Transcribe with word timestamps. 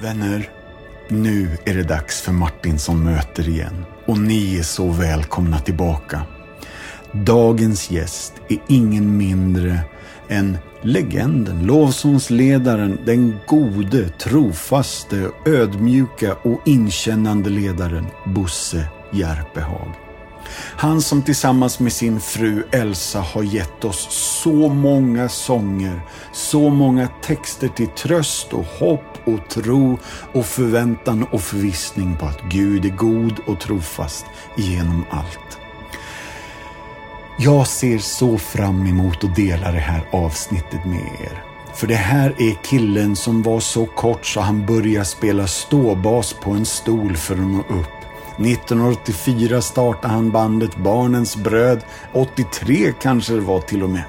Vänner, 0.00 0.50
nu 1.08 1.58
är 1.64 1.74
det 1.74 1.82
dags 1.82 2.20
för 2.20 2.32
Martinsson 2.32 3.04
möter 3.04 3.48
igen. 3.48 3.84
Och 4.06 4.18
ni 4.18 4.58
är 4.58 4.62
så 4.62 4.90
välkomna 4.90 5.58
tillbaka. 5.58 6.22
Dagens 7.12 7.90
gäst 7.90 8.32
är 8.48 8.58
ingen 8.68 9.16
mindre 9.16 9.80
än 10.28 10.58
legenden, 10.82 11.66
lovsångsledaren, 11.66 12.98
den 13.04 13.38
gode, 13.46 14.08
trofaste, 14.08 15.30
ödmjuka 15.46 16.34
och 16.34 16.60
inkännande 16.64 17.50
ledaren 17.50 18.06
Bosse 18.26 18.88
Järpehag. 19.12 20.05
Han 20.54 21.02
som 21.02 21.22
tillsammans 21.22 21.80
med 21.80 21.92
sin 21.92 22.20
fru 22.20 22.64
Elsa 22.72 23.20
har 23.20 23.42
gett 23.42 23.84
oss 23.84 24.08
så 24.42 24.68
många 24.68 25.28
sånger, 25.28 26.00
så 26.32 26.70
många 26.70 27.08
texter 27.22 27.68
till 27.68 27.88
tröst 27.88 28.52
och 28.52 28.64
hopp 28.64 29.18
och 29.24 29.48
tro 29.48 29.98
och 30.32 30.46
förväntan 30.46 31.26
och 31.30 31.40
förvissning 31.40 32.16
på 32.16 32.26
att 32.26 32.42
Gud 32.42 32.84
är 32.84 32.90
god 32.90 33.34
och 33.46 33.60
trofast 33.60 34.26
genom 34.56 35.04
allt. 35.10 35.58
Jag 37.38 37.66
ser 37.66 37.98
så 37.98 38.38
fram 38.38 38.86
emot 38.86 39.24
att 39.24 39.36
dela 39.36 39.72
det 39.72 39.78
här 39.78 40.08
avsnittet 40.12 40.84
med 40.84 41.06
er. 41.20 41.42
För 41.74 41.86
det 41.86 41.94
här 41.94 42.34
är 42.38 42.62
killen 42.62 43.16
som 43.16 43.42
var 43.42 43.60
så 43.60 43.86
kort 43.86 44.26
så 44.26 44.40
han 44.40 44.66
började 44.66 45.04
spela 45.04 45.46
ståbas 45.46 46.32
på 46.32 46.50
en 46.50 46.66
stol 46.66 47.16
för 47.16 47.34
att 47.34 47.40
nå 47.40 47.58
upp. 47.58 47.95
1984 48.38 49.62
startade 49.62 50.14
han 50.14 50.30
bandet 50.30 50.76
Barnens 50.76 51.36
Bröd. 51.36 51.84
83 52.12 52.92
kanske 53.00 53.32
det 53.32 53.40
var 53.40 53.60
till 53.60 53.82
och 53.82 53.90
med. 53.90 54.04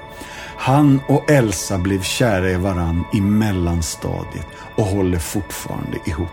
Han 0.56 1.00
och 1.08 1.30
Elsa 1.30 1.78
blev 1.78 2.02
kära 2.02 2.50
i 2.50 2.56
varann 2.56 3.04
i 3.12 3.20
mellanstadiet 3.20 4.46
och 4.76 4.84
håller 4.84 5.18
fortfarande 5.18 5.98
ihop. 6.04 6.28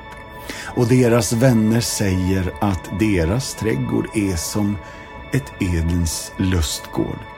Och 0.64 0.88
deras 0.88 1.34
vänner 1.34 1.82
säger 1.82 2.54
att 2.62 3.00
deras 3.00 3.54
trädgård 3.54 4.08
är 4.14 4.36
som 4.36 4.78
ett 5.34 5.54
Edens 5.60 6.32
lustgård. 6.38 7.35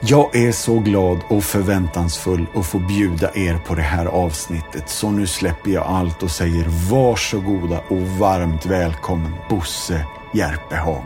Jag 0.00 0.36
är 0.36 0.52
så 0.52 0.78
glad 0.78 1.20
och 1.28 1.44
förväntansfull 1.44 2.46
att 2.54 2.66
få 2.66 2.78
bjuda 2.78 3.30
er 3.34 3.58
på 3.66 3.74
det 3.74 3.82
här 3.82 4.06
avsnittet. 4.06 4.88
Så 4.88 5.10
nu 5.10 5.26
släpper 5.26 5.70
jag 5.70 5.86
allt 5.86 6.22
och 6.22 6.30
säger 6.30 6.90
varsågoda 6.90 7.80
och 7.88 8.02
varmt 8.02 8.66
välkommen 8.66 9.32
Bosse 9.50 10.06
Järpehag. 10.34 11.04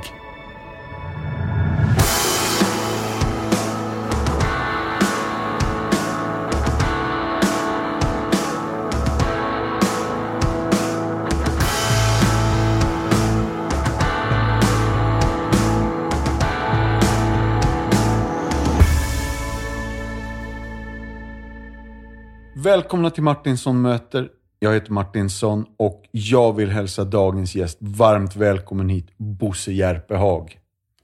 Välkomna 22.57 23.11
till 23.11 23.23
Martinsson 23.23 23.83
möter. 23.83 24.29
Jag 24.59 24.75
heter 24.75 24.93
Martinsson 24.93 25.67
och 25.77 26.05
jag 26.11 26.57
vill 26.57 26.71
hälsa 26.71 27.05
dagens 27.05 27.55
gäst 27.55 27.79
varmt 27.81 28.37
välkommen 28.37 28.89
hit, 28.89 29.07
Bosse 29.17 29.73
Järpehag. 29.73 30.59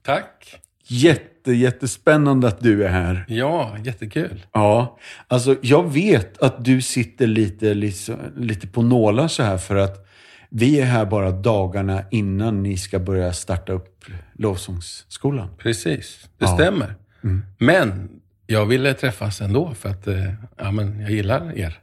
Tack. 0.05 0.61
Jätte, 0.87 1.51
jättespännande 1.51 2.47
att 2.47 2.59
du 2.59 2.83
är 2.83 2.89
här. 2.89 3.25
Ja, 3.27 3.77
jättekul. 3.83 4.45
Ja, 4.51 4.97
alltså 5.27 5.55
jag 5.61 5.93
vet 5.93 6.41
att 6.41 6.65
du 6.65 6.81
sitter 6.81 7.27
lite, 7.27 7.73
lite, 7.73 8.17
lite 8.37 8.67
på 8.67 8.81
nålar 8.81 9.27
så 9.27 9.43
här 9.43 9.57
för 9.57 9.75
att 9.75 10.07
vi 10.49 10.79
är 10.79 10.85
här 10.85 11.05
bara 11.05 11.31
dagarna 11.31 12.03
innan 12.11 12.63
ni 12.63 12.77
ska 12.77 12.99
börja 12.99 13.33
starta 13.33 13.73
upp 13.73 14.05
lovsångsskolan. 14.33 15.49
Precis, 15.57 16.29
det 16.37 16.45
ja. 16.45 16.55
stämmer. 16.55 16.95
Mm. 17.23 17.45
Men 17.57 18.09
jag 18.47 18.65
ville 18.65 18.93
träffas 18.93 19.41
ändå 19.41 19.73
för 19.73 19.89
att 19.89 20.07
eh, 20.07 20.33
ja, 20.57 20.71
men 20.71 20.99
jag 20.99 21.11
gillar 21.11 21.57
er. 21.57 21.79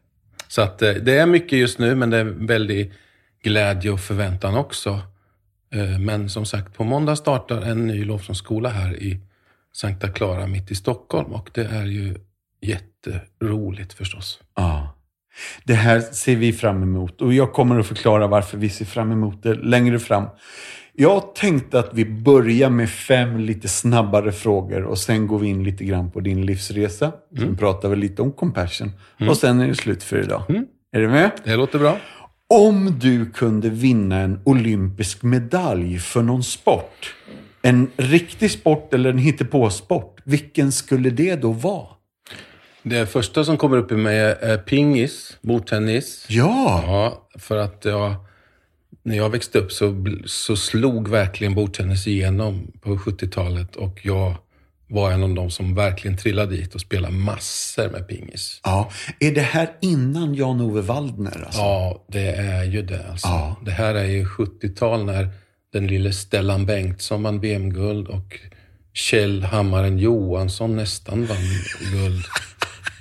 Så 0.49 0.63
att 0.63 0.83
eh, 0.83 0.93
det 0.93 1.19
är 1.19 1.27
mycket 1.27 1.59
just 1.59 1.79
nu, 1.79 1.95
men 1.95 2.11
det 2.11 2.17
är 2.17 2.25
väldigt 2.25 2.93
glädje 3.43 3.91
och 3.91 4.01
förväntan 4.01 4.57
också. 4.57 5.01
Eh, 5.75 5.99
men 5.99 6.31
som 6.31 6.45
sagt, 6.45 6.75
på 6.75 6.85
måndag 6.85 7.17
startar 7.17 7.63
en 7.63 7.87
ny 7.87 8.05
lovsångsskola 8.05 8.69
här 8.69 9.03
i 9.03 9.21
Sankta 9.73 10.09
Clara 10.09 10.47
mitt 10.47 10.71
i 10.71 10.75
Stockholm 10.75 11.33
och 11.33 11.51
det 11.55 11.65
är 11.65 11.87
ju 11.87 12.15
jätteroligt 12.61 13.93
förstås. 13.93 14.41
Ah. 14.55 14.82
Det 15.65 15.75
här 15.75 16.01
ser 16.01 16.37
vi 16.37 16.53
fram 16.53 16.83
emot 16.83 17.23
och 17.23 17.35
jag 17.35 17.53
kommer 17.53 17.79
att 17.79 17.87
förklara 17.87 18.27
varför 18.27 18.59
vi 18.59 18.69
ser 18.69 18.85
fram 18.85 19.13
emot 19.13 19.43
det 19.43 19.55
längre 19.55 19.99
fram. 19.99 20.25
Jag 20.95 21.35
tänkte 21.35 21.79
att 21.79 21.91
vi 21.93 22.05
börjar 22.05 22.71
med 22.71 22.91
fem 22.91 23.39
lite 23.39 23.69
snabbare 23.69 24.33
frågor 24.33 24.83
och 24.83 24.99
sen 24.99 25.27
går 25.27 25.39
vi 25.39 25.49
in 25.49 25.65
lite 25.65 25.85
grann 25.85 26.11
på 26.11 26.21
din 26.21 26.47
livsresa. 26.47 27.05
Mm. 27.07 27.45
Sen 27.49 27.57
pratar 27.57 27.89
vi 27.89 27.97
lite 27.97 28.23
om 28.23 28.33
compassion. 28.33 28.91
Mm. 29.21 29.31
Och 29.31 29.37
sen 29.37 29.61
är 29.61 29.69
det 29.69 29.75
slut 29.75 30.03
för 30.03 30.21
idag. 30.23 30.43
Mm. 30.49 30.67
Är 30.93 31.01
du 31.01 31.09
med? 31.09 31.31
Det 31.45 31.57
låter 31.57 31.79
bra. 31.79 31.99
Om 32.49 32.99
du 32.99 33.31
kunde 33.31 33.69
vinna 33.71 34.19
en 34.19 34.41
olympisk 34.45 35.23
medalj 35.23 35.99
för 35.99 36.23
någon 36.23 36.43
sport, 36.43 37.15
en 37.63 37.91
riktig 37.97 38.51
sport 38.51 38.95
eller 38.95 39.11
en 39.11 39.19
hittepåsport, 39.19 40.21
vilken 40.25 40.73
skulle 40.73 41.11
det 41.11 41.37
då 41.37 41.53
vara? 41.53 41.87
Det 42.83 43.07
första 43.07 43.45
som 43.45 43.57
kommer 43.57 43.77
upp 43.77 43.93
i 43.93 43.97
mig 43.97 44.19
är 44.19 44.59
pingis, 44.59 45.39
bordtennis. 45.43 46.27
Ja! 46.29 46.83
Ja, 46.87 47.29
för 47.39 47.57
att 47.57 47.85
jag 47.85 48.15
när 49.03 49.17
jag 49.17 49.31
växte 49.31 49.59
upp 49.59 49.73
så, 49.73 50.05
så 50.27 50.57
slog 50.57 51.09
verkligen 51.09 51.55
bordtennis 51.55 52.07
igenom 52.07 52.73
på 52.81 52.97
70-talet 52.97 53.77
och 53.77 54.01
jag 54.03 54.35
var 54.89 55.11
en 55.11 55.23
av 55.23 55.35
de 55.35 55.51
som 55.51 55.75
verkligen 55.75 56.17
trillade 56.17 56.57
dit 56.57 56.75
och 56.75 56.81
spelade 56.81 57.15
massor 57.15 57.91
med 57.91 58.09
pingis. 58.09 58.61
Ja. 58.65 58.91
Är 59.21 59.33
det 59.33 59.41
här 59.41 59.71
innan 59.81 60.35
Jan-Ove 60.35 60.81
Waldner? 60.81 61.45
Alltså? 61.45 61.61
Ja, 61.61 62.05
det 62.09 62.33
är 62.33 62.65
ju 62.65 62.83
det. 62.83 63.07
Alltså. 63.11 63.29
Ja. 63.29 63.57
Det 63.65 63.71
här 63.71 63.95
är 63.95 64.05
ju 64.05 64.25
70-tal 64.25 65.05
när 65.05 65.29
den 65.73 65.87
lille 65.87 66.13
Stellan 66.13 66.67
Bengtsson 66.67 67.23
vann 67.23 67.41
VM-guld 67.41 68.09
och 68.09 68.39
Kjell 68.95 69.43
Hammaren 69.43 69.99
Johansson 69.99 70.77
nästan 70.77 71.27
vann 71.27 71.39
guld. 71.93 72.25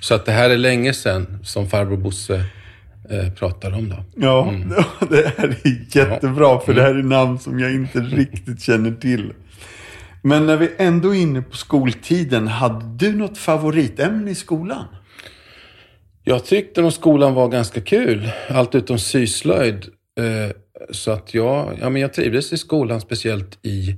Så 0.02 0.14
att 0.14 0.26
det 0.26 0.32
här 0.32 0.50
är 0.50 0.56
länge 0.56 0.92
sedan 0.92 1.38
som 1.42 1.68
farbror 1.68 1.96
Bosse 1.96 2.44
eh, 3.10 3.32
pratar 3.32 3.72
om. 3.72 3.88
Då. 3.88 4.04
Ja, 4.16 4.48
mm. 4.48 4.68
det 5.10 5.32
här 5.36 5.48
är 5.48 5.96
jättebra 5.96 6.60
för 6.60 6.74
det 6.74 6.82
här 6.82 6.94
är 6.94 7.02
namn 7.02 7.38
som 7.38 7.58
jag 7.58 7.74
inte 7.74 8.00
riktigt 8.00 8.62
känner 8.62 8.92
till. 8.92 9.32
Men 10.22 10.46
när 10.46 10.56
vi 10.56 10.70
ändå 10.78 11.14
är 11.14 11.20
inne 11.20 11.42
på 11.42 11.56
skoltiden, 11.56 12.48
hade 12.48 12.84
du 12.96 13.16
något 13.16 13.38
favoritämne 13.38 14.30
i 14.30 14.34
skolan? 14.34 14.84
Jag 16.24 16.44
tyckte 16.44 16.82
nog 16.82 16.92
skolan 16.92 17.34
var 17.34 17.48
ganska 17.48 17.80
kul, 17.80 18.30
allt 18.48 18.74
utom 18.74 18.98
syslöjd. 18.98 19.86
Eh, 20.18 20.56
så 20.90 21.10
att 21.10 21.34
jag, 21.34 21.78
ja, 21.80 21.90
men 21.90 22.02
jag 22.02 22.12
trivdes 22.12 22.52
i 22.52 22.58
skolan, 22.58 23.00
speciellt 23.00 23.58
i 23.66 23.96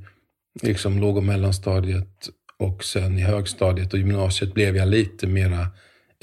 liksom, 0.62 1.00
låg 1.00 1.16
och 1.16 1.25
mellanstadiet 1.25 2.28
och 2.59 2.84
sen 2.84 3.19
i 3.19 3.22
högstadiet 3.22 3.93
och 3.93 3.98
gymnasiet 3.98 4.54
blev 4.54 4.76
jag 4.76 4.88
lite 4.88 5.26
mera 5.26 5.66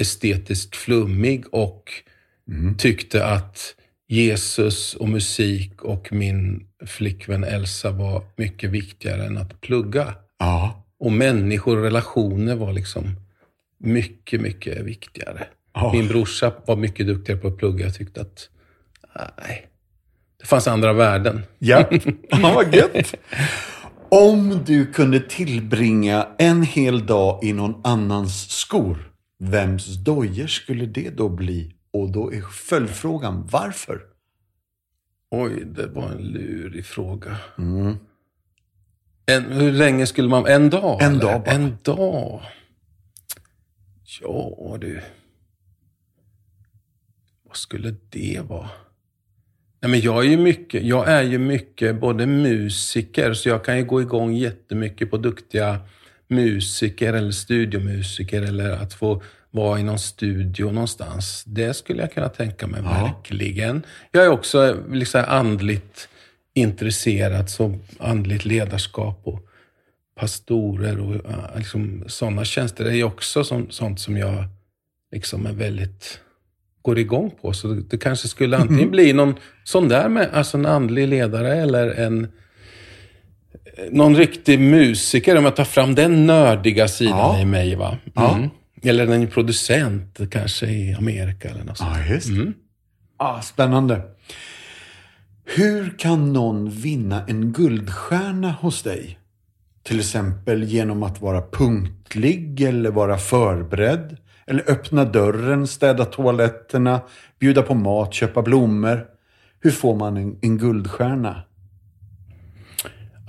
estetiskt 0.01 0.75
flummig 0.75 1.45
och 1.51 1.91
mm. 2.47 2.77
tyckte 2.77 3.25
att 3.25 3.75
Jesus 4.07 4.93
och 4.93 5.09
musik 5.09 5.81
och 5.81 6.13
min 6.13 6.67
flickvän 6.85 7.43
Elsa 7.43 7.91
var 7.91 8.23
mycket 8.35 8.69
viktigare 8.69 9.25
än 9.25 9.37
att 9.37 9.61
plugga. 9.61 10.13
Ja. 10.39 10.85
Och 10.99 11.11
människor 11.11 11.77
och 11.77 11.83
relationer 11.83 12.55
var 12.55 12.73
liksom 12.73 13.15
mycket, 13.79 14.41
mycket 14.41 14.85
viktigare. 14.85 15.47
Ja. 15.73 15.91
Min 15.93 16.07
brorsa 16.07 16.53
var 16.65 16.75
mycket 16.75 17.07
duktigare 17.07 17.39
på 17.39 17.47
att 17.47 17.57
plugga. 17.57 17.85
Jag 17.85 17.95
tyckte 17.95 18.21
att, 18.21 18.49
nej, 19.37 19.67
det 20.39 20.45
fanns 20.45 20.67
andra 20.67 20.93
värden. 20.93 21.41
Ja, 21.59 21.89
ja 22.29 22.53
vad 22.55 22.75
gött. 22.75 23.15
Om 24.09 24.59
du 24.65 24.85
kunde 24.85 25.19
tillbringa 25.19 26.27
en 26.37 26.63
hel 26.63 27.05
dag 27.05 27.43
i 27.43 27.53
någon 27.53 27.81
annans 27.83 28.49
skor, 28.49 29.10
vems 29.41 29.95
dojor 29.95 30.47
skulle 30.47 30.85
det 30.85 31.09
då 31.09 31.29
bli 31.29 31.75
och 31.91 32.11
då 32.11 32.33
är 32.33 32.41
följdfrågan, 32.41 33.47
varför? 33.51 34.01
Oj, 35.31 35.63
det 35.65 35.87
var 35.87 36.11
en 36.11 36.17
lurig 36.17 36.85
fråga. 36.85 37.37
Mm. 37.57 37.95
En, 39.25 39.43
hur 39.43 39.71
länge 39.71 40.07
skulle 40.07 40.29
man... 40.29 40.45
En 40.45 40.69
dag? 40.69 41.01
En 41.01 41.11
eller? 41.11 41.21
dag 41.21 41.43
bara. 41.43 41.51
En 41.51 41.77
dag? 41.83 42.41
Ja, 44.21 44.77
du. 44.81 45.01
Vad 47.43 47.57
skulle 47.57 47.95
det 48.09 48.41
vara? 48.47 48.69
Nej, 49.79 49.91
men 49.91 49.99
jag 49.99 50.25
är 50.25 50.29
ju 50.29 50.37
mycket, 50.37 50.83
jag 50.83 51.09
är 51.09 51.21
ju 51.23 51.37
mycket 51.37 51.99
både 51.99 52.25
musiker, 52.25 53.33
så 53.33 53.49
jag 53.49 53.65
kan 53.65 53.77
ju 53.77 53.85
gå 53.85 54.01
igång 54.01 54.33
jättemycket 54.33 55.11
på 55.11 55.17
duktiga 55.17 55.79
musiker 56.31 57.13
eller 57.13 57.31
studiomusiker 57.31 58.41
eller 58.41 58.71
att 58.71 58.93
få 58.93 59.23
vara 59.51 59.79
i 59.79 59.83
någon 59.83 59.99
studio 59.99 60.65
någonstans. 60.71 61.43
Det 61.47 61.73
skulle 61.73 62.01
jag 62.01 62.13
kunna 62.13 62.29
tänka 62.29 62.67
mig, 62.67 62.81
Ja. 62.83 63.03
verkligen. 63.03 63.83
Jag 64.11 64.25
är 64.25 64.29
också 64.29 64.77
liksom 64.91 65.23
andligt 65.27 66.07
intresserad, 66.53 67.49
så 67.49 67.79
andligt 67.99 68.45
ledarskap 68.45 69.21
och 69.23 69.39
pastorer 70.19 70.99
och 70.99 71.21
liksom, 71.57 72.03
sådana 72.07 72.45
tjänster 72.45 72.85
är 72.85 72.93
ju 72.93 73.03
också 73.03 73.43
som, 73.43 73.69
sånt 73.71 73.99
som 73.99 74.17
jag 74.17 74.43
liksom 75.11 75.45
är 75.45 75.53
väldigt 75.53 76.19
går 76.81 76.99
igång 76.99 77.31
på. 77.41 77.53
Så 77.53 77.67
det, 77.67 77.81
det 77.81 77.97
kanske 77.97 78.27
skulle 78.27 78.57
antingen 78.57 78.91
bli 78.91 79.13
någon 79.13 79.35
sån 79.63 79.87
där 79.89 80.09
med, 80.09 80.29
alltså 80.33 80.57
en 80.57 80.65
andlig 80.65 81.07
ledare 81.07 81.55
eller 81.55 81.87
en 81.87 82.27
någon 83.91 84.15
riktig 84.15 84.59
musiker, 84.59 85.37
om 85.37 85.43
jag 85.45 85.55
tar 85.55 85.63
fram 85.63 85.95
den 85.95 86.25
nördiga 86.25 86.87
sidan 86.87 87.17
Ja. 87.17 87.39
i 87.41 87.45
mig. 87.45 87.75
va? 87.75 87.97
Ja. 88.13 88.35
Mm. 88.35 88.49
Eller 88.83 89.07
en 89.07 89.27
producent, 89.27 90.19
kanske 90.31 90.65
i 90.65 90.93
Amerika 90.93 91.49
eller 91.49 91.63
något 91.63 91.77
sånt. 91.77 91.89
Ja, 92.07 92.13
just. 92.13 92.29
Mm. 92.29 92.53
Ah, 93.17 93.41
spännande. 93.41 94.01
Hur 95.45 95.97
kan 95.97 96.33
någon 96.33 96.69
vinna 96.69 97.25
en 97.27 97.51
guldstjärna 97.53 98.51
hos 98.51 98.83
dig? 98.83 99.17
Till 99.83 99.99
exempel 99.99 100.63
genom 100.63 101.03
att 101.03 101.21
vara 101.21 101.41
punktlig 101.51 102.61
eller 102.61 102.91
vara 102.91 103.17
förberedd. 103.17 104.17
Eller 104.47 104.71
öppna 104.71 105.05
dörren, 105.05 105.67
städa 105.67 106.05
toaletterna, 106.05 107.01
bjuda 107.39 107.61
på 107.61 107.73
mat, 107.73 108.13
köpa 108.13 108.41
blommor. 108.41 109.05
Hur 109.61 109.71
får 109.71 109.95
man 109.95 110.17
en, 110.17 110.37
en 110.41 110.57
guldstjärna? 110.57 111.43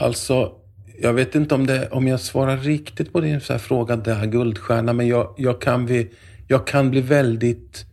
Alltså, 0.03 0.53
jag 0.99 1.13
vet 1.13 1.35
inte 1.35 1.55
om, 1.55 1.67
det, 1.67 1.89
om 1.89 2.09
jag 2.09 2.21
svarar 2.21 2.57
riktigt 2.57 3.13
på 3.13 3.21
din 3.21 3.41
så 3.41 3.53
här 3.53 3.61
fråga 3.61 3.97
där, 3.97 4.27
guldstjärna, 4.27 4.93
men 4.93 5.09
jag, 5.09 5.35
jag, 5.37 5.61
kan 5.61 5.87
bli, 5.87 6.15
jag 6.49 6.67
kan 6.67 6.91
bli 6.91 7.01
väldigt, 7.01 7.85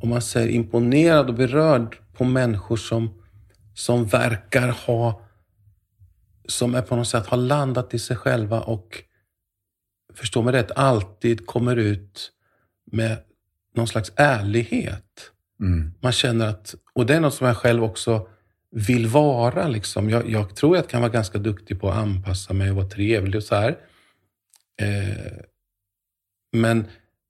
om 0.00 0.08
man 0.08 0.22
säger 0.22 0.48
imponerad 0.48 1.28
och 1.28 1.34
berörd 1.34 1.98
på 2.12 2.24
människor 2.24 2.76
som, 2.76 3.10
som 3.74 4.04
verkar 4.04 4.68
ha, 4.68 5.22
som 6.48 6.74
är 6.74 6.82
på 6.82 6.96
något 6.96 7.08
sätt 7.08 7.26
har 7.26 7.36
landat 7.36 7.94
i 7.94 7.98
sig 7.98 8.16
själva 8.16 8.60
och, 8.60 9.02
förstå 10.14 10.42
mig 10.42 10.52
rätt, 10.52 10.70
alltid 10.70 11.46
kommer 11.46 11.76
ut 11.76 12.32
med 12.92 13.16
någon 13.74 13.88
slags 13.88 14.12
ärlighet. 14.16 15.30
Mm. 15.60 15.94
Man 16.00 16.12
känner 16.12 16.46
att, 16.46 16.74
och 16.92 17.06
det 17.06 17.14
är 17.14 17.20
något 17.20 17.34
som 17.34 17.46
jag 17.46 17.56
själv 17.56 17.84
också 17.84 18.28
vill 18.72 19.06
vara. 19.06 19.68
Liksom. 19.68 20.10
Jag, 20.10 20.30
jag 20.30 20.56
tror 20.56 20.76
jag 20.76 20.88
kan 20.88 21.00
vara 21.00 21.12
ganska 21.12 21.38
duktig 21.38 21.80
på 21.80 21.90
att 21.90 21.96
anpassa 21.96 22.52
mig 22.52 22.70
och 22.70 22.76
vara 22.76 22.88
trevlig 22.88 23.36
och 23.36 23.42
så 23.42 23.54
här. 23.54 23.76
Eh, 24.82 25.32
men 26.56 26.84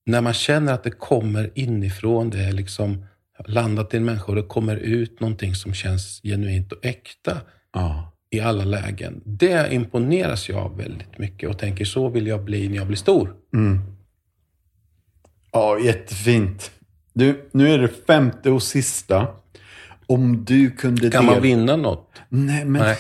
när 0.07 0.21
man 0.21 0.33
känner 0.35 0.73
att 0.73 0.85
det 0.85 0.91
kommer 0.91 1.51
inifrån, 1.55 2.31
det 2.31 2.45
är 2.45 2.53
liksom 2.53 3.05
landat 3.47 3.95
i 3.95 3.97
en 3.97 4.05
människa 4.05 4.27
och 4.27 4.35
det 4.35 4.43
kommer 4.43 4.77
ut 4.77 5.21
någonting 5.21 5.55
som 5.55 5.75
känns 5.75 6.21
genuint 6.23 6.73
och 6.73 6.85
äkta 6.85 7.41
Ja. 7.73 8.13
i 8.31 8.41
alla 8.41 8.65
lägen. 8.65 9.23
Det 9.25 9.73
imponeras 9.75 10.49
jag 10.49 10.59
av 10.59 10.77
väldigt 10.77 11.19
mycket 11.19 11.51
och 11.51 11.59
tänker 11.59 11.85
så 11.85 12.09
vill 12.09 12.27
jag 12.27 12.45
bli 12.45 12.69
när 12.69 12.77
jag 12.77 12.87
blir 12.87 12.97
stor. 12.97 13.35
Mm. 13.55 13.81
Ja, 15.53 15.79
jättefint. 15.79 16.71
Du, 17.13 17.49
nu 17.53 17.69
är 17.69 17.79
det 17.79 17.89
femte 17.89 18.51
och 18.51 18.63
sista. 18.63 19.29
Om 20.13 20.45
du 20.45 20.71
kunde 20.71 21.11
Kan 21.11 21.25
dela- 21.25 21.33
man 21.33 21.43
vinna 21.43 21.77
något? 21.77 22.21
Nej, 22.29 22.65
men 22.65 22.83
Nej. 22.83 22.99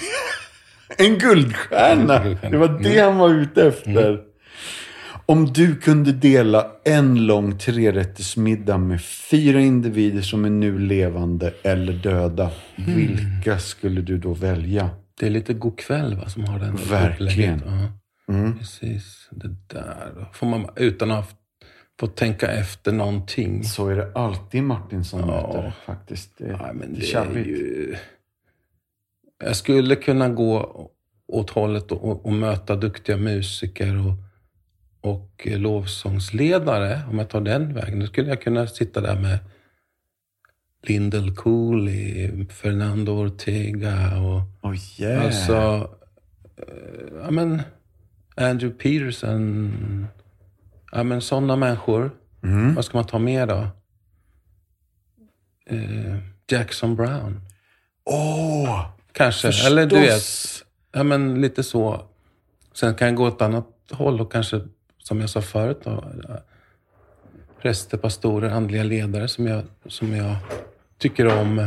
en 0.98 1.18
guldstjärna. 1.18 2.18
Det 2.50 2.56
var 2.56 2.82
det 2.82 2.98
han 2.98 3.16
var 3.18 3.30
ute 3.30 3.66
efter. 3.66 4.20
Om 5.26 5.52
du 5.52 5.76
kunde 5.76 6.12
dela 6.12 6.66
en 6.84 7.26
lång 7.26 7.58
trerättersmiddag 7.58 8.78
med 8.78 9.02
fyra 9.02 9.60
individer 9.60 10.22
som 10.22 10.44
är 10.44 10.50
nu 10.50 10.78
levande 10.78 11.52
eller 11.62 11.92
döda. 11.92 12.50
Vilka 12.76 13.58
skulle 13.58 14.00
du 14.00 14.18
då 14.18 14.34
välja? 14.34 14.90
Det 15.20 15.26
är 15.26 15.30
lite 15.30 15.54
god 15.54 15.78
kväll 15.78 16.16
va, 16.16 16.28
som 16.28 16.44
har 16.44 16.58
den 16.58 16.76
Verkligen. 16.90 17.62
Ja. 17.66 18.34
Mm. 18.34 18.58
Precis, 18.58 19.28
det 19.30 19.48
där. 19.66 20.28
Får 20.32 20.46
man 20.46 20.66
utan 20.76 21.10
att 21.10 21.16
ha 21.16 21.24
fått 22.02 22.16
tänka 22.16 22.46
efter 22.46 22.92
någonting. 22.92 23.64
Så 23.64 23.88
är 23.88 23.96
det 23.96 24.12
alltid 24.14 24.62
Martin 24.62 25.04
som 25.04 25.20
Ja. 25.20 25.26
möter 25.26 25.72
faktiskt. 25.86 26.38
Det, 26.38 26.56
Nej, 26.62 26.74
men 26.74 26.94
det 26.94 27.14
är 27.14 27.34
ju... 27.44 27.96
Jag 29.44 29.56
skulle 29.56 29.96
kunna 29.96 30.28
gå 30.28 30.90
åt 31.28 31.50
hållet 31.50 31.92
och, 31.92 32.04
och, 32.10 32.26
och 32.26 32.32
möta 32.32 32.76
duktiga 32.76 33.16
musiker 33.16 34.06
och, 34.06 34.14
och 35.12 35.46
eh, 35.46 35.58
lovsångsledare. 35.58 37.00
Om 37.10 37.18
jag 37.18 37.28
tar 37.28 37.40
den 37.40 37.74
vägen. 37.74 38.00
Då 38.00 38.06
skulle 38.06 38.28
jag 38.28 38.42
kunna 38.42 38.66
sitta 38.66 39.00
där 39.00 39.20
med 39.20 39.38
Lindell 40.86 41.34
Cooley, 41.34 42.46
Fernando 42.46 43.12
Ortega 43.12 44.18
och 44.20 44.68
Oh, 44.70 44.76
yeah. 45.00 45.24
Alltså, 45.24 45.90
eh, 46.56 47.24
ja 47.24 47.30
men 47.30 47.62
Andrew 48.36 48.78
Peterson. 48.82 49.72
Ja 50.92 51.02
men 51.02 51.20
sådana 51.20 51.56
människor. 51.56 52.10
Mm. 52.42 52.74
Vad 52.74 52.84
ska 52.84 52.98
man 52.98 53.06
ta 53.06 53.18
med 53.18 53.48
då? 53.48 53.66
Eh, 55.66 56.16
Jackson 56.50 56.96
Brown. 56.96 57.40
Åh! 58.04 58.86
Kanske. 59.12 59.48
Förstås. 59.48 59.66
Eller 59.66 59.86
du 59.86 60.00
vet, 60.00 60.22
ja 60.92 61.02
men 61.02 61.40
lite 61.40 61.62
så. 61.62 62.04
Sen 62.74 62.94
kan 62.94 63.08
jag 63.08 63.16
gå 63.16 63.26
åt 63.26 63.42
annat 63.42 63.66
håll 63.90 64.20
och 64.20 64.32
kanske, 64.32 64.60
som 64.98 65.20
jag 65.20 65.30
sa 65.30 65.42
förut 65.42 65.80
då, 65.84 66.04
präster, 67.62 67.98
pastorer, 67.98 68.50
andliga 68.50 68.82
ledare 68.82 69.28
som 69.28 69.46
jag, 69.46 69.62
som 69.86 70.16
jag 70.16 70.36
tycker 70.98 71.38
om. 71.40 71.58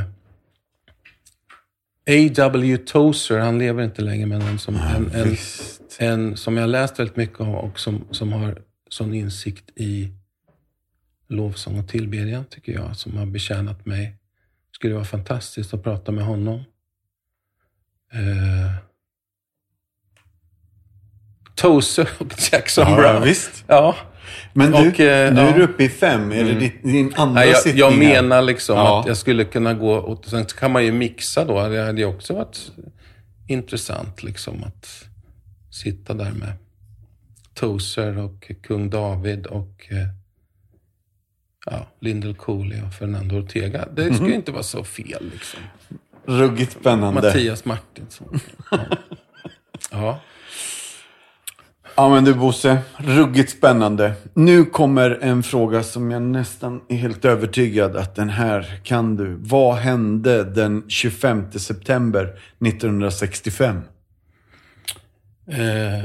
A.W. 2.10 2.78
Tozer, 2.78 3.40
han 3.40 3.60
lever 3.60 3.84
inte 3.84 4.02
längre, 4.02 4.26
men 4.26 4.42
en 4.42 4.60
som, 4.60 4.76
en, 4.76 5.12
en, 5.14 5.30
Visst. 5.30 5.82
en 6.00 6.38
som 6.38 6.58
jag 6.58 6.70
läst 6.70 7.00
väldigt 7.00 7.16
mycket 7.16 7.40
om 7.40 7.56
och 7.56 7.80
som, 7.80 8.06
som 8.12 8.34
har 8.34 8.62
sån 8.96 9.14
insikt 9.14 9.70
i 9.76 10.12
lovsång 11.28 11.80
och 11.80 11.88
tillbedjan, 11.88 12.46
tycker 12.46 12.72
jag, 12.74 12.96
som 12.96 13.18
har 13.18 13.26
betjänat 13.26 13.86
mig. 13.86 14.16
skulle 14.72 14.94
vara 14.94 15.06
fantastiskt 15.06 15.74
att 15.74 15.84
prata 15.84 16.12
med 16.12 16.26
honom. 16.26 16.56
Eh, 18.14 18.72
Tozer 21.56 22.10
och 22.18 22.28
Jackson 22.52 22.86
Ja, 22.90 22.96
Brown. 22.96 23.24
visst. 23.24 23.64
Ja, 23.68 23.96
Men 24.54 24.72
du, 24.72 24.78
Och, 24.90 25.00
eh, 25.00 25.34
nu 25.34 25.42
ja. 25.42 25.48
är 25.48 25.54
du 25.58 25.64
uppe 25.64 25.84
i 25.84 25.90
fem. 25.90 26.32
Är 26.32 26.44
det 26.44 26.52
Mm. 26.52 26.60
din, 26.60 26.72
din 26.94 27.14
andra 27.16 27.34
Nej, 27.42 27.50
jag, 27.50 27.58
sittning 27.62 27.80
jag 27.80 27.98
menar 27.98 28.42
liksom 28.42 28.76
Ja. 28.78 29.00
att 29.00 29.08
jag 29.08 29.18
skulle 29.18 29.44
kunna 29.46 29.74
gå 29.74 29.94
och 29.94 30.26
sen 30.26 30.46
kan 30.46 30.72
man 30.72 30.86
ju 30.86 30.92
mixa 30.92 31.46
då. 31.46 31.68
Det 31.70 31.82
hade 31.86 32.00
ju 32.02 32.06
också 32.06 32.34
varit 32.34 32.72
intressant 33.48 34.24
liksom 34.24 34.64
att 34.64 35.06
sitta 35.72 36.14
där 36.14 36.32
med 36.32 36.54
Tozer 37.56 38.18
och 38.18 38.52
kung 38.64 38.90
David 38.90 39.46
och 39.46 39.88
eh, 39.90 39.98
ja, 41.66 41.88
Lindell 42.00 42.36
Cooley 42.36 42.82
och 42.82 42.94
Fernando 42.94 43.36
Ortega. 43.40 43.86
Det 43.96 44.06
Mhm. 44.06 44.16
skulle 44.16 44.36
inte 44.36 44.52
vara 44.52 44.64
så 44.64 44.84
fel 44.84 45.30
liksom. 45.34 45.60
Ruggigt 46.26 46.72
spännande. 46.72 47.22
Mattias 47.22 47.66
Martinsson. 47.66 48.40
Ja. 48.72 48.80
ja. 49.92 50.20
Ja 51.98 52.10
men 52.10 52.24
du 52.26 52.34
Bosse, 52.34 52.78
ruggigt 52.98 53.50
spännande. 53.52 54.14
Nu 54.34 54.66
kommer 54.66 55.20
en 55.22 55.44
fråga 55.44 55.84
som 55.84 56.12
jag 56.12 56.22
nästan 56.22 56.82
är 56.90 56.96
helt 56.96 57.26
övertygad 57.26 57.96
att 57.96 58.16
den 58.16 58.30
här 58.30 58.80
kan 58.84 59.16
du. 59.16 59.36
Vad 59.40 59.76
hände 59.76 60.44
den 60.44 60.84
25 60.88 61.52
september 61.52 62.40
1965? 62.66 63.82
Eh, 65.48 66.04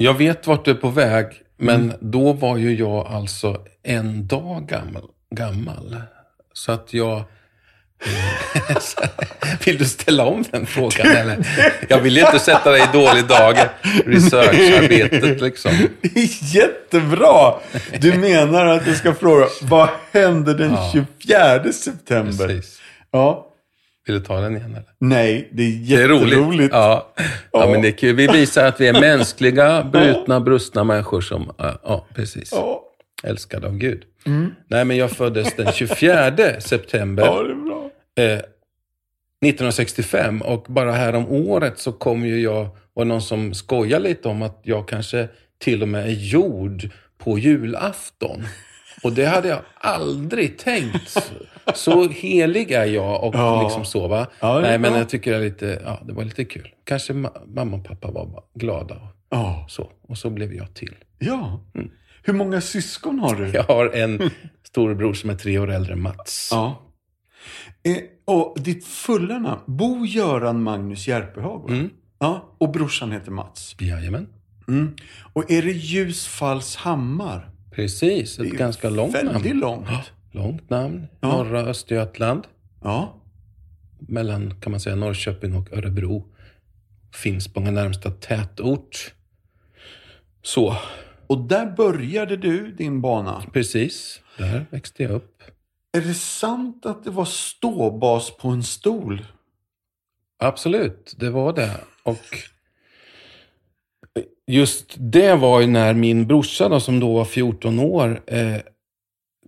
jag 0.00 0.14
vet 0.14 0.46
vart 0.46 0.64
du 0.64 0.70
är 0.70 0.74
på 0.74 0.88
väg, 0.88 1.26
men 1.58 1.74
Mm. 1.84 1.96
då 2.00 2.32
var 2.32 2.56
ju 2.56 2.74
jag 2.74 3.06
alltså 3.06 3.56
en 3.84 4.26
dag 4.26 4.66
gammal. 4.68 5.02
gammal. 5.34 5.96
Så 6.52 6.72
att 6.72 6.94
jag... 6.94 7.16
eh, 7.18 8.76
vill 9.66 9.78
du 9.78 9.84
ställa 9.84 10.24
om 10.24 10.44
den 10.50 10.66
frågan 10.66 11.06
eller? 11.06 11.46
Jag 11.88 11.98
vill 12.00 12.18
inte 12.18 12.38
sätta 12.38 12.70
dig 12.70 12.80
i 12.82 12.86
dålig 12.92 13.26
dager. 13.26 13.68
Researcharbetet 14.06 15.40
liksom. 15.40 15.72
Det 16.00 16.08
är 16.20 16.54
jättebra! 16.56 17.54
Du 18.00 18.18
menar 18.18 18.66
att 18.66 18.84
du 18.84 18.94
ska 18.94 19.14
fråga, 19.14 19.46
vad 19.62 19.88
hände 20.12 20.54
den 20.54 20.70
Ja. 20.72 20.90
24 20.92 21.72
september? 21.72 22.46
Precis. 22.46 22.80
Ja. 23.10 23.44
Vill 24.08 24.18
du 24.18 24.24
ta 24.24 24.40
den 24.40 24.56
igen 24.56 24.70
eller? 24.70 24.84
Nej, 24.98 25.48
det 25.52 25.62
är 25.62 25.96
Det 25.96 26.02
är 26.02 26.08
roligt. 26.08 26.22
jätteroligt. 26.32 26.72
Ja. 26.74 27.12
Ja, 27.16 27.24
Ja. 27.52 27.70
men 27.70 27.82
det 27.82 27.88
är 27.88 27.92
kul. 27.92 28.16
Vi 28.16 28.26
visar 28.26 28.66
att 28.66 28.80
vi 28.80 28.86
är 28.88 29.00
mänskliga, 29.00 29.84
brutna, 29.84 30.40
brustna 30.40 30.84
människor 30.84 31.20
som, 31.20 31.52
ja, 31.58 32.06
precis. 32.14 32.48
Ja, 32.52 32.84
Älskade 33.22 33.66
av 33.66 33.76
Gud. 33.76 34.02
Nej, 34.68 34.84
men 34.84 34.96
jag 34.96 35.10
föddes 35.10 35.56
den 35.56 35.72
24 35.72 36.32
september. 36.60 37.24
ja 37.24 37.42
det 37.42 37.50
är 37.50 37.54
bra. 37.54 37.90
eh, 38.24 38.40
1965 39.46 40.42
och 40.42 40.64
bara 40.68 40.92
här 40.92 41.14
om 41.14 41.28
året 41.28 41.78
så 41.78 41.92
kom 41.92 42.26
ju 42.26 42.40
jag, 42.40 42.68
och 42.94 43.06
någon 43.06 43.22
som 43.22 43.54
skojar 43.54 44.00
lite 44.00 44.28
om 44.28 44.42
att 44.42 44.60
jag 44.62 44.88
kanske 44.88 45.28
till 45.58 45.82
och 45.82 45.88
med 45.88 46.04
är 46.06 46.10
gjord 46.12 46.90
på 47.18 47.38
julafton. 47.38 48.44
Och 49.02 49.12
det 49.12 49.24
hade 49.26 49.48
jag 49.48 49.60
aldrig 49.80 50.58
tänkt. 50.58 51.16
Så 51.74 52.08
helig 52.08 52.70
är 52.70 52.84
jag 52.86 53.24
och 53.24 53.34
Ja. 53.34 53.62
liksom 53.62 53.84
så 53.84 54.08
va. 54.08 54.26
Ja, 54.40 54.60
Nej, 54.60 54.78
men 54.78 54.94
jag 54.94 55.08
tycker 55.08 55.30
det, 55.30 55.36
är 55.36 55.40
lite, 55.40 55.82
ja, 55.84 56.02
det 56.06 56.12
var 56.12 56.24
lite 56.24 56.44
kul. 56.44 56.68
Kanske 56.84 57.12
ma- 57.12 57.54
mamma 57.54 57.76
och 57.76 57.84
pappa 57.84 58.10
var 58.10 58.42
glada. 58.54 58.94
Och 58.94 59.00
Ja. 59.30 59.66
så, 59.68 59.90
och 60.08 60.18
så 60.18 60.30
blev 60.30 60.54
jag 60.54 60.74
till. 60.74 60.94
ja. 61.18 61.60
Hur 62.22 62.32
många 62.34 62.60
syskon 62.60 63.18
har 63.18 63.34
du? 63.34 63.48
Jag 63.48 63.62
har 63.62 63.86
en 63.96 64.30
storebror 64.66 65.14
som 65.14 65.30
är 65.30 65.34
tre 65.34 65.58
år 65.58 65.70
äldre 65.70 65.92
än 65.92 66.02
Mats. 66.02 66.48
Ja. 66.52 66.82
Eh, 67.82 67.96
och 68.34 68.56
ditt 68.60 68.86
fulla 68.86 69.38
namn? 69.38 69.60
Bo 69.66 70.04
Göran 70.06 70.62
Magnus 70.62 71.08
Järpehag? 71.08 71.70
Mm. 71.70 71.90
Ja. 72.18 72.54
Och 72.58 72.70
brorsan 72.72 73.12
heter 73.12 73.30
Mats. 73.30 73.76
Jajamän. 73.80 74.28
Mm. 74.68 74.96
Och 75.32 75.50
är 75.50 75.62
det 75.62 75.70
Ljusfallshammar? 75.72 77.50
Precis, 77.78 78.38
ett 78.38 78.50
ganska 78.52 78.90
långt 78.90 79.14
Väldigt 79.14 79.42
namn. 79.44 79.60
långt. 79.60 79.86
Ja, 79.88 80.02
långt 80.32 80.70
namn. 80.70 81.06
Ja. 81.20 81.28
Norra 81.28 81.60
Östergötland. 81.60 82.46
Ja. 82.82 83.14
Mellan, 83.98 84.60
kan 84.60 84.70
man 84.70 84.80
säga, 84.80 84.96
Norrköping 84.96 85.54
och 85.56 85.72
Örebro. 85.72 86.24
Finspång 87.14 87.66
är 87.66 87.72
närmsta 87.72 88.10
tätort. 88.10 89.14
Så, 90.42 90.76
Och 91.26 91.38
där 91.48 91.66
började 91.76 92.36
du 92.36 92.72
din 92.72 93.00
bana. 93.00 93.42
precis. 93.52 94.20
Där 94.38 94.66
växte 94.70 95.02
jag 95.02 95.12
upp. 95.12 95.42
Är 95.92 96.00
det 96.00 96.14
sant 96.14 96.86
att 96.86 97.04
det 97.04 97.10
var 97.10 97.24
ståbas 97.24 98.36
på 98.36 98.48
en 98.48 98.62
stol? 98.62 99.26
Absolut, 100.38 101.14
det 101.18 101.30
var 101.30 101.52
det. 101.52 101.80
Och 102.02 102.38
just 104.48 104.94
det 104.98 105.34
var 105.34 105.60
ju 105.60 105.66
när 105.66 105.94
min 105.94 106.26
brorsa 106.26 106.68
då, 106.68 106.80
som 106.80 107.00
då 107.00 107.14
var 107.14 107.24
14 107.24 107.78
år, 107.78 108.20
eh, 108.26 108.56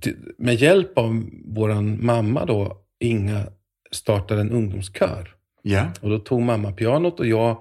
till- 0.01 0.17
med 0.39 0.55
hjälp 0.55 0.99
av 0.99 1.25
våran 1.45 2.05
mamma 2.07 2.45
då, 2.45 2.77
Inga, 3.03 3.43
startade 3.91 4.41
en 4.41 4.51
ungdomskör. 4.51 5.35
Ja. 5.63 5.87
Och 6.01 6.11
då 6.11 6.19
tog 6.19 6.43
mamma 6.43 6.73
pianot 6.73 7.21
och 7.21 7.27
jag 7.27 7.59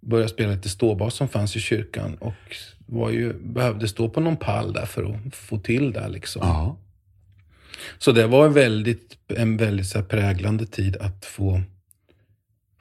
började 0.00 0.28
spela 0.28 0.52
lite 0.52 0.68
ståbas 0.68 1.14
som 1.14 1.28
fanns 1.28 1.56
i 1.56 1.60
kyrkan. 1.60 2.16
Och 2.20 2.56
var 2.86 3.10
ju, 3.10 3.32
behövde 3.32 3.88
stå 3.88 4.08
på 4.08 4.20
någon 4.20 4.36
pall 4.36 4.72
där 4.72 4.86
för 4.86 5.04
att 5.04 5.34
få 5.36 5.58
till 5.58 5.92
det 5.92 6.08
liksom. 6.08 6.42
Ja. 6.44 6.76
Så 7.98 8.12
det 8.12 8.26
var 8.26 8.46
en 8.46 8.52
väldigt, 8.52 9.18
en 9.36 9.56
väldigt 9.56 9.86
så 9.86 9.98
här 9.98 10.04
präglande 10.04 10.66
tid 10.66 10.96
att 10.96 11.24
få, 11.24 11.60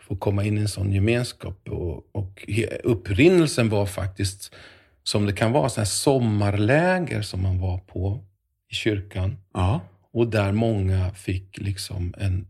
få 0.07 0.15
komma 0.15 0.43
in 0.43 0.57
i 0.57 0.61
en 0.61 0.67
sån 0.67 0.91
gemenskap. 0.91 1.69
Och, 1.69 2.15
och 2.15 2.49
upprinnelsen 2.83 3.69
var 3.69 3.85
faktiskt, 3.85 4.55
som 5.03 5.25
det 5.25 5.33
kan 5.33 5.51
vara, 5.51 5.69
så 5.69 5.81
här 5.81 5.85
sommarläger 5.85 7.21
som 7.21 7.41
man 7.41 7.59
var 7.59 7.77
på 7.77 8.23
i 8.69 8.75
kyrkan. 8.75 9.37
Ja. 9.53 9.81
Och 10.11 10.27
där 10.27 10.51
många 10.51 11.13
fick 11.13 11.57
liksom 11.57 12.13
en 12.17 12.47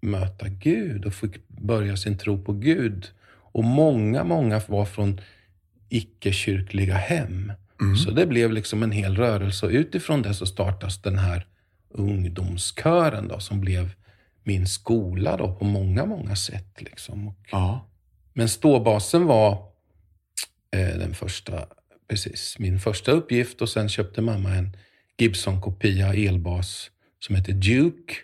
möta 0.00 0.48
Gud 0.48 1.04
och 1.04 1.14
fick 1.14 1.48
börja 1.48 1.96
sin 1.96 2.18
tro 2.18 2.44
på 2.44 2.52
Gud. 2.52 3.06
Och 3.28 3.64
många, 3.64 4.24
många 4.24 4.60
var 4.66 4.84
från 4.84 5.20
icke-kyrkliga 5.88 6.94
hem. 6.94 7.52
Så 8.04 8.10
det 8.10 8.26
blev 8.26 8.52
liksom 8.52 8.82
en 8.82 8.90
hel 8.90 9.16
rörelse 9.16 9.66
och 9.66 9.72
utifrån 9.72 10.22
det 10.22 10.34
så 10.34 10.46
startas 10.46 11.02
den 11.02 11.18
här 11.18 11.46
ungdomskören 11.88 13.28
då, 13.28 13.40
som 13.40 13.60
blev 13.60 13.90
min 14.46 14.66
skola 14.66 15.36
då 15.36 15.54
på 15.54 15.64
många, 15.64 16.06
många 16.06 16.36
sätt. 16.36 16.82
Liksom. 16.82 17.28
Och, 17.28 17.36
Ja. 17.50 17.88
men 18.32 18.48
ståbasen 18.48 19.26
var 19.26 19.52
eh, 20.76 20.98
den 20.98 21.14
första, 21.14 21.66
precis, 22.08 22.58
min 22.58 22.78
första 22.80 23.12
uppgift 23.12 23.62
och 23.62 23.68
sen 23.68 23.88
köpte 23.88 24.22
mamma 24.22 24.54
en 24.54 24.76
Gibson-kopia 25.18 26.14
elbas 26.14 26.90
som 27.26 27.36
heter 27.36 27.52
Duke. 27.52 28.14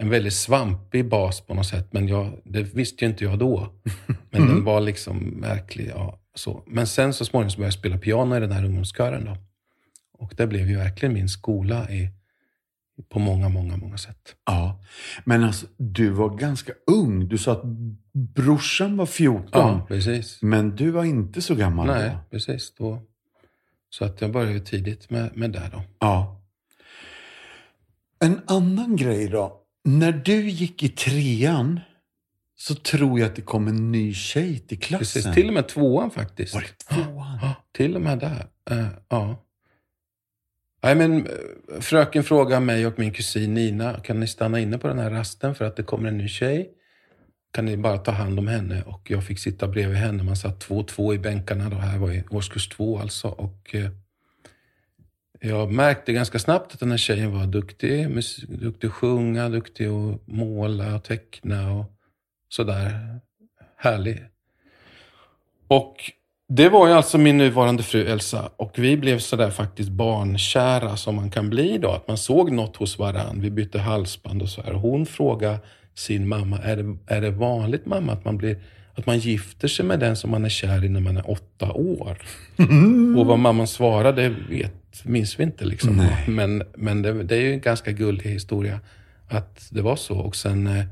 En 0.00 0.10
väldigt 0.10 0.34
svampig 0.34 1.08
bas 1.08 1.40
på 1.40 1.54
något 1.54 1.66
sätt, 1.66 1.92
men 1.92 2.08
jag, 2.08 2.40
det 2.44 2.62
visste 2.62 3.04
ju 3.04 3.10
inte 3.10 3.24
jag 3.24 3.38
då. 3.38 3.72
Men 4.30 4.46
den 4.46 4.64
var 4.64 4.80
liksom 4.80 5.16
märklig. 5.18 5.88
Ja, 5.94 6.20
så. 6.34 6.62
Men 6.66 6.86
sen 6.86 7.14
så 7.14 7.24
småningom 7.24 7.50
så 7.50 7.56
började 7.56 7.66
jag 7.66 7.78
spela 7.78 7.98
piano 7.98 8.36
i 8.36 8.40
den 8.40 8.52
här 8.52 8.64
ungdomskören. 8.64 9.24
Då. 9.24 9.36
Och 10.18 10.32
det 10.36 10.46
blev 10.46 10.70
ju 10.70 10.76
verkligen 10.76 11.12
min 11.14 11.28
skola 11.28 11.90
i, 11.90 12.08
på 13.08 13.18
många, 13.18 13.48
många, 13.48 13.76
många 13.76 13.98
sätt. 13.98 14.34
ja. 14.46 14.80
Men 15.24 15.44
alltså, 15.44 15.66
du 15.76 16.10
var 16.10 16.36
ganska 16.36 16.72
ung. 16.86 17.28
Du 17.28 17.38
sa 17.38 17.52
att 17.52 17.62
brorsan 18.12 18.96
var 18.96 19.06
14. 19.06 19.48
Ja, 19.52 19.86
precis. 19.88 20.42
Men 20.42 20.76
du 20.76 20.90
var 20.90 21.04
inte 21.04 21.42
så 21.42 21.54
gammal 21.54 21.86
Nej, 21.86 22.10
då? 22.10 22.18
precis. 22.30 22.74
Då. 22.78 23.02
Så 23.90 24.04
att 24.04 24.20
jag 24.20 24.32
började 24.32 24.60
tidigt 24.60 25.10
med, 25.10 25.36
med 25.36 25.50
det 25.52 25.70
då. 25.72 25.82
Ja. 25.98 26.40
En 28.20 28.40
annan 28.46 28.96
grej 28.96 29.28
då. 29.28 29.62
När 29.84 30.12
du 30.12 30.48
gick 30.50 30.82
i 30.82 30.88
trean 30.88 31.80
så 32.56 32.74
tror 32.74 33.20
jag 33.20 33.26
att 33.28 33.36
det 33.36 33.42
kom 33.42 33.68
en 33.68 33.92
ny 33.92 34.14
tjej 34.14 34.58
till 34.58 34.78
klassen. 34.80 34.98
Precis, 35.22 35.34
till 35.34 35.48
och 35.48 35.54
med 35.54 35.68
tvåan 35.68 36.10
faktiskt. 36.10 36.54
Var 36.54 36.60
det 36.60 36.94
tvåan? 36.94 37.38
Ja, 37.42 37.54
till 37.72 37.94
och 37.96 38.02
med 38.02 38.18
där. 38.18 38.46
Eh, 38.70 38.86
ja. 39.08 39.44
Nej, 40.82 40.94
men 40.94 41.26
eh, 41.26 41.80
fröken 41.80 42.24
frågar 42.24 42.60
mig 42.60 42.86
och 42.86 42.98
min 42.98 43.12
kusin 43.12 43.54
Nina, 43.54 44.00
kan 44.00 44.20
ni 44.20 44.26
stanna 44.26 44.60
inne 44.60 44.78
på 44.78 44.88
den 44.88 44.98
här 44.98 45.10
rasten 45.10 45.54
för 45.54 45.64
att 45.64 45.76
det 45.76 45.82
kommer 45.82 46.08
en 46.08 46.18
ny 46.18 46.28
tjej? 46.28 46.70
Kan 47.52 47.64
ni 47.64 47.76
bara 47.76 47.98
ta 47.98 48.10
hand 48.10 48.38
om 48.38 48.48
henne? 48.48 48.82
Och 48.82 49.10
jag 49.10 49.24
fick 49.24 49.38
sitta 49.38 49.68
bredvid 49.68 49.96
henne. 49.96 50.22
Man 50.22 50.36
satt 50.36 50.60
två 50.60 50.78
och 50.78 50.88
två 50.88 51.14
i 51.14 51.18
bänkarna. 51.18 51.68
Då 51.68 51.76
här 51.76 51.98
var 51.98 52.12
i 52.12 52.24
årskurs 52.30 52.68
två 52.68 52.98
alltså. 52.98 53.28
Och 53.28 53.74
eh, 53.74 53.90
jag 55.40 55.72
märkte 55.72 56.12
ganska 56.12 56.38
snabbt 56.38 56.74
att 56.74 56.80
den 56.80 56.90
här 56.90 56.98
tjejen 56.98 57.32
var 57.32 57.46
duktig. 57.46 58.08
Duktig 58.48 58.88
att 58.88 58.94
sjunga, 58.94 59.48
duktig 59.48 59.86
att 59.86 60.26
måla 60.26 60.94
och 60.94 61.04
teckna 61.04 61.72
och 61.72 61.92
sådär. 62.48 63.20
Härlig. 63.76 64.24
Och 65.68 66.12
det 66.48 66.68
var 66.68 66.88
ju 66.88 66.92
alltså 66.92 67.18
min 67.18 67.38
nuvarande 67.38 67.82
fru 67.82 68.04
Elsa 68.04 68.50
och 68.56 68.72
vi 68.76 68.96
blev 68.96 69.18
sådär 69.18 69.50
faktiskt 69.50 69.90
barnkära 69.90 70.96
som 70.96 71.16
man 71.16 71.30
kan 71.30 71.50
bli 71.50 71.78
då. 71.78 71.90
Att 71.90 72.08
man 72.08 72.18
såg 72.18 72.52
något 72.52 72.76
hos 72.76 72.98
varann. 72.98 73.40
Vi 73.40 73.50
bytte 73.50 73.78
halsband 73.78 74.42
och 74.42 74.48
så 74.48 74.62
här. 74.62 74.72
Hon 74.72 75.06
frågade 75.06 75.58
sin 75.94 76.28
mamma, 76.28 76.58
är 76.58 76.76
det, 76.76 76.96
är 77.06 77.20
det 77.20 77.30
vanligt 77.30 77.86
mamma 77.86 78.12
att 78.12 78.24
man, 78.24 78.36
blir, 78.36 78.58
att 78.94 79.06
man 79.06 79.18
gifter 79.18 79.68
sig 79.68 79.84
med 79.84 80.00
den 80.00 80.16
som 80.16 80.30
man 80.30 80.44
är 80.44 80.48
kär 80.48 80.84
i 80.84 80.88
när 80.88 81.00
man 81.00 81.16
är 81.16 81.30
åtta 81.30 81.72
år? 81.72 82.18
Och 83.18 83.26
vad 83.26 83.38
mamman 83.38 83.66
svarade 83.66 84.34
vet, 84.50 85.04
minns 85.04 85.40
vi 85.40 85.42
inte 85.42 85.64
liksom. 85.64 85.96
Nej. 85.96 86.24
Men, 86.26 86.62
men 86.76 87.02
det, 87.02 87.22
det 87.22 87.36
är 87.36 87.40
ju 87.40 87.52
en 87.52 87.60
ganska 87.60 87.92
gullig 87.92 88.30
historia 88.30 88.80
att 89.28 89.68
det 89.70 89.82
var 89.82 89.96
så. 89.96 90.18
Och 90.18 90.36
sen 90.36 90.66
eh, 90.66 90.84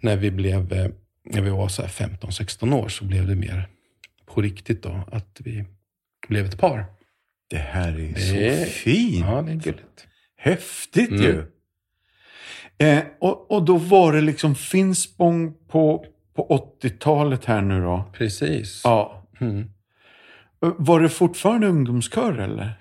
när 0.00 0.16
vi 0.16 0.30
blev, 0.30 0.72
eh, 0.72 0.90
när 1.30 1.40
vi 1.40 1.50
var 1.50 1.68
så 1.68 1.82
här 1.82 1.88
15-16 1.88 2.74
år 2.74 2.88
så 2.88 3.04
blev 3.04 3.26
det 3.26 3.34
mer 3.34 3.68
på 4.34 4.42
riktigt 4.42 4.82
då. 4.82 5.00
Att 5.12 5.36
vi 5.44 5.64
blev 6.28 6.46
ett 6.46 6.58
par. 6.58 6.84
Det 7.50 7.56
här 7.56 7.88
är 7.92 8.12
Det- 8.14 8.64
så 8.64 8.70
fint. 8.70 9.26
Ja, 9.26 9.42
det 9.42 9.52
är 9.52 9.56
gulligt. 9.56 10.06
Häftigt 10.36 11.10
Mm. 11.10 11.22
ju. 11.22 11.44
Eh, 12.86 13.02
och, 13.20 13.50
och 13.50 13.62
då 13.64 13.76
var 13.76 14.12
det 14.12 14.20
liksom 14.20 14.54
Finspång 14.54 15.54
på, 15.68 16.04
på 16.34 16.68
80-talet 16.82 17.44
här 17.44 17.62
nu 17.62 17.80
då. 17.80 18.04
Precis. 18.12 18.80
Ja. 18.84 19.26
Mm. 19.40 19.60
Eh, 20.62 20.72
Var 20.78 21.00
det 21.00 21.08
fortfarande 21.08 21.66
ungdomskör 21.66 22.38
eller? 22.38 22.72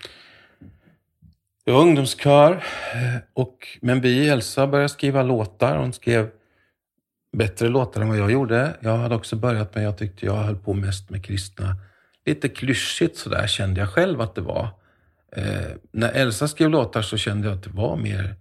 Var 1.66 1.82
ungdomskör, 1.82 2.52
eh, 2.94 3.22
och, 3.34 3.68
men 3.82 4.02
vi, 4.02 4.30
Elsa, 4.30 4.68
började 4.68 4.90
skriva 4.90 5.24
låtar. 5.24 5.78
Hon 5.78 5.94
skrev 5.94 6.30
bättre 7.34 7.70
låtar 7.70 8.02
än 8.02 8.08
vad 8.08 8.18
jag 8.18 8.32
gjorde. 8.32 8.78
Jag 8.80 8.98
hade 8.98 9.16
också 9.16 9.36
börjat 9.36 9.76
med, 9.76 9.84
jag 9.84 9.98
tyckte 9.98 10.26
jag 10.26 10.36
höll 10.36 10.56
på 10.56 10.74
mest 10.74 11.10
med 11.10 11.26
kristna. 11.26 11.76
Lite 12.26 12.50
klyschigt 12.50 13.18
sådär 13.18 13.48
kände 13.48 13.80
jag 13.80 13.90
själv 13.90 14.22
att 14.22 14.36
det 14.36 14.42
var. 14.42 14.70
Eh, 15.36 15.72
när 15.92 16.12
Elsa 16.12 16.48
skrev 16.48 16.70
låtar 16.70 17.02
så 17.02 17.18
kände 17.18 17.48
jag 17.48 17.58
att 17.58 17.64
det 17.64 17.70
var 17.70 17.96
mer, 17.96 18.36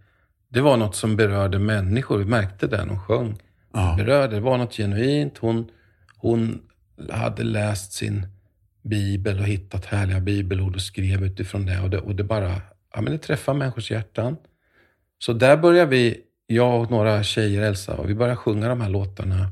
det 0.49 0.61
var 0.61 0.77
något 0.77 0.97
som 0.97 1.17
berörde 1.17 1.59
människor. 1.59 2.19
Vi 2.19 2.25
märkte 2.25 2.67
det 2.67 2.77
när 2.77 2.89
hon 2.89 3.01
sjöng. 3.01 3.39
Ja. 3.73 3.95
berörde. 3.99 4.35
Det 4.35 4.41
var 4.41 4.59
något 4.59 4.75
genuint. 4.75 5.39
Hon, 5.39 5.71
hon 6.17 6.63
hade 7.11 7.43
läst 7.43 7.93
sin 7.93 8.27
bibel 8.83 9.39
och 9.39 9.47
hittat 9.47 9.85
härliga 9.85 10.21
bibelord 10.21 10.75
och 10.75 10.83
skrev 10.83 11.25
utifrån 11.25 11.67
det. 11.67 11.81
Och 11.81 11.91
det, 11.91 11.99
och 11.99 12.15
det 12.15 12.25
bara 12.25 12.61
ja, 12.95 13.01
men 13.01 13.13
det 13.13 13.19
träffar 13.19 13.55
människors 13.55 13.91
hjärtan. 13.91 14.37
Så 15.19 15.33
där 15.33 15.57
började 15.57 15.91
vi, 15.91 16.21
jag 16.47 16.81
och 16.81 16.91
några 16.91 17.23
tjejer, 17.23 17.63
Elsa, 17.63 17.95
och 17.95 18.11
vi 18.11 18.15
började 18.15 18.37
sjunga 18.37 18.69
de 18.69 18.81
här 18.81 18.89
låtarna 18.89 19.49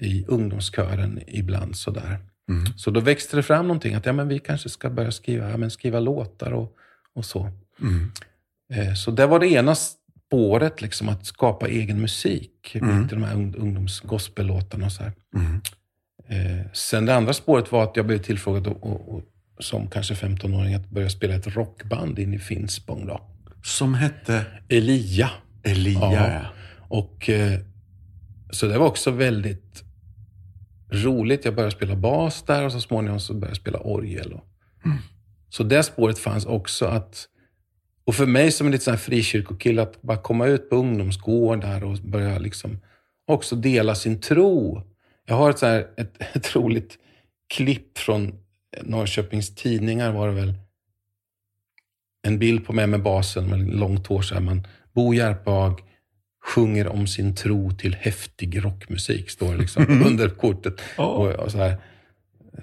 i 0.00 0.24
ungdomskören 0.28 1.20
ibland 1.26 1.76
sådär. 1.76 2.18
Mm. 2.48 2.66
Så 2.78 2.90
då 2.90 3.00
växte 3.00 3.36
det 3.36 3.42
fram 3.42 3.66
någonting 3.68 3.94
att 3.94 4.06
ja, 4.06 4.12
men 4.12 4.28
vi 4.28 4.38
kanske 4.38 4.68
ska 4.68 4.90
börja 4.90 5.12
skriva, 5.12 5.50
ja, 5.50 5.56
men 5.56 5.70
skriva 5.70 6.00
låtar 6.00 6.52
och, 6.52 6.76
och 7.14 7.24
så. 7.24 7.50
Mm. 7.80 8.12
Eh, 8.72 8.94
Så 8.94 9.10
det 9.10 9.26
var 9.26 9.38
det 9.40 9.48
ena 9.48 9.74
spåret, 9.74 10.82
liksom, 10.82 11.08
att 11.08 11.26
skapa 11.26 11.68
egen 11.68 12.00
musik. 12.00 12.74
Mm. 12.74 13.06
De 13.06 13.22
här 13.22 13.34
ung- 13.34 13.56
ungdomsgospellåtarna 13.58 14.86
och 14.86 14.92
så 14.92 15.02
här. 15.02 15.12
Mm. 15.34 15.60
Eh, 16.28 16.66
sen 16.72 17.06
det 17.06 17.14
andra 17.14 17.32
spåret 17.32 17.72
var 17.72 17.84
att 17.84 17.96
jag 17.96 18.06
blev 18.06 18.18
tillfrågad 18.18 18.66
och, 18.66 18.86
och, 18.86 19.14
och, 19.14 19.22
som 19.58 19.90
kanske 19.90 20.14
15-åring 20.14 20.74
att 20.74 20.90
börja 20.90 21.08
spela 21.08 21.34
ett 21.34 21.46
rockband 21.56 22.18
in 22.18 22.34
i 22.34 22.38
Finspång. 22.38 23.06
Då. 23.06 23.20
Som 23.62 23.94
hette? 23.94 24.44
Elia. 24.68 25.30
Elia, 25.68 26.12
ja. 26.12 26.40
Och, 26.88 27.30
eh, 27.30 27.60
så 28.50 28.66
det 28.66 28.78
var 28.78 28.86
också 28.86 29.10
väldigt 29.10 29.84
roligt. 30.90 31.44
Jag 31.44 31.54
började 31.54 31.76
spela 31.76 31.96
bas 31.96 32.42
där 32.42 32.64
och 32.64 32.72
så 32.72 32.80
småningom 32.80 33.20
så 33.20 33.34
började 33.34 33.50
jag 33.50 33.56
spela 33.56 33.78
orgel. 33.78 34.32
Och, 34.32 34.44
mm. 34.84 34.98
Så 35.48 35.62
det 35.62 35.82
spåret 35.82 36.18
fanns 36.18 36.46
också. 36.46 36.86
att 36.86 37.28
och 38.08 38.14
för 38.14 38.26
mig 38.26 38.52
som 38.52 38.66
en 38.66 38.72
lite 38.72 38.84
sån 38.84 38.98
frikyrkokille, 38.98 39.82
att 39.82 40.02
bara 40.02 40.18
komma 40.18 40.46
ut 40.46 40.70
på 40.70 40.76
ungdomsgårdar 40.76 41.84
och 41.84 41.96
börja 41.96 42.38
liksom 42.38 42.78
också 43.26 43.56
dela 43.56 43.94
sin 43.94 44.20
tro. 44.20 44.82
Jag 45.26 45.34
har 45.34 45.50
ett, 45.50 45.58
så 45.58 45.66
här, 45.66 45.86
ett, 45.96 46.14
ett 46.36 46.56
roligt 46.56 46.98
klipp 47.54 47.98
från 47.98 48.34
Norrköpings 48.82 49.54
Tidningar 49.54 50.12
var 50.12 50.28
det 50.28 50.34
väl. 50.34 50.54
En 52.22 52.38
bild 52.38 52.66
på 52.66 52.72
mig 52.72 52.86
med 52.86 53.02
basen 53.02 53.50
med 53.50 53.74
långt 53.74 54.06
hår. 54.06 54.22
Så 54.22 54.34
här, 54.34 54.42
man, 54.42 54.66
Bo 54.98 55.14
Järpehag 55.14 55.80
sjunger 56.44 56.88
om 56.88 57.06
sin 57.06 57.34
tro 57.34 57.70
till 57.70 57.94
häftig 58.00 58.64
rockmusik, 58.64 59.30
står 59.30 59.52
det 59.52 59.58
liksom 59.58 60.02
under 60.06 60.28
kortet. 60.28 60.80
Oh. 60.98 61.04
Och, 61.04 61.28
och, 61.28 61.52
så 61.52 61.58
här. 61.58 61.76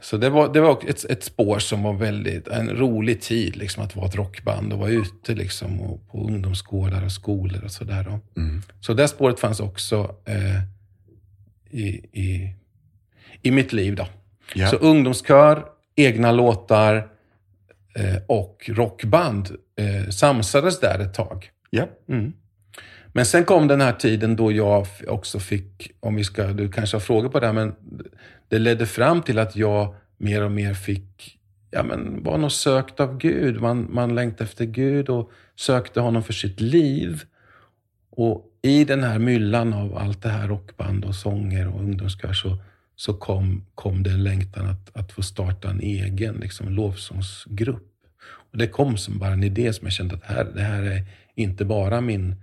Så 0.02 0.18
det 0.18 0.30
var, 0.30 0.54
det 0.54 0.62
var 0.62 0.90
ett, 0.90 1.06
ett 1.06 1.24
spår 1.24 1.60
som 1.60 1.84
var 1.84 1.94
väldigt, 1.94 2.48
en 2.48 2.70
rolig 2.70 3.22
tid 3.22 3.56
liksom, 3.56 3.84
att 3.84 3.96
vara 3.96 4.08
ett 4.08 4.16
rockband 4.16 4.74
och 4.74 4.80
vara 4.80 4.90
ute 4.90 5.36
liksom, 5.36 5.82
och 5.82 6.08
på 6.12 6.24
ungdomsgårdar 6.24 7.06
och 7.06 7.12
skolor 7.12 7.64
och 7.64 7.72
sådär. 7.72 8.20
Mm. 8.38 8.62
Så 8.82 8.94
det 8.94 9.08
spåret 9.08 9.40
fanns 9.40 9.60
också 9.60 10.16
eh, 10.26 10.62
i, 11.70 11.88
i, 12.12 12.56
i 13.42 13.52
mitt 13.52 13.74
liv. 13.74 13.96
Då. 13.96 14.08
Yeah. 14.56 14.72
Så 14.72 14.78
ungdomskör, 14.78 15.66
egna 15.96 16.32
låtar 16.32 16.96
eh, 17.96 18.18
och 18.28 18.70
rockband 18.74 19.52
eh, 19.80 20.10
samsades 20.10 20.80
där 20.80 21.00
ett 21.00 21.14
tag. 21.14 21.52
Ja. 21.70 21.88
Mm. 22.10 22.34
Men 23.14 23.26
sen 23.26 23.46
kom 23.46 23.68
den 23.68 23.82
här 23.82 23.94
tiden 23.94 24.36
då 24.36 24.52
jag 24.52 24.88
också 25.08 25.40
fick, 25.40 25.92
om 26.00 26.16
vi 26.16 26.24
ska, 26.24 26.48
du 26.48 26.72
kanske 26.72 26.96
har 26.96 27.02
frågor 27.02 27.30
på 27.30 27.40
det 27.40 27.46
här, 27.46 27.54
men 27.54 27.76
det 28.48 28.60
ledde 28.60 28.86
fram 28.86 29.22
till 29.22 29.40
att 29.40 29.56
jag 29.56 29.96
mer 30.18 30.44
och 30.44 30.52
mer 30.52 30.74
fick, 30.74 31.38
ja 31.72 31.84
men 31.84 32.24
var 32.24 32.38
nog 32.38 32.52
sökt 32.52 33.00
av 33.00 33.18
Gud. 33.18 33.62
Man, 33.62 33.88
man 33.90 34.16
längtade 34.16 34.44
efter 34.44 34.66
Gud 34.66 35.10
och 35.10 35.32
sökte 35.56 36.00
honom 36.00 36.24
för 36.24 36.34
sitt 36.34 36.62
liv. 36.62 37.24
Och 38.10 38.46
i 38.62 38.84
den 38.84 39.04
här 39.04 39.20
myllan 39.20 39.74
av 39.74 39.98
allt 39.98 40.22
det 40.22 40.30
här, 40.30 40.48
rockband 40.48 41.06
och 41.06 41.16
sånger 41.16 41.68
och 41.68 41.80
ungdomskör, 41.80 42.34
så, 42.34 42.58
så 42.96 43.14
kom, 43.14 43.66
kom 43.76 44.04
det 44.04 44.10
en 44.10 44.24
längtan 44.24 44.66
att, 44.66 44.98
att 44.98 45.12
få 45.12 45.22
starta 45.22 45.70
en 45.70 45.82
egen 45.82 46.36
liksom, 46.36 46.70
lovsångsgrupp. 46.70 47.92
Och 48.52 48.58
det 48.58 48.68
kom 48.68 48.98
som 48.98 49.20
bara 49.20 49.34
en 49.34 49.44
idé 49.44 49.74
som 49.74 49.86
jag 49.86 49.94
kände 49.94 50.16
att 50.16 50.24
här, 50.24 50.48
det 50.56 50.62
här 50.62 50.84
är 50.84 51.02
inte 51.36 51.66
bara 51.66 52.02
min 52.02 52.36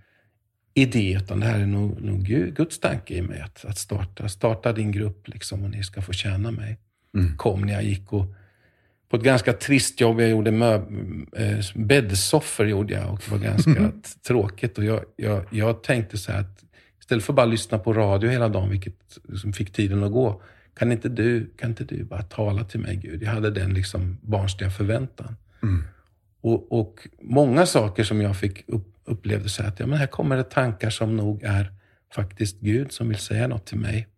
idé, 0.74 1.18
utan 1.22 1.40
det 1.40 1.46
här 1.46 1.60
är 1.60 1.66
nog, 1.66 2.02
nog 2.02 2.24
Guds 2.56 2.78
tanke 2.78 3.14
i 3.14 3.22
mig. 3.22 3.40
Att, 3.40 3.64
att 3.64 3.78
starta, 3.78 4.28
starta 4.28 4.72
din 4.72 4.92
grupp 4.92 5.28
liksom 5.28 5.64
och 5.64 5.70
ni 5.70 5.82
ska 5.82 6.02
få 6.02 6.12
tjäna 6.12 6.50
mig. 6.50 6.78
Mm. 7.14 7.36
Kom 7.36 7.60
när 7.60 7.72
jag 7.72 7.84
gick 7.84 8.12
och 8.12 8.26
på 9.08 9.16
ett 9.16 9.22
ganska 9.22 9.52
trist 9.52 10.00
jobb. 10.00 10.20
Jag 10.20 10.30
gjorde 10.30 10.50
möb, 10.50 10.82
eh, 11.36 11.58
bäddsoffor 11.74 12.66
gjorde 12.66 12.94
jag 12.94 13.12
och 13.12 13.20
det 13.24 13.30
var 13.30 13.38
ganska 13.38 13.70
mm. 13.70 14.02
tråkigt. 14.26 14.78
Och 14.78 14.84
jag, 14.84 15.04
jag, 15.16 15.44
jag 15.50 15.82
tänkte 15.82 16.18
så 16.18 16.32
här 16.32 16.40
att 16.40 16.64
istället 17.00 17.24
för 17.24 17.32
att 17.32 17.36
bara 17.36 17.46
lyssna 17.46 17.78
på 17.78 17.92
radio 17.92 18.30
hela 18.30 18.48
dagen, 18.48 18.70
vilket 18.70 19.18
som 19.40 19.52
fick 19.52 19.72
tiden 19.72 20.04
att 20.04 20.12
gå. 20.12 20.42
Kan 20.74 20.92
inte, 20.92 21.08
du, 21.08 21.50
kan 21.58 21.70
inte 21.70 21.84
du 21.84 22.04
bara 22.04 22.22
tala 22.22 22.64
till 22.64 22.80
mig 22.80 22.96
Gud? 22.96 23.22
Jag 23.22 23.30
hade 23.30 23.50
den 23.50 23.74
liksom 23.74 24.18
barnsliga 24.22 24.70
förväntan. 24.70 25.36
Mm. 25.62 25.84
Och, 26.42 26.80
och, 26.80 27.08
många 27.20 27.66
saker 27.66 28.04
som 28.04 28.20
jag 28.20 28.36
fick 28.36 28.68
upp, 28.68 28.94
upplevde 29.04 29.48
så 29.48 29.62
att 29.62 29.80
ja, 29.80 29.86
men 29.86 29.98
här 29.98 30.06
kommer 30.06 30.36
det 30.36 30.42
tankar 30.44 30.90
som 30.90 31.16
nog 31.16 31.42
är 31.42 31.72
faktiskt 32.14 32.60
Gud 32.60 32.92
som 32.92 33.08
vill 33.08 33.18
säga 33.18 33.48
något 33.48 33.66
till 33.66 33.78
mig. 33.78 34.08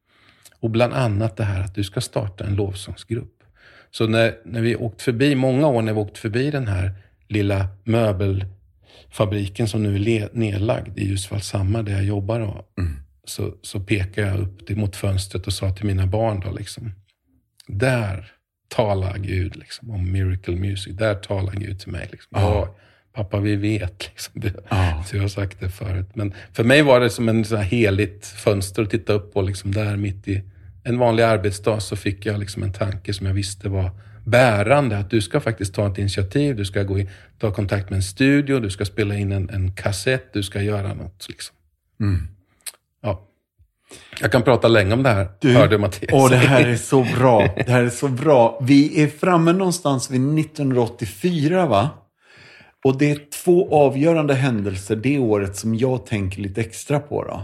Och 0.60 0.70
bland 0.70 0.94
annat 0.94 1.36
det 1.36 1.44
här 1.44 1.60
att 1.60 1.74
du 1.74 1.84
ska 1.84 2.00
starta 2.00 2.44
en 2.44 2.54
lovsångsgrupp. 2.54 3.42
Så 3.90 4.06
när, 4.06 4.34
när 4.44 4.60
vi 4.60 4.76
åkt 4.76 5.02
förbi, 5.02 5.34
många 5.34 5.66
år 5.66 5.82
när 5.82 5.92
vi 5.92 6.00
åkt 6.00 6.18
förbi 6.18 6.50
den 6.50 6.68
här 6.68 6.92
lilla 7.28 7.68
möbelfabriken 7.84 9.68
som 9.68 9.82
nu 9.82 9.96
är 9.96 10.28
nedlagd 10.32 10.98
i 10.98 11.04
Ljusfallshammar 11.04 11.82
där 11.82 11.92
jag 11.92 12.04
jobbar, 12.04 12.40
då, 12.40 12.64
mm. 12.78 12.96
så, 13.24 13.54
så 13.62 13.80
pekade 13.80 14.28
jag 14.28 14.40
upp 14.40 14.66
det 14.66 14.76
mot 14.76 14.96
fönstret 14.96 15.46
och 15.46 15.52
sa 15.52 15.70
till 15.70 15.86
mina 15.86 16.06
barn 16.06 16.40
då 16.40 16.52
liksom, 16.52 16.92
där 17.66 18.33
talar 18.68 19.18
Gud 19.18 19.56
liksom, 19.56 19.90
om 19.90 20.12
miracle 20.12 20.56
music. 20.56 20.96
Där 20.96 21.14
talar 21.14 21.52
Gud 21.52 21.80
till 21.80 21.92
mig. 21.92 22.08
Liksom. 22.12 22.28
Ja, 22.30 22.74
pappa, 23.12 23.40
vi 23.40 23.56
vet. 23.56 24.10
Liksom. 24.10 24.40
Det, 24.40 24.52
ja. 24.68 25.04
Så 25.06 25.16
jag 25.16 25.22
har 25.22 25.28
sagt 25.28 25.60
det 25.60 25.68
förut. 25.68 26.08
Men 26.14 26.34
för 26.52 26.64
mig 26.64 26.82
var 26.82 27.00
det 27.00 27.10
som 27.10 27.28
en 27.28 27.44
sån 27.44 27.58
heligt 27.58 28.26
fönster 28.26 28.82
att 28.82 28.90
titta 28.90 29.12
upp 29.12 29.34
på. 29.34 29.42
Liksom, 29.42 29.72
där 29.72 29.96
mitt 29.96 30.28
i 30.28 30.42
en 30.84 30.98
vanlig 30.98 31.22
arbetsdag 31.22 31.80
så 31.80 31.96
fick 31.96 32.26
jag 32.26 32.40
liksom 32.40 32.62
en 32.62 32.72
tanke 32.72 33.14
som 33.14 33.26
jag 33.26 33.34
visste 33.34 33.68
var 33.68 33.90
bärande. 34.24 34.98
Att 34.98 35.10
du 35.10 35.20
ska 35.20 35.40
faktiskt 35.40 35.74
ta 35.74 35.92
ett 35.92 35.98
initiativ. 35.98 36.56
Du 36.56 36.64
ska 36.64 36.82
gå 36.82 36.98
i, 36.98 37.08
ta 37.38 37.52
kontakt 37.52 37.90
med 37.90 37.96
en 37.96 38.02
studio. 38.02 38.60
Du 38.60 38.70
ska 38.70 38.84
spela 38.84 39.14
in 39.14 39.32
en, 39.32 39.50
en 39.50 39.72
kassett. 39.72 40.32
Du 40.32 40.42
ska 40.42 40.62
göra 40.62 40.94
något. 40.94 41.26
Liksom. 41.28 41.56
Mm. 42.00 42.28
Ja. 44.10 44.18
Jag 44.20 44.32
kan 44.32 44.42
prata 44.42 44.68
länge 44.68 44.94
om 44.94 45.02
det 45.02 45.10
här, 45.10 45.28
du, 45.40 45.52
hörde 45.52 45.78
Mattias. 45.78 46.10
Åh, 46.12 46.30
det 46.30 46.36
här 46.36 46.68
är 46.68 46.76
så 46.76 47.06
bra. 47.18 47.54
Det 47.56 47.68
här 47.68 47.82
är 47.82 47.90
så 47.90 48.08
bra. 48.08 48.58
Vi 48.62 49.02
är 49.02 49.08
framme 49.08 49.52
någonstans 49.52 50.10
vid 50.10 50.38
1984, 50.38 51.66
va? 51.66 51.90
Och 52.84 52.98
det 52.98 53.10
är 53.10 53.18
två 53.44 53.84
avgörande 53.86 54.34
händelser 54.34 54.96
det 54.96 55.18
året 55.18 55.56
som 55.56 55.74
jag 55.74 56.06
tänker 56.06 56.40
lite 56.40 56.60
extra 56.60 57.00
på. 57.00 57.24
Då. 57.24 57.42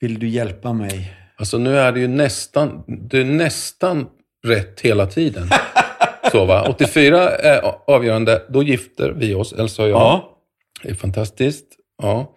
Vill 0.00 0.18
du 0.18 0.28
hjälpa 0.28 0.72
mig? 0.72 1.16
Alltså 1.36 1.58
nu 1.58 1.78
är 1.78 1.92
det 1.92 2.00
ju 2.00 2.08
nästan, 2.08 2.82
det 2.86 3.18
är 3.18 3.24
nästan 3.24 4.06
rätt 4.46 4.80
hela 4.80 5.06
tiden. 5.06 5.48
Så 6.32 6.44
va? 6.44 6.66
84 6.68 7.30
är 7.30 7.62
avgörande, 7.86 8.42
då 8.48 8.62
gifter 8.62 9.10
vi 9.10 9.34
oss, 9.34 9.52
Elsa 9.52 9.82
och 9.82 9.88
jag. 9.88 10.00
Ja. 10.00 10.36
Det 10.82 10.90
är 10.90 10.94
fantastiskt. 10.94 11.66
Ja. 12.02 12.36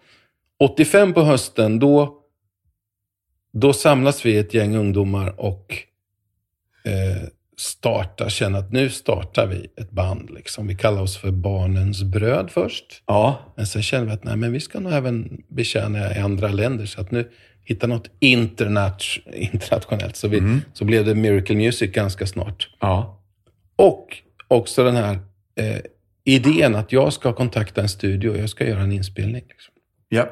85 0.60 1.12
på 1.12 1.22
hösten, 1.22 1.78
då 1.78 2.18
då 3.54 3.72
samlas 3.72 4.26
vi 4.26 4.38
ett 4.38 4.54
gäng 4.54 4.76
ungdomar 4.76 5.40
och 5.40 5.76
eh, 6.84 7.28
startar, 7.56 8.28
känner 8.28 8.58
att 8.58 8.72
nu 8.72 8.90
startar 8.90 9.46
vi 9.46 9.66
ett 9.76 9.90
band. 9.90 10.30
Liksom. 10.30 10.66
Vi 10.66 10.74
kallar 10.74 11.02
oss 11.02 11.16
för 11.16 11.30
Barnens 11.30 12.02
bröd 12.02 12.50
först. 12.50 13.02
Ja. 13.06 13.38
Men 13.56 13.66
sen 13.66 13.82
känner 13.82 14.06
vi 14.06 14.12
att 14.12 14.24
nej, 14.24 14.36
men 14.36 14.52
vi 14.52 14.60
ska 14.60 14.80
nog 14.80 14.92
även 14.92 15.42
betjäna 15.48 16.16
i 16.16 16.18
andra 16.18 16.48
länder. 16.48 16.86
Så 16.86 17.00
att 17.00 17.10
nu 17.10 17.30
hitta 17.64 17.86
något 17.86 18.10
internat 18.18 19.02
internationellt. 19.32 20.16
Så, 20.16 20.28
vi, 20.28 20.38
mm. 20.38 20.60
så 20.72 20.84
blev 20.84 21.04
det 21.04 21.14
Miracle 21.14 21.56
Music 21.56 21.92
ganska 21.92 22.26
snart. 22.26 22.70
Ja. 22.80 23.22
Och 23.76 24.06
också 24.48 24.84
den 24.84 24.96
här 24.96 25.18
eh, 25.56 25.80
idén 26.24 26.74
att 26.74 26.92
jag 26.92 27.12
ska 27.12 27.32
kontakta 27.32 27.80
en 27.80 27.88
studio 27.88 28.30
och 28.30 28.38
jag 28.38 28.50
ska 28.50 28.66
göra 28.66 28.80
en 28.80 28.92
inspelning. 28.92 29.44
Liksom. 29.48 29.74
Ja. 30.08 30.28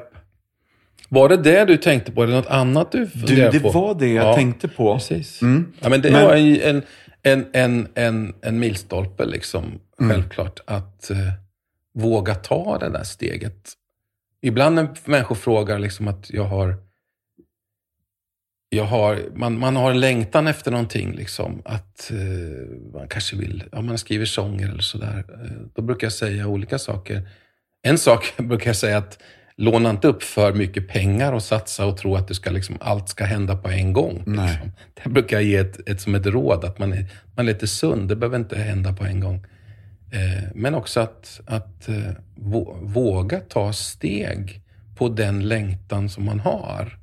Var 1.13 1.29
det 1.29 1.37
det 1.37 1.65
du 1.65 1.77
tänkte 1.77 2.11
på 2.11 2.23
eller 2.23 2.35
något 2.35 2.49
annat 2.49 2.91
du 2.91 3.07
funderade 3.07 3.59
på? 3.59 3.67
Det 3.67 3.73
var 3.73 3.95
det 3.95 4.07
jag 4.07 4.27
ja, 4.27 4.35
tänkte 4.35 4.67
på. 4.67 4.93
Precis. 4.93 5.41
Mm. 5.41 5.73
Ja, 5.79 5.89
men 5.89 6.01
det 6.01 6.11
men... 6.11 6.25
var 6.25 6.35
en, 6.35 6.83
en, 7.23 7.45
en, 7.53 7.87
en, 7.93 8.33
en 8.41 8.59
milstolpe, 8.59 9.25
liksom, 9.25 9.79
mm. 9.99 10.11
självklart. 10.11 10.59
Att 10.65 11.09
eh, 11.09 11.17
våga 11.93 12.35
ta 12.35 12.77
det 12.77 12.89
där 12.89 13.03
steget. 13.03 13.73
Ibland 14.41 14.75
när 14.75 14.89
människor 15.05 15.35
frågar 15.35 15.79
liksom 15.79 16.07
att 16.07 16.29
jag 16.29 16.43
har 16.43 16.75
jag 18.69 18.83
har, 18.83 19.19
man, 19.35 19.59
man 19.59 19.75
har 19.75 19.91
en 19.91 19.99
längtan 19.99 20.47
efter 20.47 20.71
någonting. 20.71 21.11
Liksom, 21.11 21.61
att 21.65 22.11
eh, 22.11 22.93
man 22.93 23.07
kanske 23.07 23.35
vill, 23.35 23.63
ja, 23.71 23.81
man 23.81 23.97
skriver 23.97 24.25
sånger 24.25 24.69
eller 24.69 24.81
sådär. 24.81 25.25
Eh, 25.29 25.51
då 25.75 25.81
brukar 25.81 26.05
jag 26.05 26.13
säga 26.13 26.47
olika 26.47 26.79
saker. 26.79 27.29
En 27.81 27.97
sak 27.97 28.33
brukar 28.37 28.69
jag 28.69 28.75
säga 28.75 28.97
att 28.97 29.19
låna 29.55 29.89
inte 29.89 30.07
upp 30.07 30.23
för 30.23 30.53
mycket 30.53 30.87
pengar 30.87 31.33
och 31.33 31.43
satsa 31.43 31.85
och 31.85 31.97
tro 31.97 32.15
att 32.15 32.27
det 32.27 32.35
ska, 32.35 32.51
liksom, 32.51 32.77
allt 32.79 33.09
ska 33.09 33.25
hända 33.25 33.55
på 33.55 33.69
en 33.69 33.93
gång. 33.93 34.17
Liksom. 34.25 34.71
Det 35.03 35.09
brukar 35.09 35.37
jag 35.37 35.43
ge 35.43 35.55
ett, 35.55 35.89
ett, 35.89 36.01
som 36.01 36.15
ett 36.15 36.25
råd, 36.25 36.65
att 36.65 36.79
man 36.79 36.93
är, 36.93 37.05
man 37.35 37.47
är 37.47 37.53
lite 37.53 37.67
sund. 37.67 38.09
Det 38.09 38.15
behöver 38.15 38.37
inte 38.37 38.57
hända 38.57 38.93
på 38.93 39.05
en 39.05 39.19
gång. 39.19 39.45
Eh, 40.11 40.43
men 40.55 40.75
också 40.75 40.99
att, 40.99 41.41
att 41.45 41.89
eh, 41.89 42.11
våga 42.81 43.39
ta 43.39 43.73
steg 43.73 44.61
på 44.95 45.09
den 45.09 45.47
längtan 45.47 46.09
som 46.09 46.25
man 46.25 46.39
har. 46.39 46.97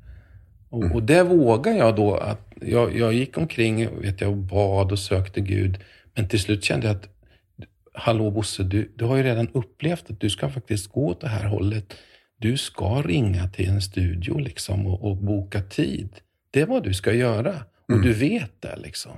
Och, 0.68 0.82
mm. 0.82 0.92
och 0.92 1.02
det 1.02 1.22
vågar 1.22 1.72
jag 1.72 1.96
då. 1.96 2.16
att 2.16 2.52
Jag, 2.60 2.96
jag 2.96 3.12
gick 3.12 3.38
omkring 3.38 4.00
vet 4.00 4.20
jag, 4.20 4.30
och 4.30 4.36
bad 4.36 4.92
och 4.92 4.98
sökte 4.98 5.40
Gud. 5.40 5.78
Men 6.14 6.28
till 6.28 6.40
slut 6.40 6.64
kände 6.64 6.86
jag 6.86 6.96
att 6.96 7.08
Hallå 7.92 8.30
Bosse, 8.30 8.62
du, 8.62 8.92
du 8.96 9.04
har 9.04 9.16
ju 9.16 9.22
redan 9.22 9.48
upplevt 9.48 10.10
att 10.10 10.20
du 10.20 10.30
ska 10.30 10.48
faktiskt 10.48 10.92
gå 10.92 11.06
åt 11.06 11.20
det 11.20 11.28
här 11.28 11.44
hållet 11.44 11.94
du 12.40 12.56
ska 12.56 13.02
ringa 13.02 13.48
till 13.48 13.68
en 13.68 13.82
studio 13.82 14.38
liksom 14.38 14.86
och, 14.86 15.10
och 15.10 15.16
boka 15.16 15.62
tid. 15.62 16.08
Det 16.50 16.60
är 16.60 16.66
vad 16.66 16.82
du 16.82 16.94
ska 16.94 17.12
göra. 17.12 17.54
Och 17.88 18.00
du 18.00 18.12
vet 18.12 18.62
det 18.62 18.76
liksom. 18.76 19.12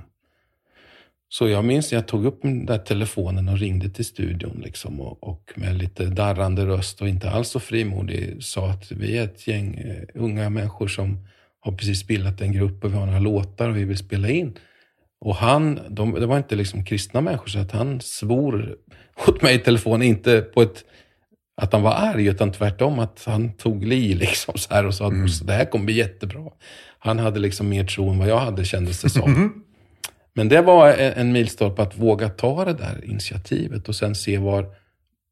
Så 1.29 1.49
jag 1.49 1.65
minns 1.65 1.91
när 1.91 1.97
jag 1.97 2.07
tog 2.07 2.25
upp 2.25 2.41
den 2.41 2.65
där 2.65 2.77
telefonen 2.77 3.49
och 3.49 3.57
ringde 3.57 3.89
till 3.89 4.05
studion 4.05 4.61
liksom 4.63 5.01
och, 5.01 5.23
och 5.23 5.51
med 5.55 5.75
lite 5.75 6.05
darrande 6.05 6.65
röst 6.65 7.01
och 7.01 7.07
inte 7.07 7.29
alls 7.29 7.49
så 7.49 7.59
frimodig 7.59 8.43
sa 8.43 8.69
att 8.69 8.91
vi 8.91 9.17
är 9.17 9.23
ett 9.23 9.47
gäng 9.47 9.75
eh, 9.75 10.03
unga 10.13 10.49
människor 10.49 10.87
som 10.87 11.27
har 11.59 11.71
precis 11.71 12.07
bildat 12.07 12.41
en 12.41 12.51
grupp 12.51 12.83
och 12.83 12.93
vi 12.93 12.97
har 12.97 13.05
några 13.05 13.19
låtar 13.19 13.69
och 13.69 13.77
vi 13.77 13.83
vill 13.83 13.97
spela 13.97 14.29
in. 14.29 14.53
Och 15.19 15.35
han, 15.35 15.79
de, 15.89 16.13
det 16.13 16.25
var 16.25 16.37
inte 16.37 16.55
liksom 16.55 16.85
kristna 16.85 17.21
människor, 17.21 17.47
så 17.47 17.59
att 17.59 17.71
han 17.71 18.01
svor 18.01 18.75
åt 19.27 19.41
mig 19.41 19.55
i 19.55 19.59
telefon, 19.59 20.01
inte 20.01 20.41
på 20.41 20.61
ett 20.61 20.85
att 21.61 21.73
han 21.73 21.81
var 21.81 21.93
arg, 21.93 22.27
utan 22.27 22.51
tvärtom 22.51 22.99
att 22.99 23.23
han 23.25 23.53
tog 23.53 23.85
li 23.85 24.13
liksom 24.25 24.57
så 24.57 24.73
här 24.73 24.85
och 24.85 24.95
sa 24.95 25.05
att 25.05 25.11
Mm. 25.13 25.27
det 25.43 25.53
här 25.53 25.65
kommer 25.65 25.85
bli 25.85 25.95
jättebra. 25.95 26.51
Han 26.99 27.19
hade 27.19 27.39
liksom 27.39 27.69
mer 27.69 27.83
tro 27.85 28.09
än 28.09 28.19
vad 28.19 28.27
jag 28.27 28.39
hade, 28.39 28.65
kändes 28.65 29.01
det 29.01 29.09
som. 29.09 29.33
Mm. 29.33 29.53
Men 30.33 30.49
det 30.49 30.61
var 30.61 30.89
en, 30.93 31.31
milstolpe 31.31 31.81
att 31.81 31.97
våga 31.97 32.29
ta 32.29 32.65
det 32.65 32.73
där 32.73 33.05
initiativet 33.05 33.89
och 33.89 33.95
sen 33.95 34.15
se 34.15 34.37
var, 34.37 34.65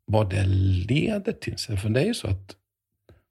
vad 0.06 0.30
det 0.30 0.44
leder 0.88 1.32
till. 1.32 1.78
För 1.78 1.90
det 1.90 2.02
är 2.02 2.06
ju 2.06 2.14
så 2.14 2.28
att 2.28 2.56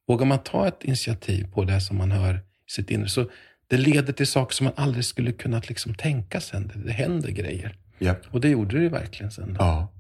vågar 0.09 0.26
man 0.26 0.38
ta 0.38 0.68
ett 0.68 0.85
initiativ 0.85 1.46
på 1.53 1.64
det 1.64 1.81
som 1.81 1.96
man 1.96 2.11
hör 2.11 2.35
i 2.35 2.70
sitt 2.70 2.90
inre, 2.90 3.09
så 3.09 3.31
det 3.66 3.76
leder 3.76 4.12
till 4.12 4.26
saker 4.26 4.55
som 4.55 4.64
man 4.64 4.72
aldrig 4.76 5.05
skulle 5.05 5.33
kunnat 5.33 5.68
liksom 5.68 5.94
tänka 5.94 6.40
sen. 6.40 6.72
Det, 6.87 6.92
händer 6.92 7.31
grejer. 7.31 7.76
Ja. 7.98 8.14
Och 8.31 8.40
det 8.40 8.48
gjorde 8.48 8.76
det 8.76 8.83
ju 8.83 8.88
verkligen 8.88 9.31
sen. 9.31 9.48
Då. 9.55 9.57
ja. 9.59 9.92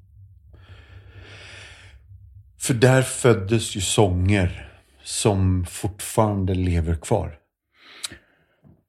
För 2.60 2.74
där 2.74 3.02
föddes 3.02 3.76
ju 3.76 3.80
sånger 3.80 4.68
som 5.02 5.66
fortfarande 5.66 6.54
lever 6.54 6.94
kvar. 6.94 7.38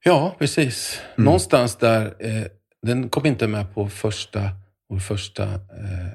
Ja, 0.04 0.36
precis. 0.40 1.02
Någonstans 1.16 1.76
där, 1.76 2.16
eh, 2.20 2.46
den 2.82 3.10
kom 3.10 3.26
inte 3.26 3.48
med 3.48 3.74
på 3.74 3.90
första, 3.90 4.50
vår 4.90 5.00
första 5.00 5.44
eh, 5.54 6.12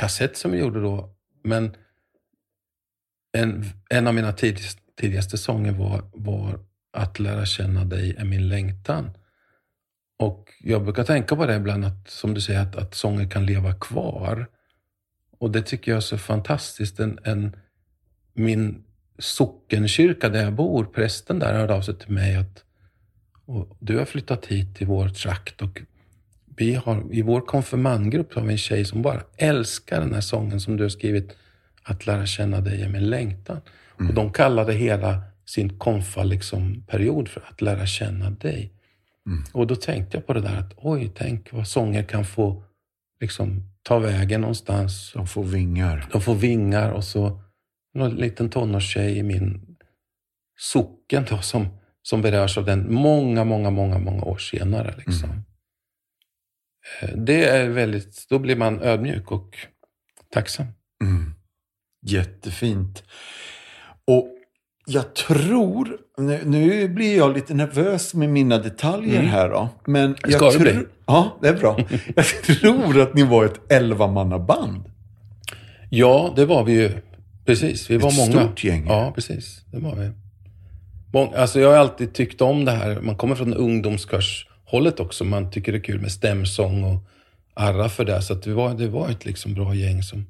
kassett 0.00 0.36
som 0.36 0.50
vi 0.50 0.58
gjorde 0.58 0.80
då, 0.80 1.14
men 1.44 1.76
en, 3.32 3.64
en 3.90 4.06
av 4.06 4.14
mina 4.14 4.32
tidigast, 4.32 4.78
tidigaste 5.00 5.38
sånger 5.38 5.72
var, 5.72 6.10
var 6.12 6.60
Att 6.92 7.18
lära 7.18 7.46
känna 7.46 7.84
dig 7.84 8.16
är 8.18 8.24
min 8.24 8.48
längtan. 8.48 9.10
Och 10.18 10.50
jag 10.60 10.84
brukar 10.84 11.04
tänka 11.04 11.36
på 11.36 11.46
det 11.46 11.56
ibland, 11.56 11.84
att, 11.84 12.10
som 12.10 12.34
du 12.34 12.40
säger, 12.40 12.60
att, 12.60 12.76
att 12.76 12.94
sånger 12.94 13.30
kan 13.30 13.46
leva 13.46 13.74
kvar. 13.74 14.48
Och 15.38 15.50
det 15.50 15.62
tycker 15.62 15.90
jag 15.92 15.96
är 15.96 16.00
så 16.00 16.18
fantastiskt. 16.18 17.00
En, 17.00 17.18
en, 17.24 17.56
min 18.34 18.84
sockenkyrka 19.18 20.28
där 20.28 20.44
jag 20.44 20.52
bor, 20.52 20.84
prästen 20.84 21.38
där 21.38 21.54
hörde 21.54 21.74
av 21.74 21.82
sig 21.82 21.98
till 21.98 22.10
mig 22.10 22.36
att 22.36 22.64
du 23.78 23.98
har 23.98 24.04
flyttat 24.04 24.46
hit 24.46 24.76
till 24.76 24.86
vår 24.86 25.08
trakt 25.08 25.62
och 25.62 25.82
vi 26.56 26.74
har, 26.74 27.04
i 27.10 27.22
vår 27.22 27.40
konfirmandgrupp 27.40 28.34
har 28.34 28.42
vi 28.42 28.52
en 28.52 28.58
tjej 28.58 28.84
som 28.84 29.02
bara 29.02 29.22
älskar 29.36 30.00
den 30.00 30.14
här 30.14 30.20
sången 30.20 30.60
som 30.60 30.76
du 30.76 30.84
har 30.84 30.88
skrivit, 30.88 31.36
Att 31.82 32.06
lära 32.06 32.26
känna 32.26 32.60
dig 32.60 32.82
är 32.82 32.88
min 32.88 33.10
längtan. 33.10 33.60
Och 34.08 34.14
de 34.14 34.32
kallade 34.32 34.72
hela 34.72 35.22
sin 35.44 35.78
konfa 35.78 36.22
liksom 36.22 36.84
period 36.86 37.28
för 37.28 37.44
att 37.50 37.60
lära 37.60 37.86
känna 37.86 38.30
dig. 38.30 38.72
Och 39.52 39.66
då 39.66 39.76
tänkte 39.76 40.16
jag 40.16 40.26
på 40.26 40.32
det 40.32 40.40
där 40.40 40.56
att 40.56 40.72
oj, 40.76 41.12
tänk 41.14 41.52
vad 41.52 41.68
sånger 41.68 42.02
kan 42.02 42.24
få 42.24 42.62
liksom 43.20 43.62
ta 43.86 43.98
vägen 43.98 44.40
någonstans. 44.40 45.12
De 45.12 45.26
får 45.26 45.44
vingar. 45.44 46.08
De 46.12 46.20
får 46.22 46.34
vingar 46.34 46.90
och 46.90 47.04
så 47.04 47.42
någon 47.94 48.14
liten 48.14 48.50
tonårstjej 48.50 49.18
i 49.18 49.22
min 49.22 49.76
socken 50.58 51.24
då, 51.30 51.38
som, 51.38 51.68
som 52.02 52.22
berörs 52.22 52.58
av 52.58 52.64
den 52.64 52.94
många, 52.94 53.44
många, 53.44 53.70
många, 53.70 53.98
många 53.98 54.22
år 54.24 54.38
senare. 54.38 54.94
Liksom. 55.06 55.30
Eh, 57.02 57.08
Det 57.16 57.44
är 57.44 57.68
väldigt, 57.68 58.26
då 58.28 58.38
blir 58.38 58.56
man 58.56 58.82
ödmjuk 58.82 59.32
och 59.32 59.56
tacksam. 60.30 60.66
Mm. 61.02 61.34
Jättefint. 62.06 63.04
Och 64.04 64.35
jag 64.88 65.14
tror, 65.14 65.96
nu, 66.18 66.40
nu 66.44 66.88
blir 66.88 67.16
jag 67.16 67.34
lite 67.34 67.54
nervös 67.54 68.14
med 68.14 68.28
mina 68.28 68.58
detaljer 68.58 69.22
här 69.22 69.48
då. 69.48 69.68
Men 69.86 70.16
jag 70.22 70.32
Ska 70.32 70.44
du 70.46 70.52
tro- 70.52 70.60
bli? 70.62 70.78
Ja, 71.06 71.38
det 71.42 71.48
är 71.48 71.54
bra. 71.54 71.78
Jag 72.16 72.24
tror 72.26 73.00
att 73.00 73.14
ni 73.14 73.22
var 73.22 73.44
ett 73.44 73.72
elvamannaband. 73.72 74.84
Ja, 75.90 76.32
det 76.36 76.44
var 76.46 76.64
vi 76.64 76.72
ju. 76.72 76.90
Precis, 77.44 77.90
vi 77.90 77.96
var 77.96 78.08
Ett 78.10 78.16
många. 78.16 78.30
stort 78.46 78.64
gäng. 78.64 78.86
Ja, 78.88 79.12
precis. 79.14 79.60
Det 79.72 79.78
var 79.78 79.94
vi. 79.96 80.10
Alltså 81.36 81.60
jag 81.60 81.68
har 81.70 81.76
alltid 81.76 82.14
tyckt 82.14 82.40
om 82.40 82.64
det 82.64 82.72
här. 82.72 83.00
Man 83.00 83.16
kommer 83.16 83.34
från 83.34 83.54
ungdomskörshållet 83.54 85.00
också. 85.00 85.24
Man 85.24 85.50
tycker 85.50 85.72
det 85.72 85.78
är 85.78 85.82
kul 85.84 86.00
med 86.00 86.12
stämsång 86.12 86.84
och 86.84 86.98
arra 87.54 87.88
för 87.88 88.04
det. 88.04 88.22
Så 88.22 88.34
det, 88.34 88.52
var, 88.54 88.74
det 88.74 88.88
var 88.88 89.08
ett 89.08 89.24
liksom 89.24 89.54
bra 89.54 89.74
gäng 89.74 90.02
som, 90.02 90.26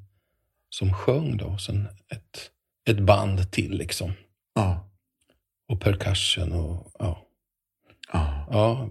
som 0.69 0.93
sjöng 0.93 1.37
då. 1.37 1.45
Och 1.45 1.61
sen 1.61 1.87
ett, 2.11 2.49
ett 2.89 2.99
band 2.99 3.51
till 3.51 3.71
liksom. 3.77 4.11
Ja. 4.57 4.89
Och 5.69 5.81
percussion 5.81 6.51
och 6.51 6.91
ja. 6.99 7.27
ja. 8.13 8.47
ja. 8.51 8.89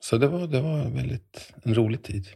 Så 0.00 0.18
det 0.18 0.28
var, 0.28 0.46
det 0.46 0.60
var 0.60 0.90
väldigt 0.90 1.52
en 1.62 1.74
rolig 1.74 2.02
tid. 2.02 2.26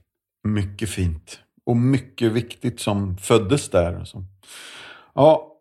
Mycket 0.49 0.89
fint. 0.89 1.41
Och 1.67 1.77
mycket 1.77 2.33
viktigt 2.33 2.81
som 2.81 3.17
föddes 3.17 3.71
där. 3.71 4.01
och 4.01 4.09
så. 4.09 4.25
Ja, 5.15 5.53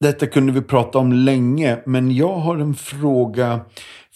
detta 0.00 0.26
kunde 0.26 0.52
vi 0.52 0.62
prata 0.62 0.98
om 0.98 1.12
länge, 1.12 1.82
men 1.86 2.10
jag 2.10 2.34
har 2.34 2.56
en 2.56 2.74
fråga. 2.74 3.64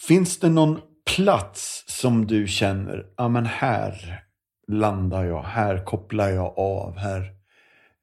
Finns 0.09 0.41
det 0.41 0.49
någon 0.49 0.81
plats 1.17 1.85
som 1.87 2.27
du 2.27 2.47
känner, 2.47 3.07
ja 3.17 3.29
men 3.29 3.47
här 3.47 4.23
landar 4.69 5.25
jag, 5.25 5.43
här 5.43 5.85
kopplar 5.85 6.29
jag 6.29 6.59
av, 6.59 6.97
här 6.97 7.21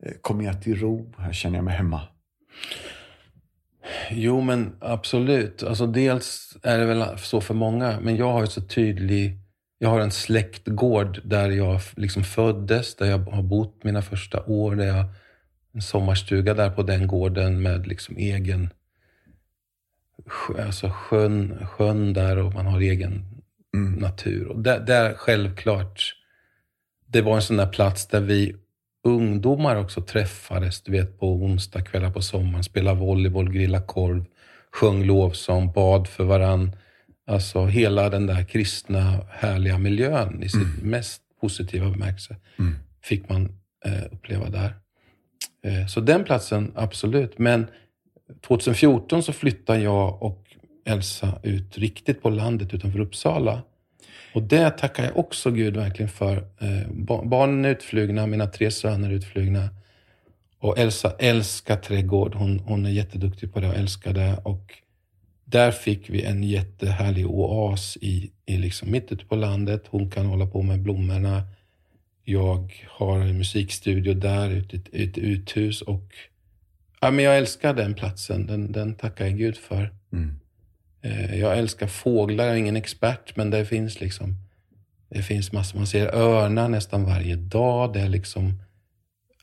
eh, 0.05 0.13
kommer 0.21 0.43
jag 0.43 0.61
till 0.61 0.79
ro, 0.79 1.13
här 1.17 1.33
känner 1.33 1.57
jag 1.57 1.65
mig 1.65 1.75
hemma. 1.75 2.01
Jo, 4.15 4.41
men 4.41 4.75
absolut. 4.79 5.63
Alltså, 5.63 5.87
dels 5.87 6.57
är 6.63 6.79
det 6.79 6.85
väl 6.85 7.17
så 7.17 7.41
för 7.41 7.53
många, 7.53 7.99
men 7.99 8.15
jag 8.15 8.31
har 8.31 8.41
ju 8.41 8.47
så 8.47 8.61
tydlig... 8.61 9.39
Jag 9.77 9.89
har 9.89 9.99
en 9.99 10.11
släktgård 10.11 11.21
där 11.23 11.49
jag 11.49 11.81
liksom 11.95 12.23
föddes, 12.23 12.95
där 12.95 13.05
jag 13.05 13.17
har 13.17 13.43
bott 13.43 13.83
mina 13.83 14.01
första 14.01 14.43
år. 14.43 14.75
Där 14.75 14.85
jag, 14.85 15.05
en 15.73 15.81
sommarstuga 15.81 16.53
där 16.53 16.69
på 16.69 16.83
den 16.83 17.07
gården 17.07 17.61
med 17.61 17.87
liksom 17.87 18.17
egen... 18.17 18.69
Alltså 20.59 20.89
sjön, 20.89 21.67
sjön 21.67 22.13
där 22.13 22.37
och 22.37 22.53
man 22.53 22.65
har 22.65 22.81
egen 22.81 23.25
natur. 23.97 24.47
Och 24.47 24.59
där, 24.59 24.79
där 24.79 25.13
självklart, 25.13 26.15
det 27.07 27.21
var 27.21 27.35
en 27.35 27.41
sån 27.41 27.57
där 27.57 27.67
plats 27.67 28.07
där 28.07 28.21
vi 28.21 28.55
ungdomar 29.03 29.75
också 29.75 30.01
träffades, 30.01 30.81
du 30.81 30.91
vet 30.91 31.19
på 31.19 31.33
onsdagskvällar 31.33 32.11
på 32.11 32.21
sommaren, 32.21 32.63
spelade 32.63 32.99
volleyboll, 32.99 33.51
grillade 33.51 33.85
korv, 33.85 34.25
sjöng 34.71 35.03
lovsång, 35.03 35.71
bad 35.71 36.07
för 36.07 36.23
varann. 36.23 36.75
Alltså 37.27 37.65
hela 37.65 38.09
den 38.09 38.27
där 38.27 38.43
kristna 38.43 39.25
härliga 39.29 39.77
miljön 39.77 40.43
i 40.43 40.49
sitt 40.49 40.83
mest 40.83 41.21
positiva 41.41 41.89
bemärkelse 41.89 42.35
fick 43.03 43.29
man 43.29 43.51
eh, 43.85 44.05
uppleva 44.11 44.49
där. 44.49 44.73
Eh, 45.63 45.87
så 45.87 45.99
den 45.99 46.23
platsen, 46.23 46.71
absolut. 46.75 47.39
Men 47.39 47.67
2014 48.47 49.23
så 49.23 49.33
flyttade 49.33 49.79
jag 49.79 50.23
och 50.23 50.43
Elsa 50.85 51.39
ut 51.43 51.77
riktigt 51.77 52.21
på 52.21 52.29
landet 52.29 52.73
utanför 52.73 52.99
Uppsala. 52.99 53.61
Och 54.33 54.43
det 54.43 54.69
tackar 54.69 55.03
jag 55.03 55.17
också 55.17 55.51
Gud 55.51 55.77
verkligen 55.77 56.09
för. 56.09 56.37
Eh, 56.37 56.91
barnen 57.23 57.65
är 57.65 57.69
utflugna, 57.69 58.27
mina 58.27 58.47
tre 58.47 58.71
söner 58.71 59.09
är 59.09 59.13
utflugna. 59.13 59.69
Och 60.59 60.77
Elsa 60.77 61.15
älskar 61.19 61.75
trädgård. 61.75 62.35
Hon, 62.35 62.59
hon 62.59 62.85
är 62.85 62.89
jätteduktig 62.89 63.53
på 63.53 63.59
det 63.59 63.67
och 63.67 63.75
älskar 63.75 64.13
det. 64.13 64.37
Och 64.43 64.73
där 65.45 65.71
fick 65.71 66.09
vi 66.09 66.23
en 66.23 66.43
jättehärlig 66.43 67.27
oas 67.27 67.97
i, 68.01 68.31
i 68.45 68.57
liksom 68.57 68.91
mitt 68.91 69.11
ute 69.11 69.25
på 69.25 69.35
landet. 69.35 69.83
Hon 69.89 70.11
kan 70.11 70.25
hålla 70.25 70.47
på 70.47 70.61
med 70.61 70.81
blommorna. 70.81 71.43
Jag 72.23 72.85
har 72.89 73.19
en 73.19 73.37
musikstudio 73.37 74.13
där, 74.13 74.49
ute 74.49 74.75
i 74.75 74.79
ett, 74.79 74.87
ett 74.91 75.17
uthus. 75.17 75.81
Och, 75.81 76.15
ja, 77.01 77.11
men 77.11 77.25
jag 77.25 77.37
älskar 77.37 77.73
den 77.73 77.93
platsen. 77.93 78.47
Den, 78.47 78.71
den 78.71 78.95
tackar 78.95 79.25
jag 79.25 79.37
Gud 79.37 79.57
för. 79.57 79.93
Mm. 80.13 80.39
Eh, 81.03 81.39
Jag 81.39 81.57
älskar 81.57 81.87
fåglar, 81.87 82.45
jag 82.45 82.53
är 82.53 82.57
ingen 82.57 82.75
expert, 82.75 83.35
men 83.35 83.49
det 83.49 83.65
finns 83.65 83.99
liksom 84.01 84.35
det 85.09 85.23
finns 85.23 85.51
massor. 85.51 85.77
Man 85.77 85.87
ser 85.87 86.15
örnar 86.15 86.69
nästan 86.69 87.05
varje 87.05 87.35
dag. 87.35 87.93
Det 87.93 87.99
är 88.01 88.09
liksom 88.09 88.53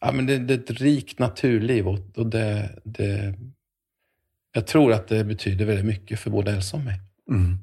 ja, 0.01 0.13
men 0.13 0.27
det, 0.27 0.39
det 0.39 0.55
är 0.55 0.59
ett 0.59 0.71
rikt 0.81 1.19
naturliv 1.19 1.89
och, 1.89 1.99
och 2.17 2.27
det, 2.27 2.71
det, 2.85 3.35
jag 4.55 4.67
tror 4.67 4.93
att 4.93 5.09
det 5.09 5.25
betyder 5.25 5.65
väldigt 5.65 5.85
mycket 5.87 6.19
för 6.21 6.31
både 6.31 6.53
Elsa 6.53 6.77
och 6.77 6.83
mig. 6.83 7.01
Mm. 7.31 7.59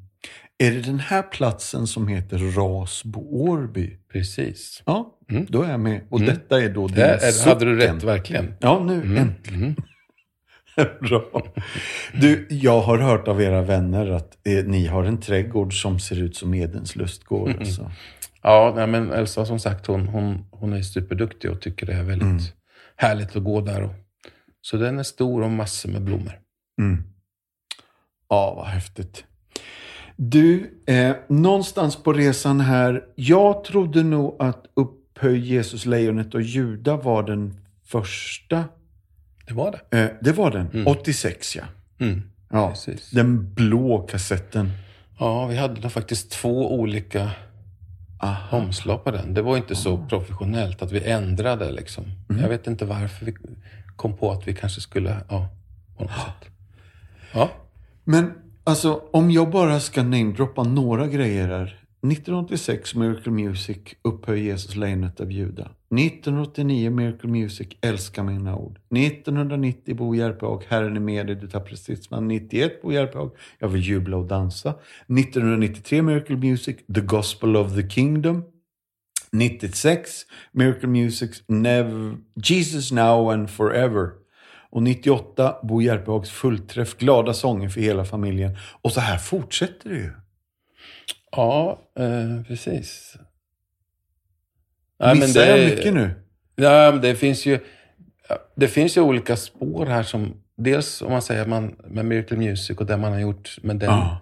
Är 0.57 0.71
det 0.71 0.81
den 0.81 0.99
här 0.99 1.21
platsen 1.21 1.87
som 1.87 2.07
heter 2.07 2.37
Rasbo 2.37 3.19
Årby? 3.19 3.97
Precis. 4.11 4.83
Ja, 4.85 5.13
Mm. 5.29 5.45
då 5.49 5.61
är 5.63 5.69
jag 5.71 5.79
med. 5.79 6.01
Och 6.09 6.21
detta 6.21 6.61
är 6.63 6.69
då 6.69 6.87
din 6.87 6.95
Där 6.95 7.17
är, 7.17 7.45
hade 7.49 7.65
du 7.65 7.79
socken. 7.81 7.95
rätt, 7.95 8.03
verkligen. 8.03 8.53
Ja, 8.59 8.83
nu 8.83 8.93
Mm. 8.93 9.17
äntligen. 9.17 9.75
Mm. 10.77 10.89
Bra. 11.01 11.43
Du, 12.13 12.47
jag 12.49 12.81
har 12.81 12.97
hört 12.97 13.27
av 13.27 13.41
era 13.41 13.61
vänner 13.61 14.11
att 14.11 14.37
eh, 14.47 14.65
ni 14.65 14.87
har 14.87 15.03
en 15.03 15.19
trädgård 15.19 15.81
som 15.81 15.99
ser 15.99 16.21
ut 16.21 16.35
som 16.35 16.53
Edens 16.53 16.95
lustgård. 16.95 17.49
Mm. 17.49 17.59
Alltså. 17.59 17.91
Ja, 18.41 18.73
nej, 18.75 18.87
men 18.87 19.11
Elsa 19.11 19.45
som 19.45 19.59
sagt, 19.59 19.87
hon, 19.87 20.07
hon, 20.07 20.45
hon 20.51 20.73
är 20.73 20.81
superduktig 20.81 21.51
och 21.51 21.61
tycker 21.61 21.85
det 21.85 21.93
är 21.93 22.03
väldigt 22.03 22.53
härligt 22.95 23.35
att 23.35 23.43
gå 23.43 23.61
där. 23.61 23.83
Och, 23.83 23.93
så 24.61 24.77
den 24.77 24.99
är 24.99 25.03
stor 25.03 25.43
och 25.43 25.51
massor 25.51 25.89
med 25.89 26.01
blommor. 26.01 26.39
Mm. 26.81 27.03
Ja, 28.29 28.53
vad 28.55 28.65
häftigt. 28.65 29.25
Du, 30.15 30.79
eh, 30.87 31.15
någonstans 31.27 32.03
på 32.03 32.13
resan 32.13 32.59
här. 32.59 33.03
Jag 33.15 33.63
trodde 33.63 34.03
nog 34.03 34.35
att 34.39 34.65
Upphöj 34.73 35.39
Jesus, 35.39 35.85
lejonet 35.85 36.35
och 36.35 36.41
Juda 36.41 36.97
var 36.97 37.23
den 37.23 37.55
första. 37.85 38.63
Det 39.47 39.53
var 39.53 39.71
det. 39.89 40.01
Eh, 40.01 40.09
det 40.21 40.31
var 40.31 40.51
den. 40.51 40.87
86 40.87 41.55
ja. 41.55 41.63
Mm. 41.99 42.21
ja. 42.49 42.69
Precis. 42.69 43.09
Den 43.11 43.53
blå 43.53 43.99
kassetten. 43.99 44.71
Ja, 45.19 45.45
vi 45.45 45.57
hade 45.57 45.89
faktiskt 45.89 46.31
två 46.31 46.79
olika 46.79 47.31
Aha. 48.19 48.57
omslag 48.57 49.03
på 49.03 49.11
den. 49.11 49.33
Det 49.33 49.41
var 49.41 49.57
inte 49.57 49.75
så 49.75 49.97
professionellt 50.09 50.81
att 50.81 50.91
vi 50.91 51.09
ändrade 51.09 51.71
liksom. 51.71 52.03
Mm. 52.29 52.41
Jag 52.41 52.49
vet 52.49 52.67
inte 52.67 52.85
varför 52.85 53.25
vi 53.25 53.33
kom 53.95 54.17
på 54.17 54.31
att 54.31 54.47
vi 54.47 54.53
kanske 54.53 54.81
skulle, 54.81 55.17
ja, 55.29 55.49
på 55.97 56.03
något 56.03 56.11
sätt. 56.11 56.51
Ja, 57.33 57.51
Men 58.03 58.33
alltså, 58.63 59.01
om 59.11 59.31
jag 59.31 59.49
bara 59.49 59.79
ska 59.79 60.03
namedroppa 60.03 60.63
några 60.63 61.07
grejer 61.07 61.47
här. 61.47 61.79
1986 62.11 62.95
Miracle 62.95 63.31
Music, 63.31 63.77
Upphöj 64.01 64.45
Jesus, 64.45 64.75
lejonet 64.75 65.19
av 65.19 65.31
Juda. 65.31 65.69
1989 65.91 66.89
Miracle 66.89 67.29
Music, 67.29 67.67
Älska 67.81 68.23
mina 68.23 68.55
ord. 68.55 68.79
1990 68.97 69.95
Bo 69.95 70.15
Järpehag, 70.15 70.63
Herren 70.67 70.95
är 70.95 70.99
med 70.99 71.27
dig, 71.27 71.35
du 71.35 71.47
tappar 71.47 71.75
stridsman. 71.75 72.27
91 72.27 72.81
Bo 72.81 72.91
Järpehag, 72.91 73.31
Jag 73.59 73.67
vill 73.67 73.81
jubla 73.83 74.17
och 74.17 74.25
dansa. 74.25 74.69
1993 74.69 76.01
Miracle 76.01 76.35
Music, 76.35 76.77
The 76.95 77.01
Gospel 77.01 77.55
of 77.57 77.75
the 77.75 77.89
Kingdom. 77.89 78.43
96 79.31 80.11
Miracle 80.51 80.87
Music, 80.87 81.43
Jesus 82.35 82.91
Now 82.91 83.31
and 83.31 83.49
Forever. 83.49 84.09
Och 84.69 84.83
98 84.83 85.55
Bo 85.63 85.81
Järpehags 85.81 86.29
fullträff, 86.29 86.97
Glada 86.97 87.33
sånger 87.33 87.69
för 87.69 87.81
hela 87.81 88.05
familjen. 88.05 88.57
Och 88.81 88.91
så 88.91 88.99
här 88.99 89.17
fortsätter 89.17 89.89
det 89.89 89.95
ju. 89.95 90.11
ja 91.31 91.79
eh, 91.99 92.43
precis. 92.47 93.17
Missar 95.15 95.45
jag 95.45 95.69
mycket 95.69 95.93
nu? 95.93 96.11
Ja, 96.55 96.91
det 96.91 97.15
finns 97.15 97.45
ju 97.45 97.59
det 98.55 98.67
finns 98.67 98.97
ju 98.97 99.01
olika 99.01 99.35
spår 99.35 99.85
här 99.85 100.03
som 100.03 100.33
dels 100.57 101.01
om 101.01 101.11
man 101.11 101.21
säger 101.21 101.45
man 101.45 101.75
med 101.87 102.05
Miracle 102.05 102.37
Music 102.37 102.77
och 102.77 102.85
det 102.85 102.97
man 102.97 103.11
har 103.11 103.19
gjort 103.19 103.57
med 103.61 103.75
den. 103.75 103.89
Ja. 103.89 104.21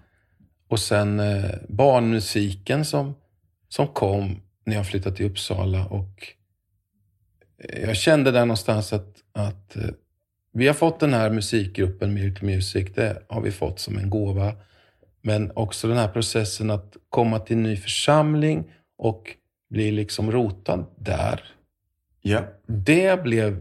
Och 0.68 0.80
sen 0.80 1.20
eh, 1.20 1.50
barnmusiken 1.68 2.84
som, 2.84 3.14
som 3.68 3.88
kom 3.88 4.40
när 4.64 4.74
jag 4.74 4.86
flyttade 4.86 5.16
till 5.16 5.26
Uppsala. 5.26 5.86
Och 5.86 6.34
eh, 7.58 7.80
jag 7.80 7.96
kände 7.96 8.30
där 8.30 8.40
någonstans 8.40 8.92
att, 8.92 9.16
att 9.32 9.76
eh, 9.76 9.82
vi 10.52 10.66
har 10.66 10.74
fått 10.74 11.00
den 11.00 11.14
här 11.14 11.30
musikgruppen 11.30 12.14
Miracle 12.14 12.46
Music. 12.46 12.94
Det 12.94 13.22
har 13.28 13.40
vi 13.40 13.52
fått 13.52 13.80
som 13.80 13.98
en 13.98 14.10
gåva. 14.10 14.52
Men 15.22 15.52
också 15.54 15.88
den 15.88 15.96
här 15.96 16.08
processen 16.08 16.70
att 16.70 16.96
komma 17.10 17.38
till 17.38 17.56
en 17.56 17.62
ny 17.62 17.76
församling 17.76 18.70
och 18.98 19.36
bli 19.68 19.90
liksom 19.90 20.32
rotad 20.32 20.86
där. 20.98 21.42
Ja. 22.22 22.44
Det 22.66 23.22
blev 23.22 23.60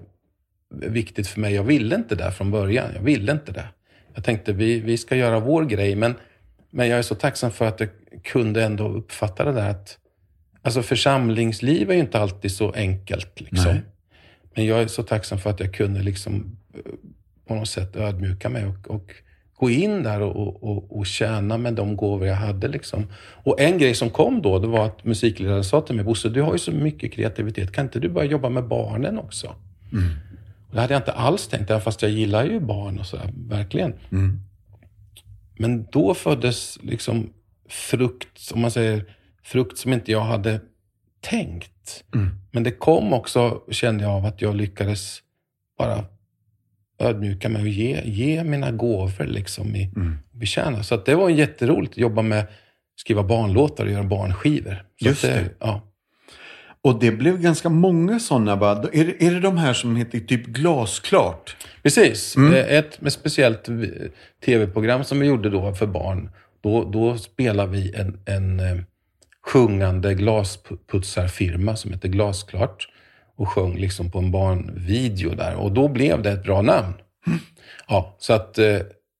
viktigt 0.69 1.27
för 1.27 1.39
mig. 1.39 1.53
Jag 1.53 1.63
ville 1.63 1.95
inte 1.95 2.15
det 2.15 2.31
från 2.31 2.51
början. 2.51 2.89
Jag 2.95 3.01
ville 3.01 3.31
inte 3.31 3.51
det. 3.51 3.67
Jag 4.13 4.23
tänkte 4.23 4.53
vi, 4.53 4.79
vi 4.79 4.97
ska 4.97 5.15
göra 5.15 5.39
vår 5.39 5.65
grej. 5.65 5.95
Men, 5.95 6.15
men 6.69 6.87
jag 6.87 6.99
är 6.99 7.03
så 7.03 7.15
tacksam 7.15 7.51
för 7.51 7.65
att 7.65 7.79
jag 7.79 7.89
kunde 8.23 8.63
ändå 8.63 8.87
uppfatta 8.87 9.45
det 9.45 9.51
där 9.51 9.69
att 9.69 9.97
alltså 10.61 10.81
församlingsliv 10.81 11.89
är 11.89 11.93
ju 11.93 11.99
inte 11.99 12.19
alltid 12.19 12.51
så 12.51 12.71
enkelt. 12.71 13.41
Liksom. 13.41 13.71
Nej. 13.71 13.81
Men 14.55 14.65
jag 14.65 14.81
är 14.81 14.87
så 14.87 15.03
tacksam 15.03 15.39
för 15.39 15.49
att 15.49 15.59
jag 15.59 15.73
kunde 15.73 16.01
liksom 16.01 16.57
eh, 16.73 16.91
på 17.47 17.55
något 17.55 17.69
sätt 17.69 17.95
ödmjuka 17.95 18.49
mig 18.49 18.65
och, 18.65 18.95
och 18.95 19.13
gå 19.57 19.69
in 19.69 20.03
där 20.03 20.21
och, 20.21 20.63
och, 20.63 20.97
och 20.97 21.05
tjäna 21.05 21.57
med 21.57 21.73
de 21.73 21.97
gåvor 21.97 22.27
jag 22.27 22.35
hade. 22.35 22.67
Liksom. 22.67 23.07
Och 23.43 23.59
en 23.59 23.77
grej 23.77 23.95
som 23.95 24.09
kom 24.09 24.41
då, 24.41 24.59
det 24.59 24.67
var 24.67 24.85
att 24.85 25.05
musikledaren 25.05 25.63
sa 25.63 25.81
till 25.81 25.95
mig, 25.95 26.05
Bosse, 26.05 26.29
du 26.29 26.41
har 26.41 26.53
ju 26.53 26.59
så 26.59 26.71
mycket 26.71 27.13
kreativitet, 27.13 27.71
kan 27.71 27.85
inte 27.85 27.99
du 27.99 28.09
börja 28.09 28.31
jobba 28.31 28.49
med 28.49 28.67
barnen 28.67 29.19
också? 29.19 29.47
Och 30.69 30.75
det 30.75 30.81
hade 30.81 30.93
jag 30.93 30.99
inte 30.99 31.11
alls 31.11 31.47
tänkt, 31.47 31.69
även 31.69 31.81
fast 31.81 32.01
jag 32.01 32.11
gillar 32.11 32.45
ju 32.45 32.59
barn 32.59 32.99
och 32.99 33.05
sådär, 33.05 33.33
verkligen. 33.35 33.93
Mm. 34.11 34.39
Men 35.57 35.85
då 35.91 36.13
föddes 36.13 36.79
liksom 36.81 37.29
frukt, 37.69 38.51
om 38.53 38.61
man 38.61 38.71
säger 38.71 39.05
frukt 39.43 39.77
som 39.77 39.93
inte 39.93 40.11
jag 40.11 40.21
hade 40.21 40.59
tänkt. 41.21 42.03
Mm. 42.15 42.29
Men 42.51 42.63
det 42.63 42.71
kom 42.71 43.13
också, 43.13 43.61
kände 43.71 44.03
jag, 44.03 44.13
av 44.13 44.25
att 44.25 44.41
jag 44.41 44.55
lyckades 44.55 45.19
bara 45.77 46.05
ödmjuka 46.99 47.49
mig 47.49 47.61
och 47.61 47.67
ge, 47.67 48.01
ge 48.05 48.43
mina 48.43 48.71
gåvor 48.71 49.25
liksom 49.25 49.75
i 49.75 49.91
Mm. 49.95 50.17
betjäna. 50.31 50.83
Så 50.83 50.95
att 50.95 51.05
det 51.05 51.15
var 51.15 51.29
jätteroligt 51.29 51.91
att 51.93 51.97
jobba 51.97 52.21
med 52.21 52.45
skriva 52.95 53.23
barnlåtar 53.23 53.85
och 53.85 53.91
göra 53.91 54.03
barnskivor. 54.03 54.83
Så 55.01 55.07
Just 55.07 55.23
att 55.23 55.29
det. 55.31 55.49
Ja. 55.59 55.81
Och 56.81 56.99
det 56.99 57.11
blev 57.11 57.41
ganska 57.41 57.69
många 57.69 58.19
sådana. 58.19 58.55
Va? 58.55 58.85
Är, 58.93 59.05
det- 59.05 59.25
är 59.25 59.31
det 59.31 59.39
de 59.39 59.57
här 59.57 59.73
som 59.73 59.95
heter 59.95 60.19
typ 60.19 60.45
Glasklart? 60.45 61.55
Precis. 61.83 62.35
Mm. 62.35 62.53
Eh, 62.53 62.59
Ett 62.77 63.01
med 63.01 63.13
speciellt 63.13 63.69
tv-program 64.45 65.03
som 65.03 65.19
vi 65.19 65.27
gjorde 65.27 65.49
då 65.49 65.73
för 65.73 65.87
barn. 65.87 66.29
Då, 66.63 66.83
då 66.83 67.17
spelade 67.17 67.71
vi 67.71 67.93
en, 67.95 68.19
en 68.25 68.59
eh, 68.59 68.77
sjungande 69.47 70.13
glasputsarfirma 70.13 71.75
som 71.75 71.91
heter 71.93 72.09
Glasklart. 72.09 72.87
Och 73.35 73.49
sjöng 73.49 73.77
liksom 73.77 74.11
på 74.11 74.19
en 74.19 74.31
barnvideo 74.31 75.35
där. 75.35 75.55
Och 75.55 75.71
då 75.71 75.87
blev 75.87 76.21
det 76.21 76.31
ett 76.31 76.43
bra 76.43 76.61
namn. 76.61 76.93
Ja, 77.87 78.15
så 78.19 78.33
att 78.33 78.57
eh, 78.57 78.77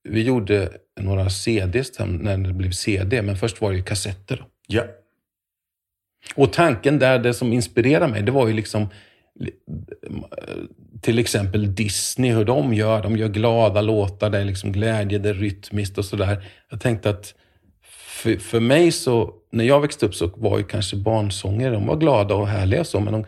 vi 0.08 0.22
gjorde 0.22 0.68
några 1.00 1.30
CDs 1.30 1.98
när 1.98 2.36
det 2.36 2.52
blev 2.52 2.70
CD. 2.70 3.22
Men 3.22 3.36
först 3.36 3.60
var 3.60 3.70
det 3.70 3.76
ju 3.76 3.82
kassetter. 3.82 4.44
Ja. 4.66 4.84
Och 6.34 6.52
tanken 6.52 6.98
där, 6.98 7.18
det 7.18 7.34
som 7.34 7.52
inspirerade 7.52 8.12
mig, 8.12 8.22
det 8.22 8.32
var 8.32 8.46
ju 8.46 8.52
liksom 8.52 8.88
till 11.00 11.18
exempel 11.18 11.74
Disney, 11.74 12.32
hur 12.32 12.44
de 12.44 12.74
gör. 12.74 13.02
De 13.02 13.16
gör 13.16 13.28
glada 13.28 13.80
låtar, 13.80 14.30
det 14.30 14.38
är 14.38 14.44
liksom 14.44 14.72
glädje, 14.72 15.18
det 15.18 15.28
är 15.28 15.34
rytmiskt 15.34 15.98
och 15.98 16.04
sådär. 16.04 16.44
Jag 16.70 16.80
tänkte 16.80 17.10
att 17.10 17.34
för, 17.82 18.36
för 18.36 18.60
mig 18.60 18.92
så, 18.92 19.34
när 19.52 19.64
jag 19.64 19.80
växte 19.80 20.06
upp 20.06 20.14
så 20.14 20.30
var 20.36 20.58
ju 20.58 20.64
kanske 20.64 20.96
barnsånger, 20.96 21.72
de 21.72 21.86
var 21.86 21.96
glada 21.96 22.34
och 22.34 22.48
härliga 22.48 22.80
och 22.80 22.86
så, 22.86 23.00
men 23.00 23.12
de 23.12 23.24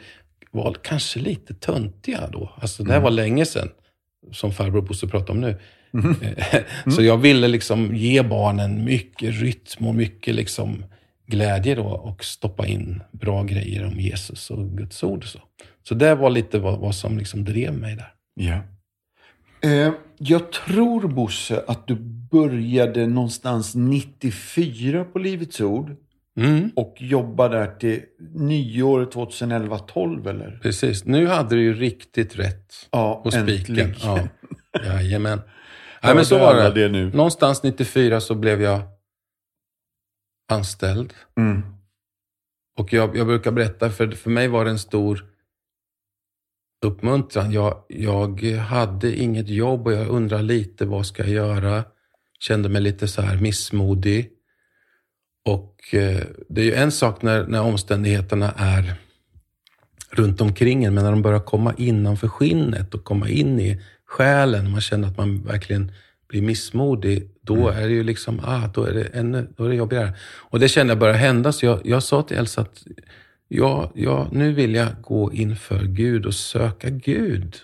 var 0.51 0.77
kanske 0.83 1.21
lite 1.21 1.55
töntiga 1.55 2.29
då. 2.33 2.53
Alltså 2.57 2.85
det 2.85 2.93
här 2.93 3.01
var 3.01 3.11
länge 3.11 3.47
sedan, 3.47 3.69
som 4.33 4.53
farbror 4.53 4.83
Bosse 4.83 5.07
pratar 5.07 5.35
om 5.35 5.41
nu. 5.41 5.57
Så 6.95 7.03
jag 7.03 7.17
ville 7.19 7.49
liksom 7.49 7.97
ge 7.97 8.23
barnen 8.23 8.85
mycket 8.85 9.41
rytm 9.41 9.87
och 9.87 9.95
mycket 9.95 10.35
liksom 10.35 10.85
glädje 11.27 11.75
då 11.75 11.87
och 11.87 12.25
stoppa 12.25 12.67
in 12.67 13.03
bra 13.13 13.43
grejer 13.43 13.87
om 13.87 14.01
Jesus 14.01 14.51
och 14.51 14.71
Guds 14.71 15.03
ord. 15.03 15.23
Och 15.23 15.29
så. 15.29 15.41
så 15.89 15.95
det 15.95 16.15
var 16.15 16.31
lite 16.31 16.59
vad, 16.59 16.79
vad 16.79 16.95
som 16.95 17.19
liksom 17.19 17.45
drev 17.45 17.75
mig 17.75 17.97
där. 17.97 18.13
ja. 18.35 18.61
Eh, 19.63 19.93
jag 20.19 20.53
tror, 20.53 21.09
Bosse, 21.09 21.65
att 21.67 21.87
du 21.87 21.95
började 22.31 23.07
någonstans 23.07 23.75
94 23.75 25.05
på 25.05 25.19
Livets 25.19 25.61
Ord. 25.61 25.97
Mm, 26.39 26.71
Och 26.77 26.95
jobbade 26.99 27.59
där 27.59 27.67
till 27.79 28.03
nyåret 28.35 29.15
2011-12 29.15 30.29
eller? 30.29 30.59
precis. 30.63 31.05
Nu 31.05 31.27
hade 31.27 31.55
du 31.57 31.63
ju 31.63 31.75
riktigt 31.75 32.37
rätt 32.39 32.75
Ja, 32.91 33.21
på 33.25 33.31
spiken. 33.31 33.79
äntligen. 33.79 33.95
Ja. 34.03 34.29
Jajamän. 34.85 35.39
Ja, 35.47 35.51
Nej, 36.03 36.15
men 36.15 36.25
så 36.25 36.39
var 36.39 36.55
det. 36.55 36.71
det 36.83 36.89
nu. 36.89 37.11
Någonstans 37.13 37.63
94 37.63 38.21
så 38.21 38.35
blev 38.35 38.63
jag 38.63 38.81
anställd. 40.53 41.15
Mm. 41.37 41.63
Och 42.79 42.93
jag, 42.93 43.17
jag 43.17 43.27
brukar 43.27 43.51
berätta, 43.53 43.91
för, 43.91 44.11
för 44.11 44.31
mig 44.31 44.49
var 44.49 44.65
det 44.65 44.71
en 44.71 44.79
stor 44.79 45.25
uppmuntran. 46.87 47.53
Jag, 47.53 47.85
jag 47.89 48.37
hade 48.57 49.17
inget 49.17 49.49
jobb 49.49 49.87
och 49.87 49.93
jag 49.93 50.09
undrade 50.09 50.43
lite, 50.43 50.87
vad 50.87 51.07
ska 51.07 51.23
jag 51.23 51.31
göra? 51.33 51.85
Kände 52.41 52.69
mig 52.69 52.83
lite 52.83 53.09
så 53.09 53.23
här 53.23 53.37
missmodig. 53.41 54.31
Eh, 55.95 56.23
det 56.49 56.61
är 56.61 56.65
ju 56.65 56.75
en 56.75 56.93
sak 56.93 57.23
när, 57.23 57.47
när 57.47 57.63
omständigheterna 57.63 58.53
är 58.57 58.95
runt 60.11 60.41
omkring 60.41 60.85
en, 60.85 60.95
men 60.95 61.05
när 61.05 61.11
de 61.11 61.23
börjar 61.23 61.41
komma 61.41 61.75
innanför 61.77 62.29
skinnet 62.29 62.95
och 62.95 63.05
komma 63.05 63.29
in 63.29 63.61
i 63.61 63.83
själen, 64.07 64.67
och 64.67 64.73
man 64.73 64.81
känner 64.81 65.09
att 65.09 65.17
man 65.17 65.43
verkligen 65.43 65.93
blir 66.29 66.43
missmodig, 66.43 67.31
då 67.43 67.69
är 67.69 67.89
det 67.89 67.95
ju 67.95 68.03
liksom, 68.03 68.41
ah, 68.45 68.67
då 68.75 68.85
är 68.85 68.93
det, 68.93 69.05
ännu, 69.05 69.49
då 69.57 69.65
är 69.65 69.69
det 69.69 69.75
jobbigare. 69.75 70.13
Och 70.51 70.61
det 70.61 70.69
kände 70.69 70.91
jag 70.91 70.99
började 70.99 71.19
hända, 71.19 71.53
så 71.53 71.67
jag, 71.67 71.81
jag 71.85 72.03
sa 72.03 72.23
till 72.23 72.37
Elsa 72.37 72.61
att 72.61 72.85
ja, 73.49 73.93
ja, 73.95 74.29
nu 74.33 74.53
vill 74.53 74.75
jag 74.75 74.89
gå 75.03 75.33
inför 75.33 75.85
Gud 75.85 76.27
och 76.27 76.35
söka 76.35 76.91
Gud. 76.91 77.57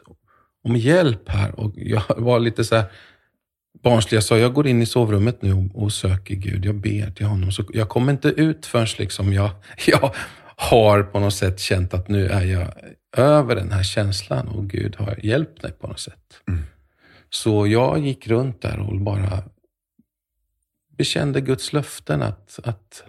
om 0.65 0.77
hjälp 0.77 1.29
här. 1.29 1.61
Och 1.61 1.73
jag 1.77 2.03
var 2.17 2.41
lite 2.41 2.65
så 2.65 2.77
här 2.77 2.85
barnslig. 3.83 4.17
Jag 4.17 4.25
sa, 4.25 4.39
jag 4.39 4.53
går 4.53 4.67
in 4.67 4.83
i 4.83 4.87
sovrummet 4.87 5.43
nu 5.43 5.53
och, 5.53 5.83
och 5.83 5.93
söker 5.93 6.35
Gud. 6.35 6.65
Jag 6.65 6.75
ber 6.75 7.11
till 7.11 7.27
honom. 7.27 7.53
Så 7.53 7.65
jag 7.73 7.89
kommer 7.89 8.13
inte 8.13 8.29
ut 8.29 8.67
förrän 8.67 8.87
liksom 8.99 9.33
jag, 9.33 9.51
jag 9.87 10.15
har 10.57 11.03
på 11.03 11.21
något 11.21 11.35
sätt 11.35 11.61
känt 11.61 11.95
att 11.95 12.09
nu 12.09 12.29
är 12.29 12.45
jag 12.45 12.73
över 13.17 13.57
den 13.57 13.73
här 13.73 13.83
känslan 13.83 14.49
och 14.49 14.71
Gud 14.71 14.97
har 14.97 15.19
hjälpt 15.23 15.63
mig 15.63 15.73
på 15.73 15.87
något 15.87 16.01
sätt. 16.01 16.41
Mm. 16.49 16.63
Så 17.31 17.67
jag 17.67 17.99
gick 17.99 18.29
runt 18.29 18.63
där 18.63 18.81
och 18.81 19.01
bara 19.01 19.43
bekände 20.97 21.41
Guds 21.41 21.73
löften 21.73 22.23
att, 22.23 22.61
att 22.65 23.05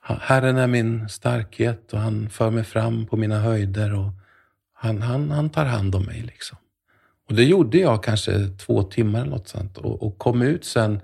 Herren 0.00 0.56
är 0.56 0.66
min 0.66 1.08
starkhet 1.08 1.92
och 1.92 1.98
han 1.98 2.30
för 2.30 2.50
mig 2.50 2.64
fram 2.64 3.06
på 3.06 3.16
mina 3.16 3.38
höjder 3.38 3.94
och 3.94 4.12
han, 4.72 5.02
han, 5.02 5.30
han 5.30 5.50
tar 5.50 5.64
hand 5.64 5.94
om 5.94 6.04
mig. 6.04 6.20
liksom. 6.22 6.58
Och 7.30 7.36
det 7.36 7.44
gjorde 7.44 7.78
jag 7.78 8.02
kanske 8.02 8.48
två 8.48 8.82
timmar 8.82 9.20
eller 9.20 9.30
något 9.30 9.48
sånt 9.48 9.78
och, 9.78 10.02
och 10.02 10.18
kom 10.18 10.42
ut 10.42 10.64
sen 10.64 11.00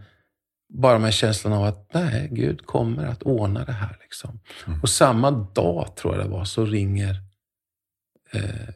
bara 0.69 0.99
med 0.99 1.15
känslan 1.15 1.53
av 1.53 1.65
att 1.65 1.95
nej, 1.95 2.29
Gud 2.33 2.67
kommer 2.67 3.07
att 3.07 3.23
ordna 3.23 3.65
det 3.65 3.73
här. 3.73 3.99
Liksom. 4.01 4.41
Mm. 4.67 4.81
Och 4.83 4.89
samma 4.89 5.31
dag, 5.31 5.97
tror 5.97 6.17
jag 6.17 6.25
det 6.25 6.31
var, 6.31 6.45
så 6.45 6.65
ringer... 6.65 7.23
Eh, 8.33 8.69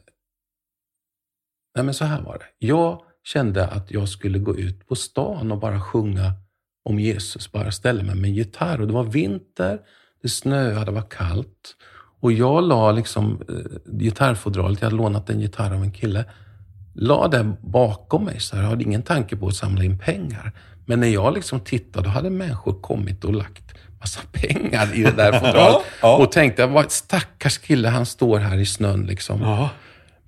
nej 1.75 1.85
men 1.85 1.93
så 1.93 2.05
här 2.05 2.21
var 2.21 2.37
det. 2.37 2.67
Jag 2.67 3.01
kände 3.23 3.67
att 3.67 3.91
jag 3.91 4.09
skulle 4.09 4.39
gå 4.39 4.57
ut 4.57 4.87
på 4.87 4.95
stan 4.95 5.51
och 5.51 5.59
bara 5.59 5.81
sjunga 5.81 6.33
om 6.83 6.99
Jesus. 6.99 7.51
Bara 7.51 7.71
ställa 7.71 8.03
mig 8.03 8.15
med 8.15 8.25
en 8.25 8.35
gitarr. 8.35 8.81
Och 8.81 8.87
det 8.87 8.93
var 8.93 9.03
vinter, 9.03 9.79
det 10.21 10.29
snöade, 10.29 10.85
det 10.85 10.91
var 10.91 11.09
kallt. 11.09 11.75
Och 12.19 12.31
jag 12.31 12.63
la 12.63 12.91
liksom 12.91 13.41
eh, 13.49 13.93
gitarrfodralet, 13.99 14.81
jag 14.81 14.85
hade 14.85 14.97
lånat 14.97 15.29
en 15.29 15.39
gitarr 15.39 15.73
av 15.73 15.83
en 15.83 15.91
kille, 15.91 16.25
la 16.93 17.27
det 17.27 17.53
bakom 17.61 18.25
mig. 18.25 18.39
Så 18.39 18.55
jag 18.55 18.63
hade 18.63 18.83
ingen 18.83 19.01
tanke 19.03 19.35
på 19.35 19.47
att 19.47 19.55
samla 19.55 19.83
in 19.83 19.99
pengar. 19.99 20.51
Men 20.85 20.99
när 20.99 21.07
jag 21.07 21.33
liksom 21.33 21.59
tittade, 21.59 22.07
då 22.07 22.09
hade 22.09 22.29
människor 22.29 22.81
kommit 22.81 23.23
och 23.23 23.33
lagt 23.33 23.63
massa 23.99 24.19
pengar 24.31 24.95
i 24.95 25.03
det 25.03 25.11
där 25.11 25.31
fodralet. 25.39 25.85
ja, 26.01 26.17
Och 26.17 26.31
tänkte, 26.31 26.65
vad 26.65 26.91
stackars 26.91 27.57
kille, 27.57 27.89
han 27.89 28.05
står 28.05 28.39
här 28.39 28.57
i 28.57 28.65
snön. 28.65 29.05
Liksom. 29.05 29.41
Ja. 29.41 29.69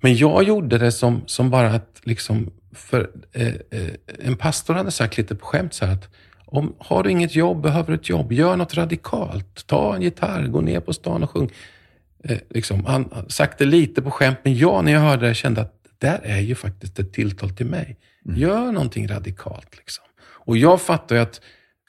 Men 0.00 0.16
jag 0.16 0.42
gjorde 0.42 0.78
det 0.78 0.92
som, 0.92 1.22
som 1.26 1.50
bara 1.50 1.70
att, 1.70 2.00
liksom, 2.02 2.50
för 2.72 3.10
eh, 3.32 3.46
eh, 3.46 3.88
en 4.18 4.36
pastor 4.36 4.74
hade 4.74 4.90
sagt 4.90 5.16
lite 5.16 5.34
på 5.34 5.46
skämt 5.46 5.74
så 5.74 5.86
här 5.86 5.92
att 5.92 6.08
om, 6.46 6.74
har 6.78 7.02
du 7.02 7.10
inget 7.10 7.34
jobb, 7.34 7.62
behöver 7.62 7.88
du 7.88 7.94
ett 7.94 8.08
jobb, 8.08 8.32
gör 8.32 8.56
något 8.56 8.74
radikalt. 8.74 9.66
Ta 9.66 9.94
en 9.94 10.02
gitarr, 10.02 10.46
gå 10.46 10.60
ner 10.60 10.80
på 10.80 10.92
stan 10.92 11.22
och 11.22 11.30
sjung. 11.30 11.50
Eh, 12.24 12.38
liksom, 12.50 12.84
han, 12.84 13.08
han 13.12 13.30
sagt 13.30 13.58
det 13.58 13.64
lite 13.64 14.02
på 14.02 14.10
skämt, 14.10 14.38
men 14.42 14.56
jag 14.56 14.84
när 14.84 14.92
jag 14.92 15.00
hörde 15.00 15.28
det 15.28 15.34
kände 15.34 15.60
att 15.60 15.73
där 16.04 16.20
är 16.24 16.40
ju 16.40 16.54
faktiskt 16.54 16.98
ett 16.98 17.12
tilltal 17.12 17.50
till 17.50 17.66
mig. 17.66 17.96
Mm. 18.26 18.38
Gör 18.38 18.72
någonting 18.72 19.08
radikalt. 19.08 19.76
Liksom. 19.76 20.04
Och 20.46 20.56
jag 20.56 20.80
fattar 20.80 21.16
ju 21.16 21.22
att 21.22 21.40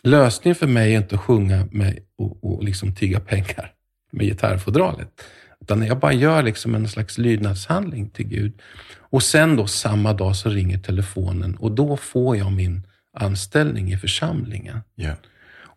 lösningen 0.04 0.56
för 0.56 0.68
mig 0.68 0.94
är 0.94 0.98
inte 0.98 1.16
att 1.16 1.22
sjunga 1.22 1.68
med 1.72 2.00
och, 2.18 2.44
och 2.44 2.64
liksom 2.64 2.96
tigga 2.96 3.20
pengar 3.20 3.72
med 4.12 4.26
gitarrfodralet. 4.26 5.22
Utan 5.62 5.86
jag 5.86 6.00
bara 6.00 6.14
gör 6.14 6.44
liksom 6.44 6.76
en 6.76 6.88
slags 6.88 7.18
lydnadshandling 7.18 8.10
till 8.10 8.28
Gud. 8.28 8.54
Och 8.98 9.24
sen 9.24 9.56
då 9.56 9.68
samma 9.68 10.14
dag 10.14 10.36
så 10.36 10.50
ringer 10.50 10.80
telefonen 10.80 11.56
och 11.56 11.72
då 11.72 11.98
får 11.98 12.38
jag 12.38 12.52
min 12.52 12.88
anställning 13.14 13.94
i 13.94 13.98
församlingen. 13.98 14.80
Yeah. 14.98 15.18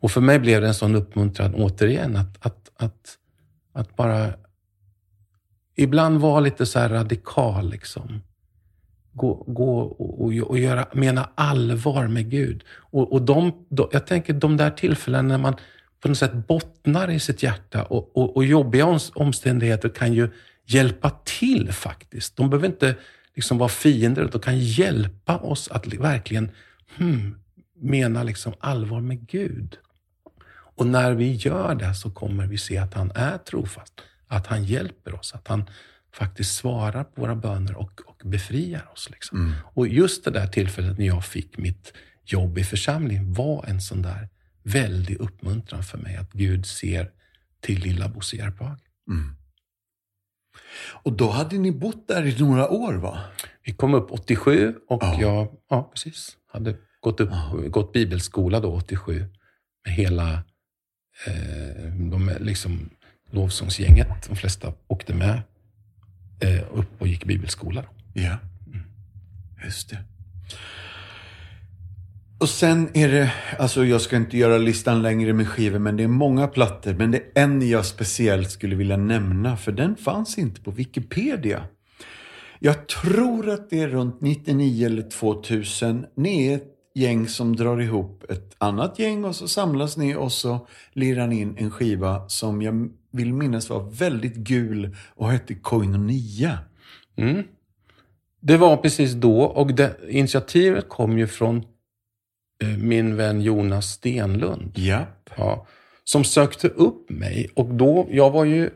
Och 0.00 0.10
för 0.10 0.20
mig 0.20 0.38
blev 0.38 0.60
det 0.60 0.68
en 0.68 0.74
sån 0.74 0.94
uppmuntran 0.94 1.54
återigen 1.54 2.16
att, 2.16 2.46
att, 2.46 2.70
att, 2.76 3.18
att 3.72 3.96
bara 3.96 4.32
ibland 5.76 6.20
vara 6.20 6.40
lite 6.40 6.66
så 6.66 6.78
radikal. 6.78 7.70
Liksom 7.70 8.22
gå, 9.12 9.44
gå 9.46 9.80
och, 9.80 10.20
och, 10.50 10.58
göra, 10.58 10.86
mena 10.92 11.28
allvar 11.34 12.08
med 12.08 12.30
Gud. 12.30 12.64
Och, 12.70 13.12
och 13.12 13.22
de, 13.22 13.52
de, 13.68 13.88
jag 13.92 14.06
tänker 14.06 14.32
de 14.32 14.56
där 14.56 14.70
tillfällena 14.70 15.22
när 15.22 15.38
man 15.38 15.56
på 16.00 16.08
något 16.08 16.18
sätt 16.18 16.32
bottnar 16.48 17.10
i 17.10 17.20
sitt 17.20 17.42
hjärta 17.42 17.82
och, 17.82 18.16
och, 18.16 18.36
och 18.36 18.44
jobbiga 18.44 18.98
omständigheter 19.14 19.88
kan 19.88 20.12
ju 20.12 20.30
hjälpa 20.66 21.10
till 21.24 21.72
faktiskt. 21.72 22.36
De 22.36 22.50
behöver 22.50 22.66
inte 22.66 22.94
liksom 23.34 23.58
vara 23.58 23.68
fiender, 23.68 24.28
de 24.32 24.40
kan 24.40 24.58
hjälpa 24.58 25.36
oss 25.36 25.68
att 25.68 25.94
verkligen 25.94 26.50
hmm, 26.96 27.38
mena 27.80 28.22
liksom 28.22 28.52
allvar 28.60 29.00
med 29.00 29.26
Gud. 29.26 29.76
Och 30.78 30.86
när 30.86 31.12
vi 31.12 31.32
gör 31.32 31.74
det 31.74 31.94
så 31.94 32.10
kommer 32.10 32.46
vi 32.46 32.58
se 32.58 32.78
att 32.78 32.94
han 32.94 33.12
är 33.14 33.38
trofast, 33.38 33.94
att 34.28 34.46
han 34.46 34.64
hjälper 34.64 35.14
oss, 35.14 35.34
att 35.34 35.48
han 35.48 35.70
faktiskt 36.18 36.56
svarar 36.56 37.04
på 37.04 37.20
våra 37.20 37.36
böner 37.36 37.76
och, 37.76 38.00
och 38.06 38.22
befriar 38.24 38.88
oss. 38.92 39.10
Liksom. 39.10 39.38
Mm. 39.40 39.52
Och 39.74 39.88
just 39.88 40.24
det 40.24 40.30
där 40.30 40.46
tillfället 40.46 40.98
när 40.98 41.06
jag 41.06 41.24
fick 41.24 41.58
mitt 41.58 41.92
jobb 42.24 42.58
i 42.58 42.64
församlingen 42.64 43.32
var 43.32 43.64
en 43.66 43.80
sån 43.80 44.02
där 44.02 44.28
väldig 44.62 45.16
uppmuntran 45.16 45.82
för 45.82 45.98
mig 45.98 46.16
att 46.16 46.32
Gud 46.32 46.66
ser 46.66 47.10
till 47.60 47.80
lilla 47.80 48.08
Bosse 48.08 48.36
Järpehag. 48.36 48.78
Mm. 49.10 49.36
Och 51.02 51.12
då 51.12 51.30
hade 51.30 51.58
ni 51.58 51.72
bott 51.72 52.08
där 52.08 52.26
i 52.26 52.40
några 52.40 52.70
år 52.70 52.94
va? 52.94 53.20
Vi 53.64 53.72
kom 53.72 53.94
upp 53.94 54.12
87 54.12 54.74
och 54.88 55.02
ja. 55.02 55.20
jag 55.20 55.48
ja, 55.68 55.90
precis, 55.94 56.36
hade 56.52 56.76
gått, 57.00 57.20
upp, 57.20 57.30
ja. 57.32 57.68
gått 57.68 57.92
bibelskola 57.92 58.60
då 58.60 58.74
87 58.74 59.26
med 59.84 59.94
hela 59.94 60.32
eh, 61.26 61.92
de, 62.10 62.32
liksom, 62.40 62.90
lovsångsgänget. 63.30 64.28
De 64.28 64.36
flesta 64.36 64.72
åkte 64.86 65.14
med 65.14 65.42
eh, 66.40 66.78
upp 66.78 67.00
och 67.00 67.08
gick 67.08 67.24
bibelskola. 67.24 67.82
då. 67.82 67.88
Ja, 68.12 68.38
mm. 68.66 68.82
just 69.64 69.90
det. 69.90 69.98
Och 72.40 72.48
sen 72.48 72.88
är 72.94 73.08
det, 73.08 73.32
alltså 73.58 73.84
jag 73.84 74.00
ska 74.00 74.16
inte 74.16 74.38
göra 74.38 74.58
listan 74.58 75.02
längre 75.02 75.32
med 75.32 75.48
skivor, 75.48 75.78
men 75.78 75.96
det 75.96 76.02
är 76.02 76.08
många 76.08 76.48
plattor. 76.48 76.94
Men 76.94 77.10
det 77.10 77.18
är 77.18 77.42
en 77.42 77.68
jag 77.68 77.86
speciellt 77.86 78.50
skulle 78.50 78.76
vilja 78.76 78.96
nämna, 78.96 79.56
för 79.56 79.72
den 79.72 79.96
fanns 79.96 80.38
inte 80.38 80.60
på 80.60 80.70
Wikipedia. 80.70 81.62
Jag 82.58 82.86
tror 82.86 83.50
att 83.50 83.70
det 83.70 83.80
är 83.80 83.88
runt 83.88 84.20
99 84.20 84.86
eller 84.86 85.02
2000. 85.02 86.06
Ni 86.16 86.46
är 86.46 86.56
ett 86.56 86.68
gäng 86.94 87.28
som 87.28 87.56
drar 87.56 87.80
ihop 87.80 88.24
ett 88.28 88.54
annat 88.58 88.98
gäng 88.98 89.24
och 89.24 89.36
så 89.36 89.48
samlas 89.48 89.96
ni 89.96 90.14
och 90.14 90.32
så 90.32 90.66
lirar 90.92 91.26
ni 91.26 91.40
in 91.40 91.54
en 91.58 91.70
skiva 91.70 92.28
som 92.28 92.62
jag 92.62 92.88
vill 93.10 93.32
minnas 93.32 93.70
var 93.70 93.90
väldigt 93.90 94.34
gul 94.34 94.96
och 95.08 95.30
hette 95.30 95.54
Koinonia. 95.54 96.58
Mm. 97.16 97.42
Det 98.40 98.56
var 98.56 98.76
precis 98.76 99.12
då 99.12 99.42
och 99.42 99.74
det, 99.74 99.96
initiativet 100.08 100.88
kom 100.88 101.18
ju 101.18 101.26
från 101.26 101.56
eh, 102.62 102.78
min 102.78 103.16
vän 103.16 103.40
Jonas 103.40 103.86
Stenlund. 103.86 104.72
Japp. 104.74 105.30
Ja, 105.36 105.66
som 106.04 106.24
sökte 106.24 106.68
upp 106.68 107.10
mig 107.10 107.50
och 107.54 107.74
då, 107.74 108.08
jag 108.10 108.30
var 108.30 108.44
ju, 108.44 108.70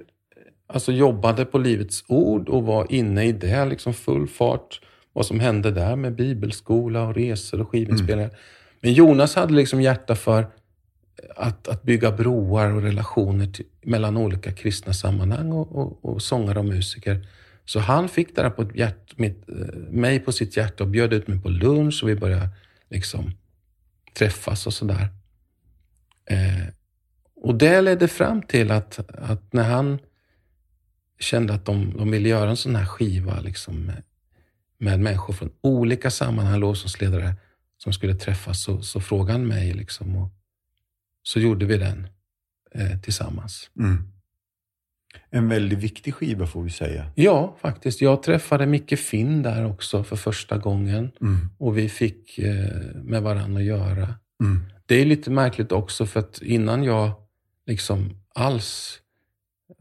alltså 0.67 0.93
jobbade 0.93 1.45
på 1.45 1.59
Livets 1.59 2.05
Ord 2.09 2.49
och 2.49 2.63
var 2.63 2.93
inne 2.93 3.25
i 3.25 3.33
det, 3.33 3.65
liksom 3.65 3.95
full 3.95 4.29
fart. 4.29 4.81
Vad 5.13 5.27
som 5.27 5.41
hände 5.41 5.71
där 5.71 5.97
med 5.97 6.15
bibelskola 6.15 7.03
och 7.03 7.15
resor 7.15 7.61
och 7.61 7.71
skivinspelningar. 7.71 8.29
Mm. 8.29 8.41
Men 8.81 8.93
Jonas 8.93 9.35
hade 9.35 9.55
liksom 9.55 9.83
hjärta 9.83 10.15
för 10.15 10.47
att, 11.37 11.69
att 11.69 11.83
bygga 11.83 12.13
broar 12.13 12.71
och 12.71 12.83
relationer 12.83 13.47
till, 13.47 13.65
mellan 13.83 14.17
olika 14.17 14.53
kristna 14.53 14.93
sammanhang 14.93 15.53
och, 15.53 15.77
och, 15.77 16.05
och 16.05 16.23
sångare 16.23 16.59
och 16.59 16.65
musiker. 16.65 17.27
Så 17.65 17.81
han 17.81 18.09
fick 18.09 18.37
det 18.37 18.43
där 18.43 18.51
på 18.51 18.71
hjärt, 18.75 19.19
mitt, 19.19 19.49
eh, 19.49 19.55
mig 19.91 20.21
på 20.21 20.33
sitt 20.33 20.57
hjärta 20.57 20.85
och 20.85 20.91
bjöd 20.91 21.13
ut 21.13 21.29
mig 21.29 21.41
på 21.41 21.49
lunch 21.49 22.01
och 22.03 22.09
vi 22.09 22.17
började 22.17 22.49
liksom 22.91 23.31
träffas 24.15 24.67
och 24.67 24.75
sådär. 24.75 25.09
Eh, 26.31 26.67
och 27.37 27.55
det 27.55 27.81
ledde 27.81 28.09
fram 28.09 28.43
till 28.43 28.71
att, 28.71 28.99
att 29.19 29.53
när 29.53 29.71
han 29.71 29.99
kände 31.19 31.55
att 31.55 31.65
de, 31.65 31.97
de 31.97 32.11
ville 32.11 32.29
göra 32.29 32.51
en 32.51 32.57
sån 32.57 32.77
här 32.77 32.87
skiva 32.87 33.41
liksom 33.41 33.87
med, 33.87 34.03
med 34.79 35.01
människor 35.01 35.35
från 35.35 35.53
olika 35.61 36.11
sammanhang, 36.11 36.61
lovsångsledare 36.61 37.35
som 37.79 37.93
skulle 37.93 38.15
träffas, 38.15 38.63
så, 38.63 38.83
så 38.83 39.01
frågade 39.01 39.33
han 39.33 39.47
mig 39.47 39.73
liksom 39.73 40.17
och, 40.17 40.29
så 41.23 41.41
gjorde 41.41 41.67
vi 41.67 41.79
den 41.79 42.07
eh, 42.75 43.01
tillsammans. 43.01 43.71
Mm. 43.79 44.13
En 45.31 45.49
väldigt 45.49 45.79
viktig 45.79 46.15
skiva 46.15 46.47
får 46.47 46.63
vi 46.63 46.71
säga. 46.71 47.11
Ja, 47.15 47.57
faktiskt. 47.61 48.01
Jag 48.01 48.23
träffade 48.23 48.67
Micke 48.67 48.99
Finn 48.99 49.43
där 49.43 49.67
också 49.67 50.05
för 50.05 50.17
första 50.17 50.59
gången 50.59 51.11
mm. 51.21 51.49
och 51.59 51.79
vi 51.79 51.89
fick 51.89 52.39
eh, 52.39 52.95
med 52.95 53.23
varandra 53.23 53.61
att 53.61 53.67
göra. 53.67 54.15
Mm. 54.43 54.61
Det 54.87 54.95
är 54.95 55.05
lite 55.05 55.31
märkligt 55.31 55.73
också 55.73 56.07
för 56.07 56.21
att 56.21 56.43
innan 56.43 56.85
jag 56.85 57.13
liksom 57.67 58.17
alls 58.35 59.01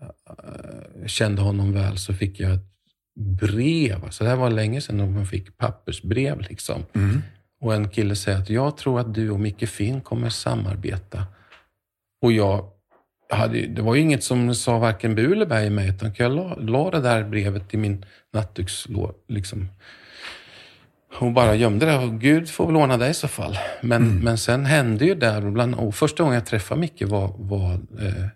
äh, 0.01 1.07
kände 1.07 1.41
honom 1.41 1.73
väl 1.73 1.97
så 1.97 2.13
fick 2.13 2.39
jag 2.39 2.53
ett 2.53 2.71
brev. 3.15 4.03
Alltså 4.03 4.23
det 4.23 4.29
här 4.29 4.37
var 4.37 4.49
länge 4.49 4.81
sedan 4.81 5.13
man 5.13 5.25
fick 5.25 5.57
pappersbrev. 5.57 6.41
Liksom. 6.41 6.85
Mm. 6.93 7.21
Och 7.61 7.73
en 7.73 7.89
kille 7.89 8.15
säger 8.15 8.37
att 8.37 8.49
jag 8.49 8.77
tror 8.77 8.99
att 8.99 9.13
du 9.13 9.29
och 9.29 9.39
Micke 9.39 9.69
Finn 9.69 10.01
kommer 10.01 10.29
samarbeta. 10.29 11.25
Och 12.21 12.31
jag 12.31 12.69
hade, 13.29 13.67
det 13.67 13.81
var 13.81 13.95
ju 13.95 14.01
inget 14.01 14.23
som 14.23 14.55
sa 14.55 14.79
varken 14.79 15.15
bu 15.15 15.31
eller 15.31 15.45
bä 15.45 15.63
i 15.63 15.69
mig, 15.69 15.89
utan 15.89 16.13
jag 16.17 16.31
la, 16.31 16.55
la 16.55 16.91
det 16.91 16.99
där 16.99 17.23
brevet 17.23 17.73
i 17.73 17.77
min 17.77 18.05
nattdukslåda. 18.33 19.13
Liksom. 19.27 19.69
Och 21.19 21.31
bara 21.31 21.55
gömde 21.55 21.85
det. 21.85 21.97
Och 21.97 22.19
Gud 22.21 22.49
får 22.49 22.67
väl 22.67 22.75
ordna 22.75 22.97
det 22.97 23.09
i 23.09 23.13
så 23.13 23.27
fall. 23.27 23.57
Men, 23.81 24.03
mm. 24.03 24.19
men 24.19 24.37
sen 24.37 24.65
hände 24.65 25.05
ju 25.05 25.15
det. 25.15 25.41
Bland, 25.41 25.75
och 25.75 25.95
första 25.95 26.23
gången 26.23 26.35
jag 26.35 26.45
träffade 26.45 26.81
Micke 26.81 27.01
var, 27.01 27.33
var 27.37 27.73
eh, 27.73 28.27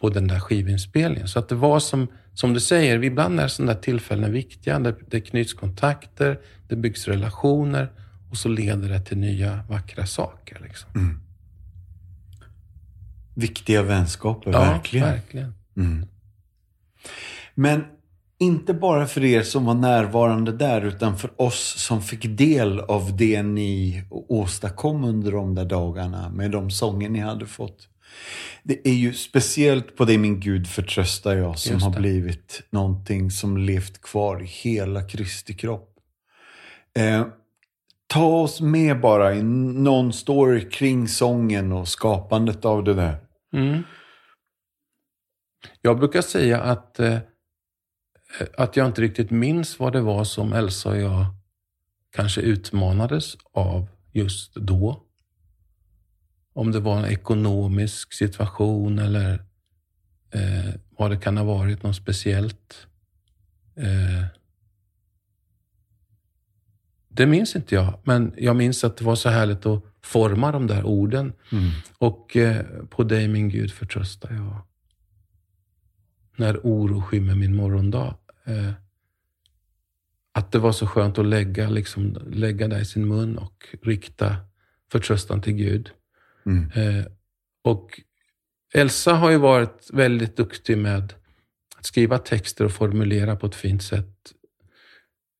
på 0.00 0.08
den 0.10 0.28
där 0.28 0.40
skivinspelningen. 0.40 1.28
Så 1.28 1.38
att 1.38 1.48
det 1.48 1.54
var 1.54 1.80
som, 1.80 2.08
som 2.34 2.54
du 2.54 2.60
säger, 2.60 3.04
ibland 3.04 3.40
är 3.40 3.48
sådana 3.48 3.72
där 3.72 3.80
tillfällen 3.80 4.32
viktiga. 4.32 4.78
Det, 4.78 4.94
det 5.08 5.20
knyts 5.20 5.54
kontakter, 5.54 6.38
det 6.68 6.76
byggs 6.76 7.08
relationer 7.08 7.92
och 8.30 8.36
så 8.36 8.48
leder 8.48 8.88
det 8.88 9.00
till 9.00 9.18
nya 9.18 9.64
vackra 9.68 10.06
saker. 10.06 10.60
Liksom. 10.62 10.90
Mm. 10.94 11.20
Viktiga 13.34 13.82
vänskaper, 13.82 14.52
ja, 14.52 14.60
verkligen. 14.60 15.06
verkligen. 15.06 15.54
Mm. 15.76 16.06
Men 17.54 17.84
inte 18.38 18.74
bara 18.74 19.06
för 19.06 19.24
er 19.24 19.42
som 19.42 19.64
var 19.64 19.74
närvarande 19.74 20.52
där, 20.52 20.82
utan 20.82 21.18
för 21.18 21.42
oss 21.42 21.74
som 21.78 22.02
fick 22.02 22.38
del 22.38 22.80
av 22.80 23.16
det 23.16 23.42
ni 23.42 24.02
åstadkom 24.10 25.04
under 25.04 25.32
de 25.32 25.54
där 25.54 25.64
dagarna 25.64 26.28
med 26.28 26.50
de 26.50 26.70
sånger 26.70 27.08
ni 27.08 27.18
hade 27.18 27.46
fått. 27.46 27.88
Det 28.62 28.88
är 28.88 28.94
ju 28.94 29.12
speciellt 29.12 29.96
på 29.96 30.04
det 30.04 30.18
min 30.18 30.40
Gud 30.40 30.66
förtröstar 30.66 31.36
jag 31.36 31.58
som 31.58 31.82
har 31.82 31.90
blivit 31.90 32.62
någonting 32.70 33.30
som 33.30 33.56
levt 33.56 34.02
kvar 34.02 34.42
i 34.42 34.46
hela 34.46 35.02
Kristi 35.02 35.54
kropp. 35.54 35.93
Eh, 36.98 37.26
ta 38.06 38.24
oss 38.24 38.60
med 38.60 39.00
bara 39.00 39.34
i 39.34 39.42
någon 39.42 40.12
story 40.12 40.70
kring 40.70 41.08
sången 41.08 41.72
och 41.72 41.88
skapandet 41.88 42.64
av 42.64 42.84
det 42.84 42.94
där. 42.94 43.16
Mm. 43.52 43.82
Jag 45.82 45.98
brukar 45.98 46.22
säga 46.22 46.60
att, 46.62 47.00
eh, 47.00 47.18
att 48.56 48.76
jag 48.76 48.86
inte 48.86 49.02
riktigt 49.02 49.30
minns 49.30 49.78
vad 49.78 49.92
det 49.92 50.00
var 50.00 50.24
som 50.24 50.52
Elsa 50.52 50.88
och 50.88 50.96
jag 50.96 51.26
kanske 52.10 52.40
utmanades 52.40 53.36
av 53.52 53.88
just 54.12 54.54
då. 54.54 55.02
Om 56.52 56.72
det 56.72 56.80
var 56.80 56.98
en 56.98 57.04
ekonomisk 57.04 58.12
situation 58.12 58.98
eller 58.98 59.32
eh, 60.30 60.74
vad 60.90 61.10
det 61.10 61.16
kan 61.16 61.36
ha 61.36 61.44
varit, 61.44 61.82
något 61.82 61.96
speciellt. 61.96 62.86
Eh, 63.76 64.26
det 67.14 67.26
minns 67.26 67.56
inte 67.56 67.74
jag, 67.74 67.98
men 68.04 68.34
jag 68.36 68.56
minns 68.56 68.84
att 68.84 68.96
det 68.96 69.04
var 69.04 69.14
så 69.16 69.28
härligt 69.28 69.66
att 69.66 69.84
forma 70.02 70.52
de 70.52 70.66
där 70.66 70.84
orden. 70.84 71.32
Mm. 71.52 71.70
Och 71.98 72.36
eh, 72.36 72.64
på 72.90 73.04
dig 73.04 73.28
min 73.28 73.48
Gud 73.48 73.72
förtröstar 73.72 74.32
jag. 74.32 74.62
När 76.36 76.58
oro 76.62 77.02
skymmer 77.02 77.34
min 77.34 77.56
morgondag. 77.56 78.16
Eh, 78.44 78.72
att 80.32 80.52
det 80.52 80.58
var 80.58 80.72
så 80.72 80.86
skönt 80.86 81.18
att 81.18 81.26
lägga, 81.26 81.70
liksom, 81.70 82.18
lägga 82.30 82.68
det 82.68 82.80
i 82.80 82.84
sin 82.84 83.08
mun 83.08 83.38
och 83.38 83.66
rikta 83.82 84.36
förtröstan 84.92 85.42
till 85.42 85.52
Gud. 85.52 85.90
Mm. 86.46 86.70
Eh, 86.74 87.04
och 87.62 88.00
Elsa 88.74 89.14
har 89.14 89.30
ju 89.30 89.38
varit 89.38 89.90
väldigt 89.92 90.36
duktig 90.36 90.78
med 90.78 91.12
att 91.76 91.86
skriva 91.86 92.18
texter 92.18 92.64
och 92.64 92.72
formulera 92.72 93.36
på 93.36 93.46
ett 93.46 93.54
fint 93.54 93.82
sätt. 93.82 94.32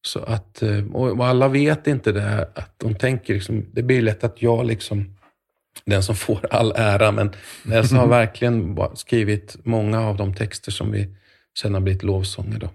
Så 0.06 0.18
att, 0.20 0.62
eh, 0.62 0.84
och 0.92 1.26
alla 1.26 1.48
vet 1.48 1.86
inte 1.86 2.12
det, 2.12 2.48
att 2.54 2.74
de 2.78 2.94
tänker 2.94 3.34
liksom, 3.34 3.66
det 3.72 3.82
blir 3.82 4.02
lätt 4.02 4.24
att 4.24 4.42
jag 4.42 4.66
liksom, 4.66 5.16
den 5.84 6.02
som 6.02 6.16
får 6.16 6.46
all 6.50 6.72
ära, 6.76 7.12
men 7.12 7.30
Elsa 7.72 7.96
har 7.96 8.06
verkligen 8.20 8.78
skrivit 8.94 9.56
många 9.64 10.00
av 10.00 10.16
de 10.16 10.34
texter 10.34 10.72
som 10.72 10.92
vi 10.92 11.16
sen 11.58 11.74
har 11.74 11.80
blivit 11.80 12.02
lovsånger. 12.02 12.58
Då. 12.58 12.70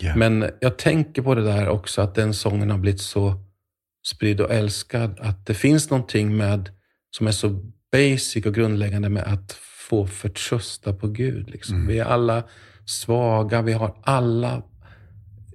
Yeah. 0.00 0.16
Men 0.16 0.50
jag 0.60 0.78
tänker 0.78 1.22
på 1.22 1.34
det 1.34 1.42
där 1.42 1.68
också, 1.68 2.02
att 2.02 2.14
den 2.14 2.34
sången 2.34 2.70
har 2.70 2.78
blivit 2.78 3.00
så 3.00 3.34
spridd 4.06 4.40
och 4.40 4.50
älskad, 4.50 5.20
att 5.20 5.46
det 5.46 5.54
finns 5.54 5.90
någonting 5.90 6.36
med 6.36 6.70
som 7.10 7.26
är 7.26 7.32
så 7.32 7.48
basic 7.92 8.46
och 8.46 8.54
grundläggande 8.54 9.08
med 9.08 9.24
att 9.24 9.52
få 9.88 10.06
förtrösta 10.06 10.92
på 10.92 11.08
Gud. 11.08 11.50
Liksom. 11.50 11.74
Mm. 11.74 11.88
Vi 11.88 11.98
är 11.98 12.04
alla 12.04 12.42
svaga, 12.84 13.62
vi 13.62 13.72
har 13.72 13.96
alla 14.02 14.62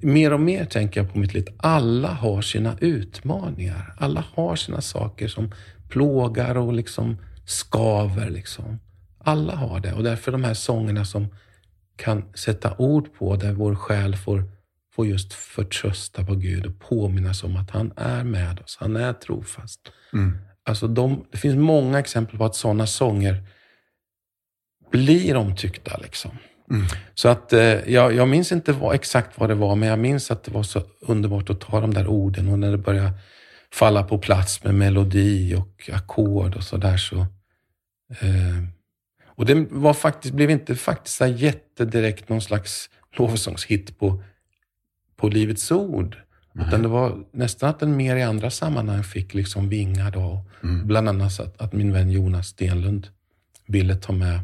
mer 0.02 0.34
och 0.34 0.40
mer 0.40 0.66
tänker 0.66 1.02
jag 1.02 1.14
på 1.14 1.20
mitt 1.20 1.34
liv. 1.34 1.48
Alla 1.58 2.08
har 2.08 2.42
sina 2.42 2.78
utmaningar. 2.82 3.94
Alla 3.98 4.26
har 4.34 4.56
sina 4.56 4.82
saker 4.82 5.28
som 5.28 5.52
plågar 5.90 6.58
och 6.58 6.74
liksom 6.74 7.18
skaver. 7.46 8.30
Liksom. 8.30 8.80
Alla 9.18 9.56
har 9.56 9.80
det 9.80 9.94
och 9.94 10.04
därför 10.04 10.32
de 10.32 10.44
här 10.44 10.54
sångerna 10.54 11.06
som 11.06 11.28
kan 11.96 12.26
sätta 12.34 12.76
ord 12.78 13.14
på 13.14 13.36
där 13.36 13.54
vår 13.54 13.76
själ 13.76 14.16
får, 14.16 14.44
får 14.96 15.08
just 15.08 15.34
förtrösta 15.34 16.26
på 16.26 16.36
Gud 16.36 16.66
och 16.66 16.80
påminnas 16.80 17.44
om 17.44 17.58
att 17.58 17.72
han 17.72 17.94
är 17.96 18.24
med 18.24 18.60
oss. 18.60 18.78
Han 18.80 18.96
är 18.96 19.14
trofast. 19.14 19.92
Mm. 20.14 20.38
Alltså 20.64 20.88
de, 20.88 21.26
det 21.32 21.38
finns 21.38 21.56
många 21.56 22.00
exempel 22.00 22.38
på 22.38 22.46
att 22.46 22.56
sådana 22.56 22.88
sånger 22.88 23.44
blir 24.92 25.36
omtyckta. 25.36 25.98
Liksom. 25.98 26.32
Mm. 26.72 26.86
Så 27.14 27.30
att 27.30 27.54
eh, 27.54 27.60
jag, 27.94 28.14
jag 28.14 28.28
minns 28.28 28.52
inte 28.52 28.72
vad, 28.72 28.96
exakt 28.96 29.40
vad 29.40 29.50
det 29.50 29.56
var, 29.56 29.76
men 29.76 29.90
jag 29.90 30.00
minns 30.00 30.32
att 30.32 30.44
det 30.44 30.52
var 30.52 30.64
så 30.64 30.82
underbart 31.00 31.50
att 31.50 31.60
ta 31.60 31.82
de 31.82 31.94
där 31.94 32.08
orden 32.08 32.48
och 32.48 32.60
när 32.60 32.72
det 32.72 32.78
började 32.78 33.14
falla 33.74 34.04
på 34.04 34.18
plats 34.18 34.64
med 34.64 34.76
melodi 34.76 35.56
och 35.56 35.90
ackord 35.94 36.56
och 36.56 36.64
sådär 36.64 36.98
så... 36.98 37.20
Eh, 38.10 38.64
och 39.26 39.46
det 39.46 39.68
var 39.70 39.94
faktiskt, 39.94 40.34
blev 40.34 40.50
inte 40.50 40.76
faktiskt 40.76 41.18
så 41.18 41.26
jättedirekt 41.26 42.30
någon 42.30 42.42
slags 42.42 42.90
lovsångshit 43.18 44.00
på, 44.00 44.24
på 45.16 45.30
Livets 45.30 45.72
Ord. 45.72 46.18
Mm. 46.56 46.68
Utan 46.68 46.82
det 46.82 46.88
var 46.88 47.24
nästan 47.32 47.70
att 47.70 47.80
den 47.80 47.98
mer 47.98 48.16
i 48.16 48.24
andra 48.24 48.52
sammanhang 48.52 49.04
fick 49.04 49.34
liksom 49.34 49.70
vingar. 49.70 50.12
Då. 50.12 50.46
Mm. 50.64 50.88
Bland 50.88 51.10
annat 51.10 51.40
att, 51.40 51.62
att, 51.62 51.74
min 51.74 51.94
vän 51.94 52.12
Jonas 52.12 52.48
Stenlund 52.48 53.08
ville 53.66 53.96
ta 53.96 54.14
med, 54.14 54.40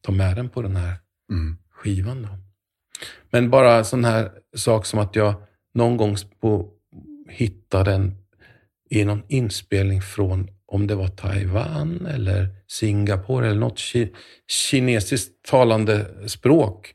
ta 0.00 0.12
med 0.12 0.36
den 0.36 0.48
på 0.48 0.62
den 0.62 0.76
här 0.76 0.94
mm. 1.30 1.56
skivan. 1.70 2.22
Då. 2.22 2.28
Men 3.30 3.50
bara 3.50 3.74
en 3.74 3.84
sån 3.84 4.04
här 4.04 4.30
sak 4.56 4.86
som 4.86 4.98
att 4.98 5.16
jag 5.16 5.34
någon 5.74 5.96
gång 5.96 6.16
på, 6.40 6.68
hittade 7.28 7.90
den 7.90 8.14
i 8.90 9.04
någon 9.04 9.22
inspelning 9.28 10.02
från, 10.02 10.50
om 10.66 10.86
det 10.86 10.94
var 10.94 11.08
Taiwan 11.08 12.06
eller 12.06 12.48
Singapore 12.66 13.46
eller 13.46 13.60
något 13.60 13.78
ki 13.78 14.12
kinesiskt 14.46 15.42
talande 15.42 16.06
språk 16.28 16.94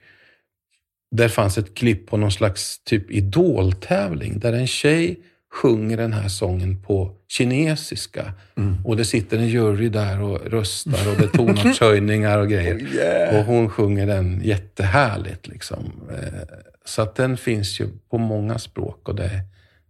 där 1.11 1.29
fanns 1.29 1.57
ett 1.57 1.75
klipp 1.75 2.07
på 2.07 2.17
någon 2.17 2.31
slags 2.31 2.83
typ 2.83 3.11
idoltävling 3.11 4.39
där 4.39 4.53
en 4.53 4.67
tjej 4.67 5.19
sjunger 5.55 5.97
den 5.97 6.13
här 6.13 6.27
sången 6.27 6.81
på 6.81 7.11
kinesiska. 7.27 8.33
Mm. 8.57 8.85
Och 8.85 8.97
det 8.97 9.05
sitter 9.05 9.37
en 9.37 9.47
jury 9.47 9.89
där 9.89 10.21
och 10.21 10.51
röstar 10.51 11.11
och 11.11 11.17
det 11.17 11.23
är 11.23 11.37
tonartshöjningar 11.37 12.39
och 12.39 12.49
grejer. 12.49 12.75
Oh 12.85 12.95
yeah. 12.95 13.39
Och 13.39 13.45
hon 13.45 13.69
sjunger 13.69 14.07
den 14.07 14.41
jättehärligt. 14.43 15.47
Liksom. 15.47 16.09
Eh, 16.11 16.57
så 16.85 17.01
att 17.01 17.15
den 17.15 17.37
finns 17.37 17.79
ju 17.79 17.87
på 18.09 18.17
många 18.17 18.59
språk. 18.59 19.09
Och 19.09 19.15
det 19.15 19.23
är 19.23 19.41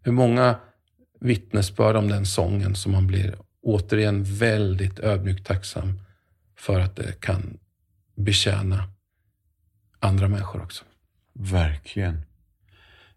hur 0.02 0.12
många 0.12 0.56
vittnesbörd 1.20 1.96
om 1.96 2.08
den 2.08 2.26
sången 2.26 2.76
som 2.76 2.92
man 2.92 3.08
blir 3.08 3.36
återigen 3.62 4.24
väldigt 4.24 5.00
ödmjukt 5.00 5.48
tacksam 5.48 6.00
för 6.58 6.80
att 6.80 6.96
det 6.96 7.20
kan 7.20 7.58
betjäna 8.16 8.84
andra 10.00 10.28
människor 10.28 10.62
också. 10.62 10.84
Verkligen. 11.34 12.22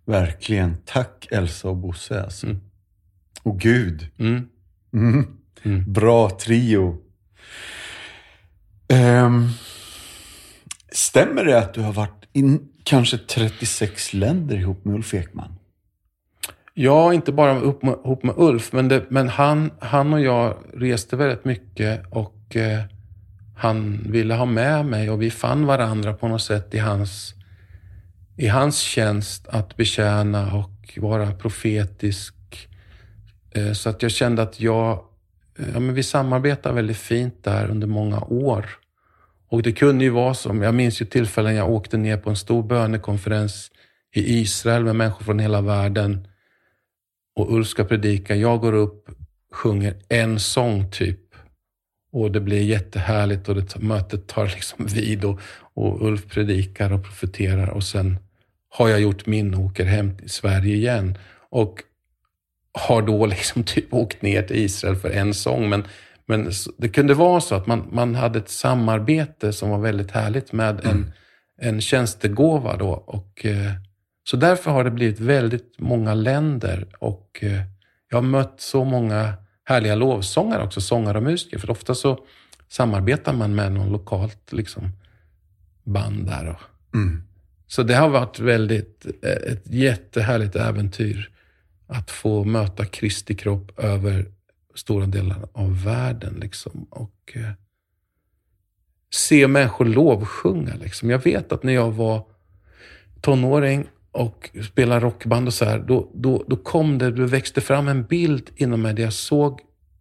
Verkligen. 0.09 0.77
Tack 0.85 1.29
Elsa 1.31 1.69
och 1.69 1.77
Bosse 1.77 2.23
alltså. 2.23 2.47
Mm. 2.47 2.61
Och 3.43 3.61
Gud. 3.61 4.09
Mm. 4.19 4.49
Mm. 4.93 5.27
mm. 5.63 5.93
Bra 5.93 6.31
trio. 6.31 6.97
Um, 9.25 9.49
stämmer 10.93 11.45
det 11.45 11.59
att 11.59 11.75
du 11.75 11.81
har 11.81 11.93
varit 11.93 12.25
i 12.33 12.59
kanske 12.83 13.19
36 13.19 14.15
länder 14.15 14.57
ihop 14.57 14.85
med 14.85 14.95
Ulf 14.95 15.15
Ekman? 15.15 15.55
Ja, 16.75 17.15
inte 17.15 17.33
bara 17.33 17.57
ihop 17.57 17.83
med, 17.83 17.95
ihop 18.05 18.23
med 18.23 18.35
Ulf, 18.37 18.73
men, 18.73 18.89
det, 18.89 19.05
men 19.09 19.29
han, 19.29 19.71
han 19.79 20.13
och 20.13 20.21
jag 20.21 20.57
reste 20.75 21.17
väldigt 21.17 21.45
mycket 21.45 22.07
och 22.11 22.57
eh, 22.57 22.81
han 23.57 24.01
ville 24.07 24.35
ha 24.35 24.45
med 24.45 24.87
mig 24.87 25.11
och 25.11 25.23
vi 25.23 25.31
fann 25.31 25.67
varandra 25.67 26.13
på 26.13 26.29
något 26.29 26.43
sätt 26.43 26.75
i 26.75 26.79
hans 26.79 27.35
i 28.39 28.49
hans 28.49 28.79
tjänst 28.79 29.49
att 29.49 29.77
betjäna 29.77 30.55
och 30.55 30.99
vara 30.99 31.33
profetisk. 31.33 32.35
Eh, 33.51 33.73
så 33.73 33.91
att 33.91 34.03
jag 34.03 34.11
kände 34.11 34.43
att 34.43 34.61
jag, 34.61 35.05
eh, 35.59 35.69
ja, 35.73 35.81
men 35.81 35.95
vi 35.95 36.03
samarbetade 36.03 36.75
väldigt 36.75 36.97
fint 36.97 37.45
där 37.45 37.71
under 37.71 37.87
många 37.87 38.21
år. 38.21 38.67
Och 39.49 39.63
det 39.63 39.73
kunde 39.73 40.05
ju 40.05 40.11
vara 40.11 40.35
som, 40.35 40.63
jag 40.63 40.75
minns 40.75 41.03
ju 41.03 41.07
tillfällen 41.07 41.55
jag 41.55 41.71
åkte 41.71 41.97
ner 41.97 42.17
på 42.17 42.31
en 42.31 42.37
stor 42.37 42.63
bönekonferens 42.63 43.71
i 44.15 44.41
Israel 44.41 44.85
med 44.85 44.97
människor 44.97 45.25
från 45.25 45.39
hela 45.39 45.61
världen. 45.61 46.29
Och 47.37 47.55
Ulf 47.55 47.69
ska 47.69 47.85
predika. 47.85 48.35
Jag 48.35 48.61
går 48.61 48.73
upp, 48.73 49.09
sjunger 49.53 49.97
en 50.09 50.41
sång 50.41 50.91
typ. 50.91 51.21
Och 52.13 52.33
det 52.33 52.41
blir 52.41 52.63
jättehärligt 52.63 53.49
och 53.49 53.55
det, 53.55 53.79
mötet 53.79 54.27
tar 54.27 54.47
liksom 54.55 54.87
vid 54.87 55.25
och, 55.25 55.41
och 55.75 56.07
Ulf 56.07 56.27
predikar 56.27 56.93
och 56.93 57.05
profeterar 57.05 57.71
och 57.71 57.85
sen 57.85 58.19
har 58.69 58.89
jag 58.89 59.01
gjort 59.01 59.27
min 59.27 59.55
och 59.55 59.61
åker 59.61 59.85
hem 59.85 60.17
till 60.17 60.31
Sverige 60.31 60.75
igen. 60.75 61.19
Och 61.51 61.83
har 62.73 63.03
då 63.03 63.27
liksom 63.27 63.63
typ 63.65 63.95
åkt 63.95 64.23
ner 64.23 64.43
till 64.43 64.57
Israel 64.57 64.97
för 64.97 65.11
en 65.11 65.35
sång. 65.35 65.69
Men, 65.69 65.85
men 66.27 66.51
det 66.79 66.89
kunde 66.89 67.15
vara 67.15 67.41
så 67.41 67.55
att 67.55 67.67
man, 67.67 67.89
man 67.93 68.15
hade 68.15 68.39
ett 68.39 68.51
samarbete 68.51 69.53
som 69.53 69.71
var 69.71 69.79
väldigt 69.79 70.11
härligt 70.11 70.53
med 70.53 70.81
en, 70.85 70.91
mm. 70.91 71.11
en 71.61 71.81
tjänstegåva. 71.81 72.77
Då. 72.77 72.91
Och, 72.91 73.47
eh, 73.47 73.73
så 74.25 74.37
därför 74.37 74.71
har 74.71 74.85
det 74.85 74.91
blivit 74.91 75.21
väldigt 75.21 75.75
många 75.79 76.15
länder 76.15 76.87
och 76.99 77.39
eh, 77.43 77.61
jag 78.11 78.17
har 78.17 78.23
mött 78.23 78.61
så 78.61 78.85
många 78.85 79.33
härliga 79.65 79.95
lovsångare 79.95 80.65
också, 80.65 80.81
sångare 80.81 81.19
och 81.19 81.25
musiker. 81.25 81.59
För 81.59 81.71
ofta 81.71 81.95
så 81.95 82.19
samarbetar 82.69 83.33
man 83.33 83.55
med 83.55 83.73
någon 83.73 83.93
lokalt 83.93 84.53
liksom, 84.53 84.93
band 85.85 86.27
där. 86.27 86.49
Och, 86.49 86.95
mm. 86.95 87.28
Så 87.69 87.83
det 87.83 87.95
har 87.95 88.09
varit 88.09 88.41
väldigt, 88.41 89.07
eh, 89.23 89.53
ett 89.53 89.63
jättehärligt 89.65 90.57
äventyr 90.57 91.31
att 91.87 92.11
få 92.11 92.45
möta 92.45 92.85
Kristi 92.85 93.35
kropp 93.35 93.79
över 93.79 94.27
stora 94.75 95.07
delar 95.07 95.49
av 95.53 95.85
världen. 95.85 96.35
Liksom. 96.41 96.87
Och 96.91 97.33
eh, 97.35 97.51
se 99.11 99.49
människor 99.49 99.85
lovsjunga. 99.85 100.75
Liksom. 100.75 101.11
Jag 101.11 101.25
vet 101.25 101.53
att 101.53 101.63
när 101.63 101.73
jag 101.73 101.93
var 101.93 102.27
tonåring 103.21 103.89
och 104.13 104.51
spelade 104.63 105.01
rockband 105.01 105.47
och 105.47 105.55
så 105.55 105.65
här, 105.65 105.79
då, 105.79 106.11
då, 106.15 106.45
då 106.47 106.57
kom 106.57 106.99
det, 106.99 107.11
det 107.11 107.27
växte 107.27 107.61
fram 107.61 107.89
en 107.89 108.05
bild 108.05 108.51
inom 108.57 108.83
mig 108.83 108.95
där 108.95 109.03
jag 109.03 109.13
såg 109.13 109.61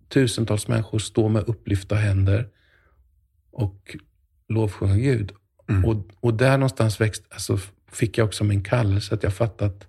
tusentals 0.10 0.68
människor 0.68 1.00
stå 1.00 1.30
med 1.30 1.44
upplyfta 1.48 1.96
händer 1.96 2.50
och 3.52 3.98
lovsjunga 4.50 4.96
Gud. 4.96 5.32
Mm. 5.70 5.86
Och, 5.86 5.98
och 6.20 6.34
där 6.34 6.58
någonstans 6.58 7.02
växt, 7.02 7.24
alltså, 7.30 7.60
fick 7.92 8.18
jag 8.18 8.26
också 8.26 8.44
min 8.44 8.64
kallelse, 8.64 9.16
att 9.16 9.24
jag 9.24 9.34
fattat 9.34 9.72
att 9.72 9.88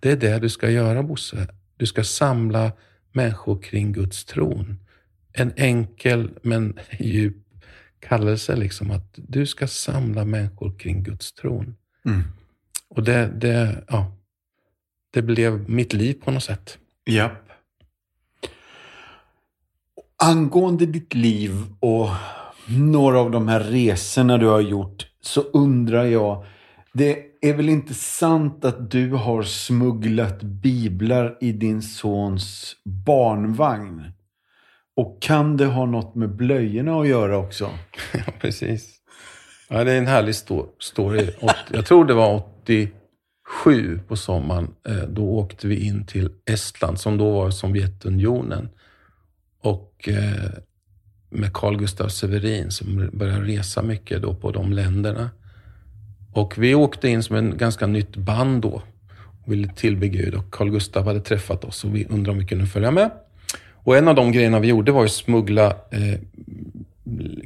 det 0.00 0.10
är 0.10 0.16
det 0.16 0.38
du 0.38 0.48
ska 0.48 0.70
göra 0.70 1.02
Bosse. 1.02 1.48
Du 1.76 1.86
ska 1.86 2.04
samla 2.04 2.72
människor 3.12 3.62
kring 3.62 3.92
Guds 3.92 4.24
tron. 4.24 4.78
En 5.32 5.52
enkel 5.56 6.30
men 6.42 6.78
djup 6.98 7.36
kallelse, 8.00 8.56
liksom 8.56 8.90
att 8.90 9.14
du 9.16 9.46
ska 9.46 9.66
samla 9.66 10.24
människor 10.24 10.78
kring 10.78 11.02
Guds 11.02 11.32
tron. 11.32 11.76
Mm. 12.04 12.22
Och 12.88 13.02
det, 13.02 13.30
det, 13.34 13.84
ja, 13.88 14.12
det 15.10 15.22
blev 15.22 15.70
mitt 15.70 15.92
liv 15.92 16.14
på 16.24 16.30
något 16.30 16.42
sätt. 16.42 16.78
Ja. 17.04 17.30
Angående 20.16 20.86
ditt 20.86 21.14
liv 21.14 21.64
och 21.80 22.08
några 22.68 23.18
av 23.18 23.30
de 23.30 23.48
här 23.48 23.60
resorna 23.60 24.38
du 24.38 24.46
har 24.46 24.60
gjort 24.60 25.06
så 25.20 25.40
undrar 25.40 26.04
jag, 26.04 26.44
det 26.92 27.18
är 27.40 27.54
väl 27.54 27.68
inte 27.68 27.94
sant 27.94 28.64
att 28.64 28.90
du 28.90 29.10
har 29.10 29.42
smugglat 29.42 30.42
biblar 30.42 31.38
i 31.40 31.52
din 31.52 31.82
sons 31.82 32.76
barnvagn? 32.84 34.02
Och 34.96 35.22
kan 35.22 35.56
det 35.56 35.66
ha 35.66 35.86
något 35.86 36.14
med 36.14 36.36
blöjorna 36.36 37.00
att 37.00 37.08
göra 37.08 37.38
också? 37.38 37.70
Ja, 38.12 38.32
precis. 38.40 38.96
Ja, 39.68 39.84
det 39.84 39.92
är 39.92 39.98
en 39.98 40.06
härlig 40.06 40.34
story. 40.80 41.30
Jag 41.72 41.86
tror 41.86 42.04
det 42.04 42.14
var 42.14 42.42
87 42.62 44.00
på 44.08 44.16
sommaren. 44.16 44.74
Eh, 44.88 45.08
då 45.08 45.38
åkte 45.38 45.68
vi 45.68 45.86
in 45.86 46.06
till 46.06 46.30
Estland, 46.50 47.00
som 47.00 47.18
då 47.18 47.30
var 47.30 47.50
Sovjetunionen. 47.50 48.68
Och 49.62 50.08
eh, 50.08 50.50
med 51.30 51.52
Carl 51.52 51.76
Gustaf 51.76 52.12
Severin 52.12 52.70
som 52.70 53.10
började 53.12 53.46
resa 53.46 53.82
mycket 53.82 54.22
då 54.22 54.34
på 54.34 54.50
de 54.50 54.72
länderna. 54.72 55.30
Och 56.32 56.58
vi 56.58 56.74
åkte 56.74 57.08
in 57.08 57.22
som 57.22 57.36
en 57.36 57.56
ganska 57.56 57.86
nytt 57.86 58.16
band 58.16 58.62
då 58.62 58.82
och 59.44 59.52
ville 59.52 59.68
tillbe 59.68 60.08
Gud 60.08 60.34
och 60.34 60.50
Carl 60.50 60.70
Gustaf 60.70 61.06
hade 61.06 61.20
träffat 61.20 61.64
oss 61.64 61.84
och 61.84 61.96
vi 61.96 62.04
undrade 62.04 62.30
om 62.30 62.38
vi 62.38 62.46
kunde 62.46 62.66
följa 62.66 62.90
med. 62.90 63.10
Och 63.72 63.96
en 63.96 64.08
av 64.08 64.14
de 64.14 64.32
grejerna 64.32 64.60
vi 64.60 64.68
gjorde 64.68 64.92
var 64.92 65.04
att 65.04 65.12
smuggla 65.12 65.66
eh, 65.66 66.20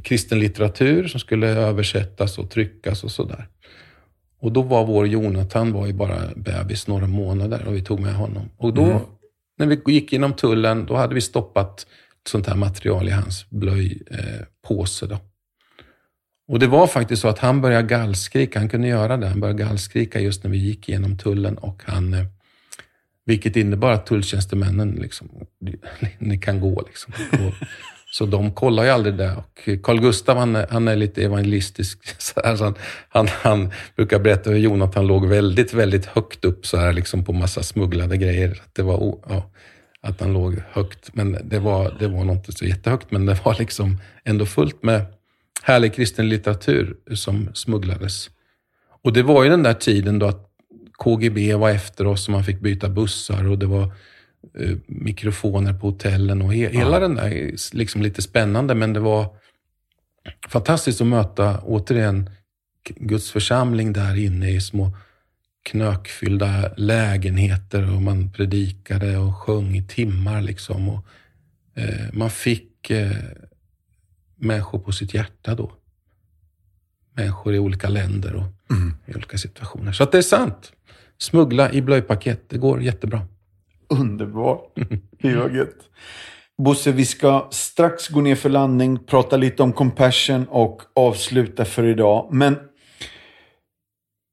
kristen 0.03 0.39
litteratur 0.39 1.09
som 1.09 1.21
skulle 1.21 1.49
översättas 1.49 2.39
och 2.39 2.51
tryckas 2.51 3.05
och 3.05 3.11
sådär. 3.11 3.49
Och 4.41 4.53
då 4.53 4.63
var 4.63 4.87
vår 4.87 5.07
Jonathan 5.07 5.73
var 5.73 5.87
ju 5.87 5.93
bara 5.93 6.17
bebis 6.37 6.87
några 6.87 7.07
månader 7.07 7.65
och 7.67 7.75
vi 7.75 7.83
tog 7.83 8.01
med 8.01 8.15
honom. 8.15 8.51
Och 8.57 8.75
då, 8.75 8.85
mm. 8.85 8.99
när 9.59 9.67
vi 9.67 9.93
gick 9.93 10.13
genom 10.13 10.33
tullen, 10.33 10.87
då 10.87 10.97
hade 10.97 11.15
vi 11.15 11.21
stoppat 11.21 11.87
sånt 12.29 12.47
här 12.47 12.57
material 12.57 13.09
i 13.09 13.11
hans 13.11 13.51
blöjpåse. 13.51 15.07
Eh, 15.07 15.19
och 16.49 16.59
det 16.59 16.67
var 16.67 16.87
faktiskt 16.87 17.23
så 17.23 17.29
att 17.29 17.39
han 17.39 17.61
började 17.61 17.89
gallskrika. 17.89 18.59
Han 18.59 18.69
kunde 18.69 18.89
göra 18.89 19.17
det. 19.17 19.29
Han 19.29 19.41
började 19.41 19.63
gallskrika 19.63 20.21
just 20.21 20.45
när 20.45 20.51
vi 20.51 20.59
gick 20.59 20.89
genom 20.89 21.19
tullen 21.19 21.59
och 21.59 21.83
han 21.87 22.15
eh, 22.15 22.25
vilket 23.25 23.57
innebar 23.57 23.93
att 23.93 24.07
tulltjänstemännen, 24.07 24.91
liksom, 24.91 25.29
ni 26.19 26.39
kan 26.39 26.61
gå. 26.61 26.83
Liksom. 26.87 27.13
Och, 27.33 27.55
så 28.13 28.27
de 28.27 28.53
kollar 28.53 28.85
ju 28.85 28.91
aldrig 28.91 29.15
det. 29.15 29.33
Och 29.33 29.69
Carl 29.83 30.01
Gustav, 30.01 30.37
han 30.37 30.57
är, 30.57 30.67
han 30.71 30.89
är 30.89 30.97
lite 30.97 31.25
evangelistisk. 31.25 31.99
Så 32.23 32.41
här, 32.45 32.57
så 32.57 32.65
han, 32.65 32.75
han, 33.09 33.29
han, 33.29 33.73
brukar 33.97 34.19
berätta 34.19 34.51
hur 34.51 34.59
Jonathan 34.59 35.07
låg 35.07 35.27
väldigt, 35.27 35.73
väldigt 35.75 36.07
högt 36.07 36.45
upp 36.45 36.67
så 36.67 36.77
här, 36.77 36.93
liksom 36.93 37.25
på 37.25 37.33
massa 37.33 37.63
smugglade 37.63 38.17
grejer. 38.17 38.51
Att 38.51 38.75
det 38.75 38.83
var, 38.83 39.19
ja, 39.29 39.51
att 40.03 40.21
han 40.21 40.33
låg 40.33 40.63
högt. 40.71 41.15
Men 41.15 41.39
det 41.45 41.59
var, 41.59 41.97
det 41.99 42.09
var 42.09 42.25
nog 42.25 42.37
inte 42.37 42.53
så 42.53 42.65
jättehögt, 42.65 43.11
men 43.11 43.27
det 43.27 43.45
var 43.45 43.57
liksom 43.59 43.99
ändå 44.25 44.47
fullt 44.47 44.83
med 44.83 45.07
härlig 45.63 45.95
kristen 45.95 46.29
litteratur 46.29 46.97
som 47.15 47.55
smugglades. 47.55 48.31
Och 49.03 49.13
det 49.13 49.23
var 49.23 49.45
ju 49.45 49.51
den 49.51 49.63
där 49.63 49.75
tiden 49.75 50.19
då 50.19 50.27
att 50.27 50.47
KGB 50.93 51.55
var 51.55 51.71
efter 51.71 52.07
oss 52.07 52.29
och 52.29 52.33
man 52.33 52.45
fick 52.45 52.61
byta 52.61 52.89
bussar 52.89 53.51
och 53.51 53.59
det 53.59 53.67
var 53.67 53.83
eh, 54.59 54.77
mikrofoner 54.87 55.73
på 55.73 55.87
hotellen 55.87 56.43
och 56.43 56.55
he 56.55 56.69
hela 56.69 56.91
ja. 56.91 57.01
den 57.01 57.15
där, 57.15 57.55
liksom 57.73 58.03
lite 58.03 58.23
spännande, 58.23 58.75
men 58.75 58.93
det 58.93 59.01
var 59.01 59.37
fantastiskt 60.49 61.01
att 61.01 61.07
möta, 61.07 61.59
återigen, 61.59 62.31
Guds 62.97 63.31
församling 63.31 63.93
där 63.93 64.19
inne 64.19 64.51
i 64.51 64.61
små 64.61 64.97
knökfyllda 65.63 66.73
lägenheter 66.77 67.95
och 67.95 68.03
man 68.03 68.33
predikade 68.33 69.19
och 69.19 69.37
sjöng 69.37 69.77
i 69.77 69.83
timmar. 69.83 70.43
Liksom. 70.43 70.89
Och, 70.89 71.07
eh, 71.75 72.13
man 72.13 72.31
fick 72.31 72.91
eh, 72.91 73.11
människor 74.37 74.79
på 74.79 74.93
sitt 74.93 75.15
hjärta 75.15 75.55
då. 75.55 75.73
Människor 77.15 77.55
i 77.55 77.59
olika 77.59 77.89
länder 77.89 78.35
och 78.35 78.75
mm. 78.77 78.95
i 79.07 79.15
olika 79.15 79.39
situationer. 79.39 79.93
Så 79.93 80.03
att 80.03 80.13
det 80.13 80.19
är 80.19 80.23
sant. 80.23 80.73
Smuggla 81.19 81.73
i 81.73 81.83
blöjpaket, 81.83 82.45
det 82.49 82.59
går 82.59 82.83
jättebra. 82.83 83.27
Underbart. 83.89 84.79
Gött. 85.23 85.77
Bosse, 86.59 86.93
vi 86.93 87.05
ska 87.05 87.49
strax 87.51 88.09
gå 88.09 88.21
ner 88.21 88.35
för 88.35 88.49
landning, 88.49 88.99
prata 89.05 89.37
lite 89.37 89.63
om 89.63 89.73
compassion 89.73 90.47
och 90.49 90.83
avsluta 90.95 91.65
för 91.65 91.85
idag. 91.85 92.29
Men 92.33 92.57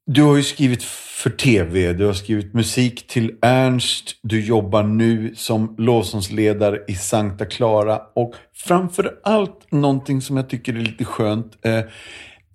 du 0.07 0.23
har 0.23 0.37
ju 0.37 0.43
skrivit 0.43 0.83
för 0.83 1.29
tv, 1.29 1.93
du 1.93 2.05
har 2.05 2.13
skrivit 2.13 2.53
musik 2.53 3.07
till 3.07 3.35
Ernst, 3.41 4.15
du 4.21 4.45
jobbar 4.45 4.83
nu 4.83 5.35
som 5.35 5.75
lovsångsledare 5.77 6.79
i 6.87 6.95
Sankta 6.95 7.45
Clara 7.45 8.01
och 8.15 8.33
framför 8.53 9.19
allt 9.23 9.71
någonting 9.71 10.21
som 10.21 10.37
jag 10.37 10.49
tycker 10.49 10.73
är 10.73 10.79
lite 10.79 11.05
skönt. 11.05 11.65
Eh, 11.65 11.81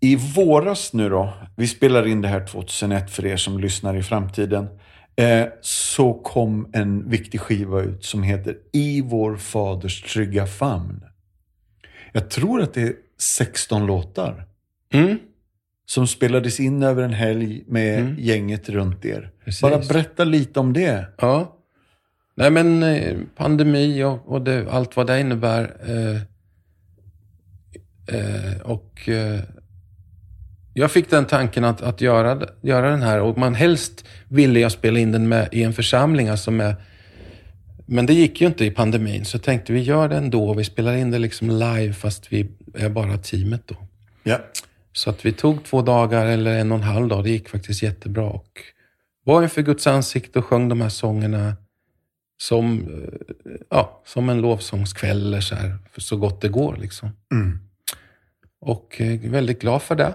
I 0.00 0.16
våras 0.16 0.92
nu 0.92 1.08
då, 1.08 1.32
vi 1.56 1.68
spelar 1.68 2.06
in 2.06 2.20
det 2.20 2.28
här 2.28 2.46
2001 2.46 3.10
för 3.10 3.26
er 3.26 3.36
som 3.36 3.58
lyssnar 3.58 3.96
i 3.96 4.02
framtiden, 4.02 4.68
eh, 5.16 5.44
så 5.60 6.14
kom 6.14 6.70
en 6.72 7.10
viktig 7.10 7.40
skiva 7.40 7.80
ut 7.80 8.04
som 8.04 8.22
heter 8.22 8.56
I 8.72 9.02
vår 9.02 9.36
faders 9.36 10.02
trygga 10.02 10.46
famn. 10.46 11.04
Jag 12.12 12.30
tror 12.30 12.62
att 12.62 12.74
det 12.74 12.82
är 12.82 12.94
16 13.18 13.86
låtar. 13.86 14.46
Mm 14.92 15.18
som 15.92 16.06
spelades 16.06 16.60
in 16.60 16.82
över 16.82 17.02
en 17.02 17.12
helg 17.12 17.64
med 17.66 17.98
mm. 17.98 18.16
gänget 18.18 18.68
runt 18.68 19.04
er. 19.04 19.30
Precis. 19.44 19.60
Bara 19.60 19.78
berätta 19.78 20.24
lite 20.24 20.60
om 20.60 20.72
det. 20.72 21.06
Ja. 21.18 21.56
Nej 22.34 22.50
men 22.50 22.82
eh, 22.82 23.16
pandemi 23.36 24.02
och, 24.04 24.28
och 24.28 24.42
det, 24.42 24.70
allt 24.70 24.96
vad 24.96 25.06
det 25.06 25.20
innebär. 25.20 25.76
Eh, 25.86 26.16
eh, 28.16 28.60
och 28.62 29.08
eh, 29.08 29.40
jag 30.74 30.90
fick 30.90 31.10
den 31.10 31.24
tanken 31.24 31.64
att, 31.64 31.82
att 31.82 32.00
göra, 32.00 32.48
göra 32.60 32.90
den 32.90 33.02
här 33.02 33.20
och 33.20 33.38
man 33.38 33.54
helst 33.54 34.04
ville 34.28 34.60
jag 34.60 34.72
spela 34.72 34.98
in 34.98 35.12
den 35.12 35.28
med, 35.28 35.48
i 35.52 35.62
en 35.62 35.72
församling. 35.72 36.28
Alltså 36.28 36.50
med, 36.50 36.74
men 37.86 38.06
det 38.06 38.14
gick 38.14 38.40
ju 38.40 38.46
inte 38.46 38.64
i 38.64 38.70
pandemin 38.70 39.24
så 39.24 39.38
tänkte 39.38 39.72
vi 39.72 39.80
gör 39.80 40.08
det 40.08 40.16
ändå. 40.16 40.54
Vi 40.54 40.64
spelar 40.64 40.94
in 40.94 41.10
det 41.10 41.18
liksom 41.18 41.50
live 41.50 41.92
fast 41.92 42.32
vi 42.32 42.50
är 42.74 42.88
bara 42.88 43.18
teamet 43.18 43.62
då. 43.66 43.76
Ja. 44.22 44.38
Så 44.92 45.10
att 45.10 45.26
vi 45.26 45.32
tog 45.32 45.64
två 45.64 45.82
dagar 45.82 46.26
eller 46.26 46.58
en 46.58 46.72
och 46.72 46.78
en 46.78 46.84
halv 46.84 47.08
dag. 47.08 47.24
Det 47.24 47.30
gick 47.30 47.48
faktiskt 47.48 47.82
jättebra. 47.82 48.24
Och 48.24 48.60
var 49.24 49.42
inför 49.42 49.62
Guds 49.62 49.86
ansikte 49.86 50.38
och 50.38 50.44
sjöng 50.44 50.68
de 50.68 50.80
här 50.80 50.88
sångerna 50.88 51.56
som, 52.42 52.80
eh, 52.80 53.52
ja, 53.70 54.02
som 54.06 54.28
en 54.28 54.40
lovsångskväll 54.40 55.26
eller 55.26 55.40
så 55.40 55.54
här, 55.54 55.78
för 55.92 56.00
så 56.00 56.16
gott 56.16 56.40
det 56.40 56.48
går. 56.48 56.76
Liksom. 56.76 57.10
Mm. 57.32 57.58
Och 58.60 59.00
eh, 59.00 59.20
väldigt 59.20 59.60
glad 59.60 59.82
för 59.82 59.94
det. 59.94 60.14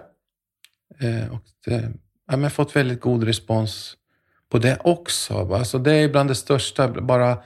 Eh, 0.99 1.33
och 1.33 1.43
det 1.65 1.91
ja, 2.27 2.37
men 2.37 2.51
fått 2.51 2.75
väldigt 2.75 3.01
god 3.01 3.23
respons 3.23 3.97
på 4.49 4.57
det 4.57 4.77
också. 4.83 5.53
Alltså 5.53 5.79
det 5.79 5.93
är 5.93 6.09
bland 6.09 6.29
det 6.29 6.35
största. 6.35 6.87
Bara 6.87 7.37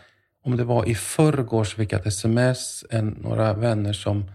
om 0.44 0.58
det 0.58 0.64
var 0.64 0.90
i 0.90 0.96
förrgår 0.96 1.64
så 1.64 1.76
fick 1.76 1.94
jag 1.94 2.02
ett 2.02 2.08
sms, 2.08 2.86
en, 2.90 3.08
några 3.08 3.54
vänner 3.54 3.94
som 3.94 4.32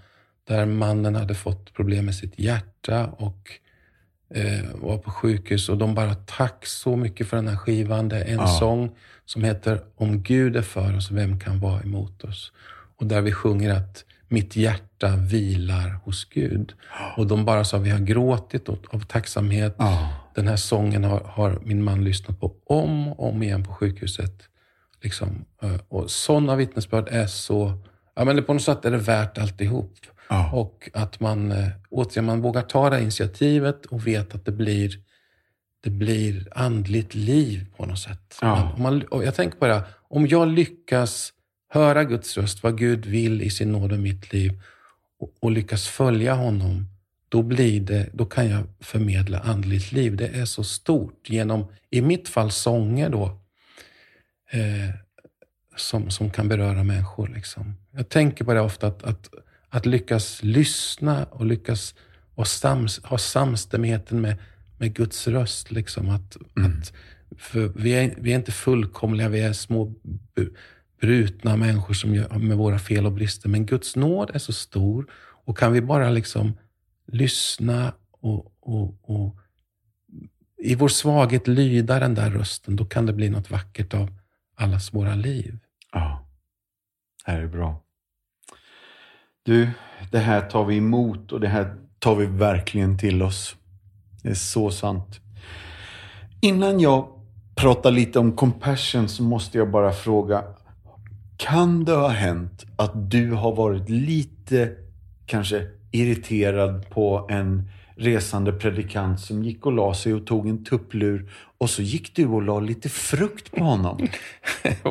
där 0.48 0.66
mannen 0.66 1.14
hade 1.14 1.34
fått 1.34 1.74
problem 1.74 2.04
med 2.04 2.14
sitt 2.14 2.38
hjärta 2.38 3.06
och 3.06 3.50
eh, 4.34 4.64
var 4.74 4.98
på 4.98 5.10
sjukhus 5.10 5.68
och 5.68 5.78
de 5.78 5.94
bara 5.94 6.14
tack 6.14 6.66
så 6.66 6.96
mycket 6.96 7.28
för 7.28 7.36
den 7.36 7.48
här 7.48 7.56
skivan. 7.56 8.08
Det 8.08 8.16
är 8.16 8.24
en 8.24 8.38
ja. 8.38 8.46
sång 8.46 8.96
som 9.24 9.44
heter 9.44 9.80
Om 9.96 10.22
Gud 10.22 10.56
är 10.56 10.62
för 10.62 10.96
oss, 10.96 11.10
vem 11.10 11.40
kan 11.40 11.60
vara 11.60 11.82
emot 11.82 12.24
oss? 12.24 12.52
Och 12.98 13.06
där 13.06 13.20
vi 13.20 13.32
sjunger 13.32 13.74
att 13.74 14.04
mitt 14.28 14.56
hjärta 14.56 15.16
vilar 15.16 15.90
hos 16.04 16.24
Gud. 16.24 16.72
Och 17.16 17.26
de 17.26 17.44
bara 17.44 17.64
sa, 17.64 17.78
vi 17.78 17.90
har 17.90 17.98
gråtit 17.98 18.68
av 18.68 19.00
tacksamhet. 19.00 19.74
Ja. 19.78 20.08
Den 20.34 20.48
här 20.48 20.56
sången 20.56 21.04
har, 21.04 21.20
har, 21.20 21.58
min 21.62 21.84
man 21.84 22.04
lyssnat 22.04 22.40
på 22.40 22.54
om 22.66 23.08
och 23.08 23.28
om 23.28 23.42
igen 23.42 23.64
på 23.64 23.72
sjukhuset. 23.72 24.42
Liksom. 25.02 25.44
Eh, 25.62 25.76
och 25.88 26.10
sådana 26.10 26.56
vittnesbörd 26.56 27.08
är 27.10 27.26
så, 27.26 27.78
ja 28.14 28.24
men 28.24 28.44
på 28.44 28.52
något 28.52 28.62
sätt 28.62 28.84
är 28.84 28.90
det 28.90 28.96
värt 28.96 29.38
alltihop. 29.38 29.92
Ja. 30.28 30.50
Och 30.52 30.90
att 30.94 31.20
man, 31.20 31.52
eh, 31.52 31.68
återigen, 31.90 32.24
man 32.24 32.40
vågar 32.40 32.62
ta 32.62 32.90
det 32.90 33.00
initiativet 33.00 33.86
och 33.86 34.06
vet 34.06 34.34
att 34.34 34.44
det 34.44 34.52
blir, 34.52 34.98
det 35.80 35.90
blir 35.90 36.48
andligt 36.52 37.14
liv 37.14 37.66
på 37.76 37.86
något 37.86 37.98
sätt. 37.98 38.38
Ja. 38.40 38.74
Man, 38.78 39.04
man, 39.10 39.24
jag 39.24 39.34
tänker 39.34 39.58
på 39.58 39.66
det, 39.66 39.82
om 40.08 40.26
jag 40.26 40.48
lyckas 40.48 41.32
höra 41.68 42.04
Guds 42.04 42.36
röst, 42.36 42.62
vad 42.62 42.78
Gud 42.78 43.06
vill 43.06 43.42
i 43.42 43.50
sin 43.50 43.72
nåd 43.72 43.92
i 43.92 43.98
mitt 43.98 44.32
liv 44.32 44.62
och, 45.18 45.34
och, 45.40 45.50
lyckas 45.50 45.88
följa 45.88 46.34
honom, 46.34 46.86
då, 47.28 47.42
blir 47.42 47.80
det, 47.80 48.08
då 48.12 48.24
kan 48.24 48.50
jag 48.50 48.64
förmedla 48.80 49.38
andligt 49.38 49.92
liv. 49.92 50.16
Det 50.16 50.28
är 50.28 50.44
så 50.44 50.64
stort 50.64 51.30
genom, 51.30 51.66
i 51.90 52.02
mitt 52.02 52.28
fall, 52.28 52.50
sånger 52.50 53.10
då, 53.10 53.24
eh, 54.50 54.94
som, 55.76 56.10
som 56.10 56.30
kan 56.30 56.48
beröra 56.48 56.84
människor. 56.84 57.28
Liksom. 57.28 57.74
Jag 57.90 58.08
tänker 58.08 58.44
på 58.44 58.54
det 58.54 58.60
ofta, 58.60 58.86
att, 58.86 59.02
att, 59.04 59.28
att 59.76 59.86
lyckas 59.86 60.42
lyssna 60.42 61.24
och 61.24 61.46
lyckas 61.46 61.94
och 62.34 62.46
sams, 62.46 63.04
ha 63.04 63.18
samstämmigheten 63.18 64.20
med, 64.20 64.36
med 64.78 64.94
Guds 64.94 65.28
röst. 65.28 65.70
Liksom, 65.70 66.08
att, 66.08 66.36
mm. 66.56 66.70
att, 66.70 66.92
vi, 67.74 67.90
är, 67.90 68.14
vi 68.18 68.32
är 68.32 68.36
inte 68.36 68.52
fullkomliga, 68.52 69.28
vi 69.28 69.40
är 69.40 69.52
små 69.52 69.94
brutna 71.00 71.56
människor 71.56 71.94
som 71.94 72.14
gör, 72.14 72.38
med 72.38 72.56
våra 72.56 72.78
fel 72.78 73.06
och 73.06 73.12
brister. 73.12 73.48
Men 73.48 73.66
Guds 73.66 73.96
nåd 73.96 74.30
är 74.34 74.38
så 74.38 74.52
stor 74.52 75.10
och 75.44 75.58
kan 75.58 75.72
vi 75.72 75.80
bara 75.80 76.10
liksom 76.10 76.58
lyssna 77.06 77.94
och, 78.10 78.52
och, 78.60 78.98
och 79.02 79.36
i 80.58 80.74
vår 80.74 80.88
svaghet 80.88 81.48
lyda 81.48 82.00
den 82.00 82.14
där 82.14 82.30
rösten, 82.30 82.76
då 82.76 82.84
kan 82.84 83.06
det 83.06 83.12
bli 83.12 83.28
något 83.28 83.50
vackert 83.50 83.94
av 83.94 84.10
allas 84.54 84.94
våra 84.94 85.14
liv. 85.14 85.58
Ja, 85.92 86.28
det 87.24 87.32
här 87.32 87.40
är 87.40 87.46
bra. 87.46 87.85
Du, 89.46 89.70
det 90.10 90.18
här 90.18 90.40
tar 90.40 90.64
vi 90.64 90.76
emot 90.76 91.32
och 91.32 91.40
det 91.40 91.48
här 91.48 91.74
tar 91.98 92.14
vi 92.14 92.26
verkligen 92.26 92.98
till 92.98 93.22
oss. 93.22 93.56
Det 94.22 94.28
är 94.28 94.34
så 94.34 94.70
sant. 94.70 95.20
Innan 96.40 96.80
jag 96.80 97.08
pratar 97.54 97.90
lite 97.90 98.18
om 98.18 98.32
compassion 98.32 99.08
så 99.08 99.22
måste 99.22 99.58
jag 99.58 99.70
bara 99.70 99.92
fråga, 99.92 100.44
kan 101.36 101.84
det 101.84 101.92
ha 101.92 102.08
hänt 102.08 102.66
att 102.76 103.10
du 103.10 103.32
har 103.32 103.54
varit 103.54 103.88
lite 103.88 104.72
kanske 105.26 105.66
irriterad 105.90 106.90
på 106.90 107.26
en 107.30 107.68
resande 107.98 108.52
predikant 108.52 109.20
som 109.20 109.44
gick 109.44 109.66
och 109.66 109.72
la 109.72 109.94
sig 109.94 110.14
och 110.14 110.26
tog 110.26 110.48
en 110.48 110.64
tupplur 110.64 111.30
och 111.58 111.70
så 111.70 111.82
gick 111.82 112.16
du 112.16 112.26
och 112.26 112.42
la 112.42 112.60
lite 112.60 112.88
frukt 112.88 113.50
på 113.50 113.64
honom. 113.64 114.08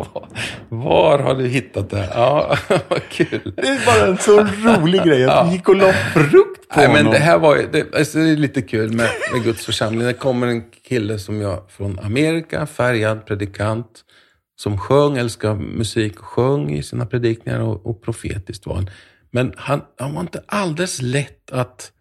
Var 0.70 1.20
har 1.20 1.36
du 1.36 1.48
hittat 1.48 1.90
det? 1.90 2.10
Ja, 2.14 2.58
vad 2.90 3.10
kul. 3.10 3.54
Det 3.56 3.68
är 3.68 3.86
bara 3.86 4.08
en 4.08 4.18
så 4.18 4.40
rolig 4.42 5.04
grej 5.04 5.26
att 5.26 5.48
du 5.48 5.54
gick 5.54 5.70
och 5.70 5.76
la 5.76 5.94
frukt 5.94 6.70
på 6.70 6.80
Nej, 6.80 6.88
honom. 6.88 7.04
Men 7.04 7.12
det 7.12 7.20
här 7.20 7.40
var 7.40 7.58
det, 7.72 7.96
alltså 7.96 8.18
det 8.18 8.30
är 8.30 8.36
lite 8.36 8.62
kul 8.62 8.94
med, 8.94 9.10
med 9.34 9.44
Guds 9.44 9.66
församling. 9.66 10.08
Det 10.08 10.14
kommer 10.14 10.48
en 10.48 10.64
kille 10.88 11.20
som 11.20 11.42
jag 11.42 11.72
från 11.72 12.00
Amerika, 12.00 12.66
färgad 12.66 13.26
predikant 13.26 14.02
som 14.56 14.78
sjöng, 14.78 15.18
älskade 15.18 15.56
musik 15.56 16.20
och 16.20 16.26
sjöng 16.26 16.74
i 16.74 16.84
sina 16.84 17.06
predikningar 17.06 17.60
och, 17.60 17.86
och 17.86 18.02
profetiskt 18.02 18.66
var 18.66 18.76
han. 18.76 18.90
Men 19.32 19.54
han, 19.58 19.82
han 20.00 20.14
var 20.14 20.22
inte 20.22 20.44
alldeles 20.48 21.02
lätt 21.02 21.52
att 21.52 21.92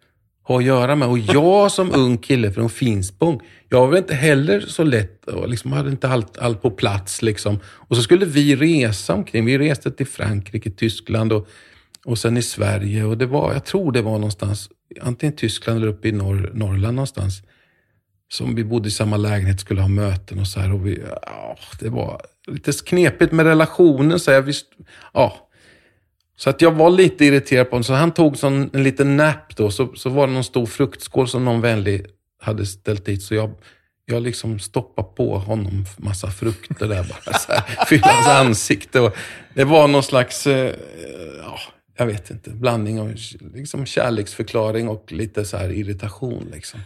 ha 0.47 0.57
att 0.57 0.63
göra 0.63 0.95
med. 0.95 1.07
Och 1.07 1.19
jag 1.19 1.71
som 1.71 1.91
ung 1.95 2.17
kille 2.17 2.51
från 2.51 2.69
Finspång, 2.69 3.41
jag 3.69 3.87
var 3.87 3.97
inte 3.97 4.13
heller 4.13 4.59
så 4.59 4.83
lätt 4.83 5.25
och 5.25 5.49
liksom 5.49 5.71
hade 5.71 5.89
inte 5.89 6.07
allt, 6.07 6.37
allt 6.37 6.61
på 6.61 6.71
plats. 6.71 7.21
Liksom. 7.21 7.59
Och 7.65 7.95
så 7.95 8.01
skulle 8.01 8.25
vi 8.25 8.55
resa 8.55 9.13
omkring. 9.13 9.45
Vi 9.45 9.57
reste 9.57 9.91
till 9.91 10.07
Frankrike, 10.07 10.71
Tyskland 10.71 11.33
och, 11.33 11.47
och 12.05 12.17
sen 12.17 12.37
i 12.37 12.41
Sverige. 12.41 13.03
Och 13.03 13.17
det 13.17 13.25
var, 13.25 13.53
jag 13.53 13.65
tror 13.65 13.91
det 13.91 14.01
var 14.01 14.11
någonstans, 14.11 14.69
antingen 15.01 15.35
Tyskland 15.35 15.77
eller 15.77 15.87
uppe 15.87 16.07
i 16.07 16.11
norr, 16.11 16.51
Norrland 16.53 16.95
någonstans. 16.95 17.41
Som 18.27 18.55
vi 18.55 18.63
bodde 18.63 18.87
i 18.87 18.91
samma 18.91 19.17
lägenhet, 19.17 19.59
skulle 19.59 19.81
ha 19.81 19.87
möten 19.87 20.39
och 20.39 20.47
så 20.47 20.59
här. 20.59 20.73
Och 20.73 20.87
vi, 20.87 21.03
ja, 21.21 21.57
det 21.79 21.89
var 21.89 22.21
lite 22.47 22.71
knepigt 22.71 23.31
med 23.31 23.45
relationen. 23.45 24.19
Så, 24.19 24.31
här, 24.31 24.41
visst, 24.41 24.65
ja 25.13 25.49
så 26.35 26.49
att 26.49 26.61
jag 26.61 26.71
var 26.71 26.89
lite 26.89 27.25
irriterad 27.25 27.69
på 27.69 27.75
honom. 27.75 27.83
Så 27.83 27.93
han 27.93 28.11
tog 28.11 28.37
sån, 28.37 28.69
en 28.73 28.83
liten 28.83 29.17
nap 29.17 29.55
då. 29.55 29.71
Så, 29.71 29.95
så 29.95 30.09
var 30.09 30.27
det 30.27 30.33
någon 30.33 30.43
stor 30.43 30.65
fruktskål 30.65 31.27
som 31.27 31.45
någon 31.45 31.61
vänlig 31.61 32.05
hade 32.41 32.65
ställt 32.65 33.05
dit. 33.05 33.23
Så 33.23 33.35
jag, 33.35 33.51
jag 34.05 34.23
liksom 34.23 34.59
stoppade 34.59 35.07
på 35.15 35.37
honom 35.37 35.85
massa 35.97 36.31
frukter 36.31 36.87
där 36.87 37.03
bara. 37.03 37.37
Så 37.37 37.51
här, 37.51 37.85
fyllde 37.87 38.07
hans 38.07 38.27
ansikte. 38.27 38.99
Och 38.99 39.15
det 39.53 39.63
var 39.63 39.87
någon 39.87 40.03
slags, 40.03 40.47
eh, 40.47 40.75
ja, 41.39 41.59
jag 41.97 42.05
vet 42.05 42.29
inte, 42.29 42.49
blandning 42.49 42.99
av 42.99 43.15
liksom 43.53 43.85
kärleksförklaring 43.85 44.89
och 44.89 45.11
lite 45.11 45.45
så 45.45 45.57
här 45.57 45.71
irritation. 45.71 46.49
Liksom. 46.53 46.79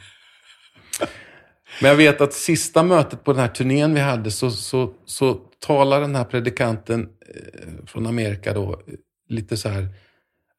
Men 1.81 1.89
jag 1.89 1.95
vet 1.95 2.21
att 2.21 2.33
sista 2.33 2.83
mötet 2.83 3.23
på 3.23 3.33
den 3.33 3.41
här 3.41 3.47
turnén 3.47 3.93
vi 3.93 3.99
hade 3.99 4.31
så, 4.31 4.51
så, 4.51 4.93
så 5.05 5.33
talar 5.65 6.01
den 6.01 6.15
här 6.15 6.23
predikanten 6.23 7.01
eh, 7.01 7.85
från 7.85 8.07
Amerika 8.07 8.53
då 8.53 8.81
lite 9.29 9.57
så 9.57 9.69
här 9.69 9.87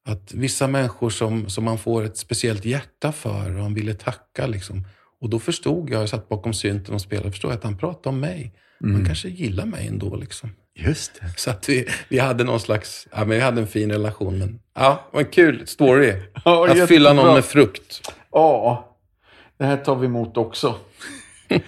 att 0.05 0.35
vissa 0.35 0.67
människor 0.67 1.11
som, 1.11 1.49
som 1.49 1.65
man 1.65 1.79
får 1.79 2.05
ett 2.05 2.17
speciellt 2.17 2.65
hjärta 2.65 3.13
för 3.13 3.57
och 3.57 3.63
han 3.63 3.75
ville 3.75 3.95
tacka 3.95 4.47
liksom. 4.47 4.85
Och 5.21 5.31
då 5.31 5.39
förstod 5.39 5.91
jag, 5.91 6.03
jag 6.03 6.09
satt 6.09 6.29
bakom 6.29 6.55
synten 6.55 6.95
och 6.95 7.01
spelade, 7.01 7.31
förstod 7.31 7.51
jag 7.51 7.57
att 7.57 7.65
han 7.65 7.79
pratade 7.79 8.09
om 8.09 8.21
mig. 8.21 8.55
Mm. 8.83 8.95
Han 8.95 9.07
kanske 9.07 9.29
gillar 9.29 9.67
mig 9.67 9.87
ändå 9.87 10.17
liksom. 10.17 10.51
Just 10.75 11.21
det. 11.21 11.33
Så 11.37 11.51
att 11.51 11.69
vi, 11.69 11.89
vi 12.09 12.19
hade 12.19 12.45
någon 12.45 12.61
slags, 12.61 13.09
ja 13.13 13.19
men 13.19 13.29
vi 13.29 13.41
hade 13.41 13.61
en 13.61 13.67
fin 13.67 13.93
relation. 13.93 14.39
Men 14.39 14.61
ja, 14.75 15.11
en 15.13 15.25
kul 15.25 15.67
story. 15.67 16.15
Ja, 16.45 16.71
att 16.71 16.89
fylla 16.89 17.13
någon 17.13 17.35
med 17.35 17.45
frukt. 17.45 18.13
Ja, 18.33 18.97
det 19.59 19.65
här 19.65 19.77
tar 19.77 19.97
vi 19.97 20.07
emot 20.07 20.37
också. 20.37 20.75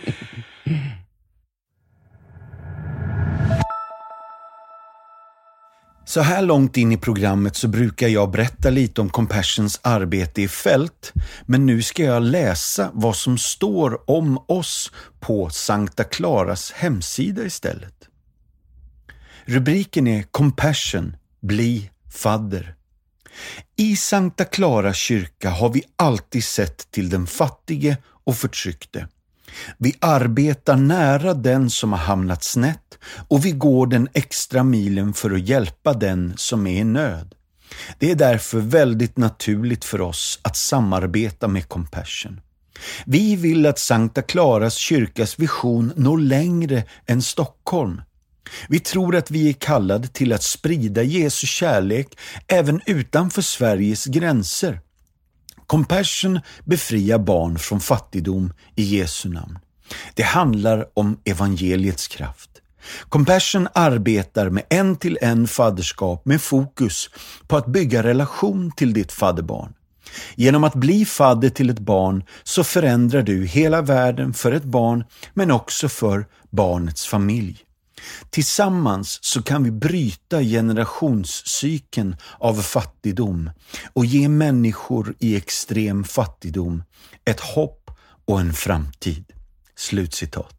Så 6.12 6.20
här 6.20 6.42
långt 6.42 6.76
in 6.76 6.92
i 6.92 6.96
programmet 6.96 7.56
så 7.56 7.68
brukar 7.68 8.08
jag 8.08 8.30
berätta 8.30 8.70
lite 8.70 9.00
om 9.00 9.10
Compassions 9.10 9.80
arbete 9.82 10.42
i 10.42 10.48
fält, 10.48 11.12
men 11.46 11.66
nu 11.66 11.82
ska 11.82 12.02
jag 12.02 12.22
läsa 12.22 12.90
vad 12.94 13.16
som 13.16 13.38
står 13.38 14.10
om 14.10 14.44
oss 14.48 14.90
på 15.20 15.50
Sankta 15.50 16.04
Claras 16.04 16.72
hemsida 16.72 17.44
istället. 17.44 17.94
Rubriken 19.44 20.06
är 20.06 20.22
Compassion, 20.22 21.16
bli 21.40 21.90
fadder. 22.10 22.74
I 23.76 23.96
Sankta 23.96 24.44
Clara 24.44 24.94
kyrka 24.94 25.50
har 25.50 25.68
vi 25.68 25.82
alltid 25.96 26.44
sett 26.44 26.90
till 26.90 27.10
den 27.10 27.26
fattige 27.26 27.96
och 28.24 28.36
förtryckte. 28.36 29.08
Vi 29.78 29.94
arbetar 30.00 30.76
nära 30.76 31.34
den 31.34 31.70
som 31.70 31.92
har 31.92 31.98
hamnat 31.98 32.44
snett 32.44 32.98
och 33.28 33.46
vi 33.46 33.50
går 33.50 33.86
den 33.86 34.08
extra 34.12 34.62
milen 34.62 35.12
för 35.12 35.30
att 35.30 35.48
hjälpa 35.48 35.92
den 35.92 36.32
som 36.36 36.66
är 36.66 36.80
i 36.80 36.84
nöd. 36.84 37.34
Det 37.98 38.10
är 38.10 38.14
därför 38.14 38.58
väldigt 38.58 39.16
naturligt 39.16 39.84
för 39.84 40.00
oss 40.00 40.40
att 40.42 40.56
samarbeta 40.56 41.48
med 41.48 41.68
Compassion. 41.68 42.40
Vi 43.06 43.36
vill 43.36 43.66
att 43.66 43.78
Sankta 43.78 44.22
Claras 44.22 44.74
kyrkas 44.74 45.38
vision 45.38 45.92
når 45.96 46.18
längre 46.18 46.84
än 47.06 47.22
Stockholm. 47.22 48.02
Vi 48.68 48.80
tror 48.80 49.16
att 49.16 49.30
vi 49.30 49.48
är 49.48 49.52
kallade 49.52 50.08
till 50.08 50.32
att 50.32 50.42
sprida 50.42 51.02
Jesu 51.02 51.46
kärlek 51.46 52.18
även 52.46 52.80
utanför 52.86 53.42
Sveriges 53.42 54.04
gränser. 54.04 54.80
Compassion 55.72 56.40
befriar 56.64 57.18
barn 57.18 57.58
från 57.58 57.80
fattigdom 57.80 58.52
i 58.76 58.82
Jesu 58.82 59.28
namn. 59.28 59.58
Det 60.14 60.22
handlar 60.22 60.86
om 60.94 61.18
evangeliets 61.24 62.08
kraft. 62.08 62.50
Compassion 63.08 63.68
arbetar 63.74 64.50
med 64.50 64.64
en 64.68 64.96
till 64.96 65.18
en 65.20 65.48
fadderskap 65.48 66.26
med 66.26 66.42
fokus 66.42 67.10
på 67.46 67.56
att 67.56 67.66
bygga 67.66 68.02
relation 68.02 68.72
till 68.76 68.92
ditt 68.92 69.12
fadderbarn. 69.12 69.72
Genom 70.34 70.64
att 70.64 70.74
bli 70.74 71.04
fadder 71.04 71.48
till 71.48 71.70
ett 71.70 71.78
barn 71.78 72.24
så 72.42 72.64
förändrar 72.64 73.22
du 73.22 73.46
hela 73.46 73.82
världen 73.82 74.34
för 74.34 74.52
ett 74.52 74.64
barn 74.64 75.04
men 75.34 75.50
också 75.50 75.88
för 75.88 76.26
barnets 76.50 77.06
familj. 77.06 77.64
Tillsammans 78.30 79.18
så 79.22 79.42
kan 79.42 79.64
vi 79.64 79.70
bryta 79.70 80.40
generationscykeln 80.40 82.16
av 82.38 82.54
fattigdom 82.62 83.50
och 83.92 84.06
ge 84.06 84.28
människor 84.28 85.14
i 85.18 85.36
extrem 85.36 86.04
fattigdom 86.04 86.82
ett 87.24 87.40
hopp 87.40 87.90
och 88.24 88.40
en 88.40 88.52
framtid. 88.52 89.24
Slutcitat. 89.76 90.56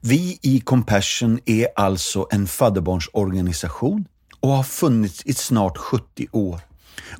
Vi 0.00 0.38
i 0.42 0.60
Compassion 0.60 1.40
är 1.46 1.68
alltså 1.76 2.26
en 2.30 2.46
fadderbarnsorganisation 2.46 4.06
och 4.40 4.48
har 4.48 4.62
funnits 4.62 5.22
i 5.26 5.34
snart 5.34 5.76
70 5.76 6.26
år. 6.32 6.60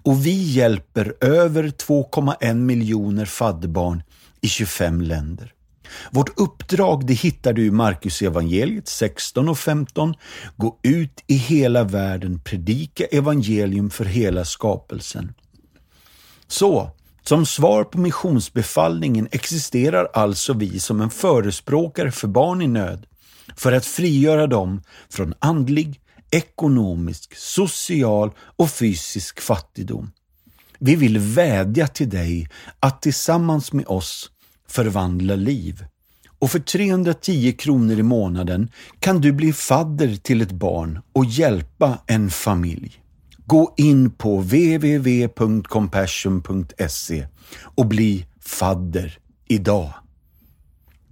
Och 0.02 0.26
vi 0.26 0.42
hjälper 0.42 1.14
över 1.20 1.62
2,1 1.68 2.54
miljoner 2.54 3.24
fadderbarn 3.24 4.02
i 4.40 4.48
25 4.48 5.00
länder. 5.00 5.52
Vårt 6.10 6.40
uppdrag 6.40 7.06
det 7.06 7.14
hittar 7.14 7.52
du 7.52 7.66
i 7.66 7.70
Markus 7.70 8.22
evangeliet 8.22 8.88
16 8.88 9.48
och 9.48 9.58
15. 9.58 10.14
Gå 10.56 10.78
ut 10.82 11.24
i 11.26 11.34
hela 11.34 11.84
världen, 11.84 12.40
predika 12.40 13.04
evangelium 13.04 13.90
för 13.90 14.04
hela 14.04 14.44
skapelsen. 14.44 15.34
Så, 16.48 16.90
som 17.22 17.46
svar 17.46 17.84
på 17.84 17.98
missionsbefallningen 17.98 19.28
existerar 19.32 20.08
alltså 20.14 20.52
vi 20.52 20.80
som 20.80 21.00
en 21.00 21.10
förespråkare 21.10 22.10
för 22.10 22.28
barn 22.28 22.62
i 22.62 22.66
nöd, 22.66 23.06
för 23.56 23.72
att 23.72 23.86
frigöra 23.86 24.46
dem 24.46 24.82
från 25.10 25.34
andlig, 25.38 26.00
ekonomisk, 26.30 27.36
social 27.36 28.30
och 28.56 28.70
fysisk 28.70 29.40
fattigdom. 29.40 30.10
Vi 30.78 30.96
vill 30.96 31.18
vädja 31.18 31.88
till 31.88 32.10
dig 32.10 32.48
att 32.80 33.02
tillsammans 33.02 33.72
med 33.72 33.86
oss 33.86 34.30
förvandla 34.68 35.34
liv. 35.34 35.84
Och 36.38 36.50
för 36.50 36.58
310 36.58 37.52
kronor 37.52 37.98
i 37.98 38.02
månaden 38.02 38.70
kan 39.00 39.20
du 39.20 39.32
bli 39.32 39.52
fadder 39.52 40.16
till 40.16 40.42
ett 40.42 40.52
barn 40.52 41.00
och 41.12 41.24
hjälpa 41.24 41.98
en 42.06 42.30
familj. 42.30 43.02
Gå 43.46 43.74
in 43.76 44.10
på 44.10 44.40
www.compassion.se 44.40 47.26
och 47.62 47.86
bli 47.86 48.26
fadder 48.40 49.18
idag. 49.48 49.92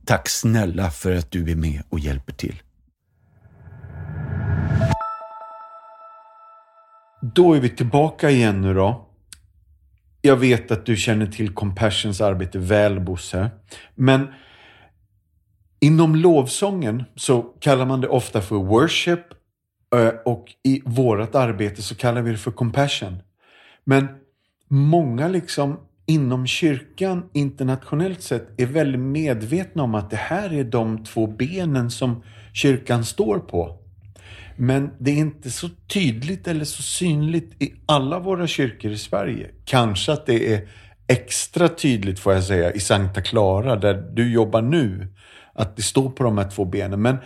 Tack 0.04 0.28
snälla 0.28 0.90
för 0.90 1.16
att 1.16 1.30
du 1.30 1.50
är 1.50 1.56
med 1.56 1.82
och 1.88 2.00
hjälper 2.00 2.32
till. 2.32 2.62
Då 7.34 7.54
är 7.54 7.60
vi 7.60 7.68
tillbaka 7.68 8.30
igen 8.30 8.60
nu 8.60 8.74
då. 8.74 9.03
Jag 10.26 10.36
vet 10.36 10.70
att 10.70 10.86
du 10.86 10.96
känner 10.96 11.26
till 11.26 11.54
Compassions 11.54 12.20
arbete 12.20 12.58
väl, 12.58 13.00
Bosse. 13.00 13.50
Men 13.94 14.26
inom 15.80 16.16
lovsången 16.16 17.04
så 17.16 17.42
kallar 17.42 17.86
man 17.86 18.00
det 18.00 18.08
ofta 18.08 18.40
för 18.40 18.56
worship 18.56 19.20
eh, 19.94 20.08
och 20.24 20.44
i 20.62 20.82
vårt 20.84 21.34
arbete 21.34 21.82
så 21.82 21.94
kallar 21.94 22.22
vi 22.22 22.30
det 22.30 22.36
för 22.36 22.50
compassion. 22.50 23.16
Men 23.84 24.08
många 24.68 25.28
liksom 25.28 25.80
inom 26.06 26.46
kyrkan 26.46 27.24
internationellt 27.32 28.22
sett 28.22 28.60
är 28.60 28.66
väldigt 28.66 29.00
medvetna 29.00 29.82
om 29.82 29.94
att 29.94 30.10
det 30.10 30.16
här 30.16 30.52
är 30.52 30.64
de 30.64 31.04
två 31.04 31.26
benen 31.26 31.90
som 31.90 32.22
kyrkan 32.52 33.04
står 33.04 33.38
på. 33.38 33.83
Men 34.56 34.90
det 34.98 35.10
är 35.10 35.16
inte 35.16 35.50
så 35.50 35.68
tydligt 35.68 36.48
eller 36.48 36.64
så 36.64 36.82
synligt 36.82 37.62
i 37.62 37.74
alla 37.86 38.18
våra 38.18 38.46
kyrkor 38.46 38.90
i 38.90 38.98
Sverige. 38.98 39.50
Kanske 39.64 40.12
att 40.12 40.26
det 40.26 40.54
är 40.54 40.68
extra 41.06 41.68
tydligt 41.68 42.18
får 42.18 42.32
jag 42.32 42.44
säga 42.44 42.72
i 42.72 42.80
Sankta 42.80 43.20
Clara 43.20 43.76
där 43.76 43.94
du 43.94 44.32
jobbar 44.32 44.62
nu. 44.62 45.08
Att 45.54 45.76
det 45.76 45.82
står 45.82 46.10
på 46.10 46.24
de 46.24 46.38
här 46.38 46.50
två 46.50 46.64
benen. 46.64 47.02
Men 47.02 47.16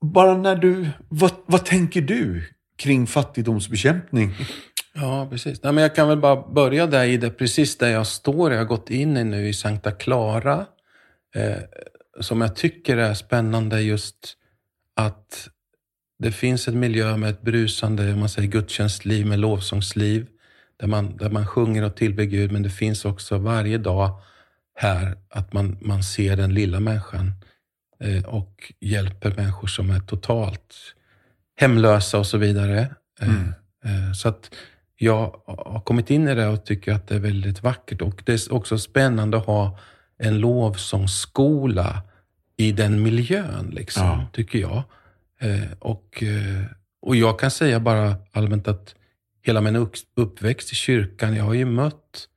bara 0.00 0.36
när 0.36 0.56
du, 0.56 0.88
vad, 1.08 1.32
vad 1.46 1.64
tänker 1.64 2.00
du 2.00 2.42
kring 2.78 3.06
fattigdomsbekämpning? 3.06 4.34
Ja, 4.94 5.28
precis. 5.30 5.62
Nej, 5.62 5.72
men 5.72 5.82
jag 5.82 5.94
kan 5.94 6.08
väl 6.08 6.20
bara 6.20 6.52
börja 6.52 6.86
där 6.86 7.04
i 7.04 7.16
det, 7.16 7.30
precis 7.30 7.78
där 7.78 7.88
jag 7.88 8.06
står. 8.06 8.52
Jag 8.52 8.58
har 8.58 8.64
gått 8.64 8.90
in 8.90 9.16
i 9.16 9.24
nu 9.24 9.48
i 9.48 9.54
Sankta 9.54 9.90
Clara. 9.90 10.66
Eh, 11.34 11.56
som 12.20 12.40
jag 12.40 12.56
tycker 12.56 12.96
är 12.96 13.14
spännande 13.14 13.80
just 13.80 14.36
att 14.96 15.48
det 16.20 16.32
finns 16.32 16.68
en 16.68 16.80
miljö 16.80 17.16
med 17.16 17.30
ett 17.30 17.42
brusande 17.42 18.16
man 18.16 18.28
säger, 18.28 18.48
gudstjänstliv, 18.48 19.26
med 19.26 19.38
lovsångsliv, 19.38 20.26
där 20.76 20.86
man, 20.86 21.16
där 21.16 21.30
man 21.30 21.46
sjunger 21.46 21.84
och 21.84 21.96
tillber 21.96 22.24
Gud, 22.24 22.52
men 22.52 22.62
det 22.62 22.70
finns 22.70 23.04
också 23.04 23.38
varje 23.38 23.78
dag 23.78 24.20
här 24.74 25.16
att 25.28 25.52
man, 25.52 25.78
man 25.80 26.02
ser 26.02 26.36
den 26.36 26.54
lilla 26.54 26.80
människan 26.80 27.32
eh, 28.00 28.24
och 28.24 28.72
hjälper 28.80 29.34
människor 29.36 29.68
som 29.68 29.90
är 29.90 30.00
totalt 30.00 30.74
hemlösa 31.56 32.18
och 32.18 32.26
så 32.26 32.38
vidare. 32.38 32.80
Eh, 33.20 33.28
mm. 33.28 33.52
Eh, 33.84 34.12
så 34.12 34.28
att 34.28 34.50
jag 34.96 35.40
har 35.46 35.80
kommit 35.80 36.10
in 36.10 36.28
i 36.28 36.34
det 36.34 36.46
och 36.46 36.64
tycker 36.64 36.92
att 36.92 37.08
det 37.08 37.14
är 37.14 37.20
väldigt 37.20 37.62
vackert 37.62 38.02
och 38.02 38.22
det 38.26 38.32
är 38.32 38.52
också 38.52 38.78
spännande 38.78 39.36
att 39.36 39.46
ha 39.46 39.78
en 40.18 40.38
lovsångsskola 40.38 42.02
i 42.56 42.72
den 42.72 43.02
miljön, 43.02 43.70
liksom, 43.72 44.06
ja. 44.06 44.26
tycker 44.32 44.58
jag. 44.58 44.82
Eh, 45.40 45.72
och, 45.78 46.22
eh, 46.22 46.64
och 47.02 47.16
jag 47.16 47.38
kan 47.38 47.50
säga 47.50 47.80
bara 47.80 48.16
allmänt 48.32 48.68
att 48.68 48.94
hela 49.42 49.60
min 49.60 49.88
uppväxt 50.16 50.72
i 50.72 50.74
kyrkan, 50.74 51.36
jag 51.36 51.44
har 51.44 51.54
ju 51.54 51.64
mött 51.64 52.28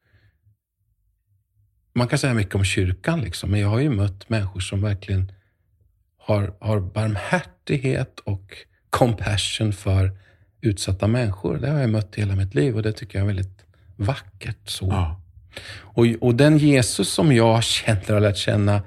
man 1.93 2.07
kan 2.07 2.19
säga 2.19 2.33
mycket 2.33 2.55
om 2.55 2.63
kyrkan, 2.63 3.21
liksom, 3.21 3.51
men 3.51 3.59
jag 3.59 3.67
har 3.67 3.79
ju 3.79 3.89
mött 3.89 4.29
människor 4.29 4.59
som 4.59 4.81
verkligen 4.81 5.31
har, 6.17 6.53
har 6.59 6.79
barmhärtighet 6.79 8.19
och 8.19 8.57
compassion 8.89 9.73
för 9.73 10.17
utsatta 10.61 11.07
människor. 11.07 11.57
Det 11.57 11.69
har 11.69 11.79
jag 11.79 11.89
mött 11.89 12.15
hela 12.15 12.35
mitt 12.35 12.55
liv 12.55 12.75
och 12.75 12.83
det 12.83 12.91
tycker 12.91 13.19
jag 13.19 13.23
är 13.23 13.27
väldigt 13.27 13.65
vackert. 13.95 14.69
så. 14.69 14.85
Ja. 14.85 15.21
Och, 15.79 16.05
och 16.21 16.35
den 16.35 16.57
Jesus 16.57 17.09
som 17.09 17.31
jag 17.31 17.63
känner 17.63 18.13
och 18.15 18.21
lärt 18.21 18.37
känna, 18.37 18.81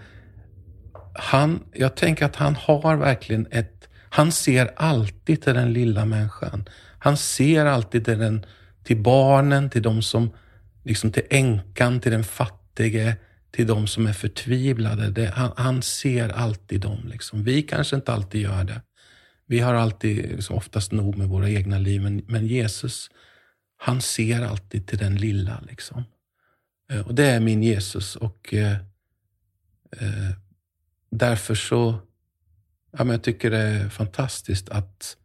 han, 1.15 1.63
jag 1.73 1.97
tänker 1.97 2.25
att 2.25 2.37
han 2.37 2.57
har 2.57 2.97
verkligen 2.97 3.47
ett 3.51 3.76
han 4.17 4.33
ser 4.33 4.71
alltid 4.77 5.43
till 5.43 5.55
den 5.55 5.73
lilla 5.73 6.05
människan. 6.05 6.69
Han 6.99 7.17
ser 7.17 7.67
alltid 7.67 8.05
till, 8.05 8.19
den, 8.19 8.47
till 8.85 9.03
barnen, 9.03 9.71
till 9.71 9.83
de 9.83 10.03
som, 10.03 10.31
liksom 10.85 11.13
till 11.13 11.23
änkan, 11.31 12.01
till 12.01 12.13
den 12.13 12.25
fattige, 12.25 13.17
till 13.51 13.67
de 13.67 13.87
som 13.87 14.07
är 14.07 14.13
förtvivlade. 14.13 15.11
Det, 15.11 15.27
han, 15.27 15.53
han, 15.57 15.83
ser 15.83 16.29
alltid 16.29 16.81
dem. 16.81 17.09
Liksom. 17.09 17.45
Vi 17.45 17.63
kanske 17.63 17.97
inte 17.97 18.13
alltid 18.13 18.41
gör 18.41 18.65
det. 18.65 18.81
Vi 19.47 19.61
har 19.61 19.75
alltid 19.75 20.17
liksom, 20.17 20.57
oftast 20.57 20.93
nog 20.93 21.17
med 21.17 21.29
våra 21.29 21.51
egna 21.51 21.79
liv, 21.79 22.03
men, 22.03 22.23
men 22.27 22.47
Jesus, 22.47 23.11
han 23.77 24.01
ser 24.01 24.43
alltid 24.43 24.87
till 24.87 24.99
den 24.99 25.17
lilla. 25.17 25.63
Liksom. 25.69 26.05
Eh, 26.91 27.07
och 27.07 27.15
Det 27.15 27.27
är 27.27 27.41
min 27.41 27.63
Jesus 27.63 28.17
och 28.17 28.55
eh, 28.55 28.77
eh, 30.01 30.31
därför 31.11 31.55
så 31.55 32.01
ja, 32.99 33.05
men 33.05 33.09
jag 33.09 33.23
tycker 33.23 33.51
det 33.51 33.59
är 33.59 33.89
fantastiskt 33.89 34.69
att 34.69 35.17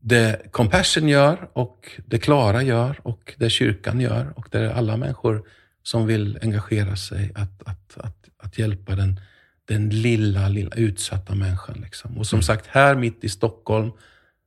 det 0.00 0.52
Compassion 0.52 1.08
gör 1.08 1.48
och 1.52 2.00
det 2.06 2.18
Klara 2.18 2.62
gör 2.62 3.00
och 3.02 3.34
det 3.38 3.50
kyrkan 3.50 4.00
gör 4.00 4.32
och 4.36 4.48
det 4.50 4.58
är 4.58 4.70
alla 4.70 4.96
människor 4.96 5.42
som 5.82 6.06
vill 6.06 6.38
engagera 6.42 6.96
sig 6.96 7.32
att, 7.34 7.62
att, 7.68 7.98
att, 7.98 8.28
att 8.38 8.58
hjälpa 8.58 8.94
den, 8.94 9.20
den 9.64 9.88
lilla, 9.88 10.48
lilla 10.48 10.76
utsatta 10.76 11.34
människan. 11.34 11.80
Liksom. 11.82 12.18
Och 12.18 12.26
som 12.26 12.36
mm. 12.36 12.42
sagt, 12.42 12.66
här 12.66 12.94
mitt 12.94 13.24
i 13.24 13.28
Stockholm, 13.28 13.90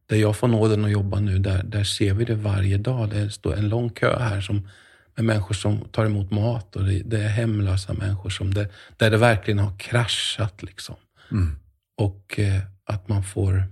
där 0.06 0.18
jag 0.18 0.36
får 0.36 0.48
nåden 0.48 0.86
att 0.86 0.92
jobba 0.92 1.20
nu, 1.20 1.40
där, 1.40 1.64
där 1.64 1.84
ser 1.84 2.14
vi 2.14 2.26
det 2.26 2.36
varje 2.36 2.78
dag. 2.78 3.10
Det 3.10 3.30
står 3.30 3.56
en 3.56 3.70
lång 3.70 3.90
kö 3.90 4.20
här 4.20 4.42
som, 4.42 4.68
med 5.16 5.26
människor 5.26 5.56
som 5.56 5.80
tar 5.92 6.06
emot 6.06 6.32
mat 6.32 6.76
och 6.76 6.84
det, 6.84 7.02
det 7.06 7.24
är 7.24 7.30
hemlösa 7.30 7.94
människor 7.94 8.30
som 8.30 8.54
det, 8.54 8.70
där 8.98 9.12
det 9.12 9.18
verkligen 9.18 9.60
har 9.60 9.80
kraschat. 9.80 10.64
Liksom. 10.64 10.96
Mm. 11.32 11.56
Och 11.98 12.40
eh, 12.40 12.62
att 12.84 13.08
man 13.08 13.24
får, 13.24 13.64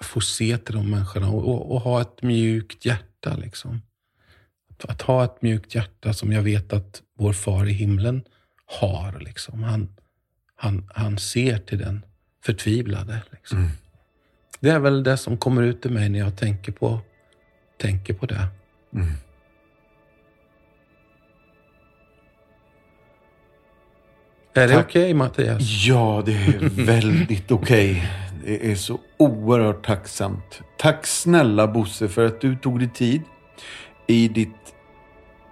får 0.00 0.20
se 0.20 0.58
till 0.58 0.74
de 0.74 0.90
människorna 0.90 1.30
och, 1.30 1.48
och, 1.48 1.72
och 1.74 1.80
ha 1.80 2.00
ett 2.00 2.22
mjukt 2.22 2.84
hjärta. 2.84 3.36
Liksom. 3.36 3.82
Att, 4.70 4.84
att, 4.84 5.02
ha 5.02 5.24
ett 5.24 5.42
mjukt 5.42 5.74
hjärta 5.74 6.12
som 6.12 6.32
jag 6.32 6.42
vet 6.42 6.72
att 6.72 7.02
vår 7.18 7.32
far 7.32 7.66
i 7.66 7.72
himlen 7.72 8.24
har. 8.66 9.20
Liksom. 9.20 9.62
Han, 9.62 9.88
han, 10.54 10.90
han 10.94 11.18
ser 11.18 11.58
till 11.58 11.78
den 11.78 12.04
förtvivlade. 12.44 13.22
Liksom. 13.32 13.58
Mm. 13.58 13.70
Det 14.60 14.70
är 14.70 14.78
väl 14.78 15.02
det 15.02 15.16
som 15.16 15.38
kommer 15.38 15.62
ut 15.62 15.86
i 15.86 15.88
mig 15.88 16.08
när 16.08 16.18
jag 16.18 16.36
tänker 16.36 16.72
på, 16.72 17.00
tänker 17.76 18.14
på 18.14 18.26
det. 18.26 18.48
Mm. 18.94 19.12
Är 24.56 24.68
det 24.68 24.78
okej 24.78 25.14
Mattias? 25.14 25.86
Ja, 25.86 26.22
det 26.26 26.32
är 26.32 26.58
väldigt 26.86 27.50
okej. 27.50 28.10
Det 28.44 28.70
är 28.70 28.74
så 28.74 28.98
oerhört 29.16 29.86
tacksamt. 29.86 30.60
Tack 30.78 31.06
snälla 31.06 31.66
Bosse 31.66 32.08
för 32.08 32.26
att 32.26 32.40
du 32.40 32.56
tog 32.56 32.78
dig 32.78 32.88
tid 32.88 33.22
i 34.06 34.28
ditt 34.28 34.74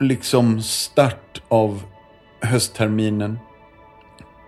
liksom 0.01 0.63
start 0.63 1.43
av 1.49 1.83
höstterminen. 2.41 3.39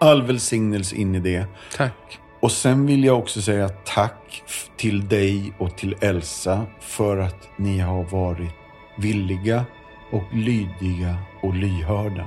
All 0.01 0.23
välsignelse 0.23 0.97
in 0.97 1.15
i 1.15 1.21
det. 1.21 1.47
Tack. 1.77 2.19
Och 2.41 2.53
sen 2.53 2.87
vill 2.87 3.05
jag 3.05 3.19
också 3.19 3.43
säga 3.43 3.69
tack 3.69 4.43
till 4.77 5.09
dig 5.09 5.53
och 5.59 5.77
till 5.77 5.97
Elsa 6.01 6.67
för 6.81 7.19
att 7.19 7.49
ni 7.57 7.79
har 7.79 8.05
varit 8.05 8.53
villiga 8.99 9.65
och 10.13 10.35
lydiga 10.35 11.17
och 11.43 11.55
lyhörda. 11.55 12.27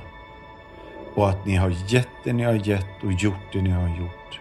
Och 1.14 1.28
att 1.28 1.46
ni 1.46 1.56
har 1.56 1.74
gett 1.86 2.08
det 2.24 2.32
ni 2.32 2.42
har 2.42 2.68
gett 2.68 3.04
och 3.04 3.12
gjort 3.12 3.52
det 3.52 3.62
ni 3.62 3.70
har 3.70 3.88
gjort. 3.88 4.40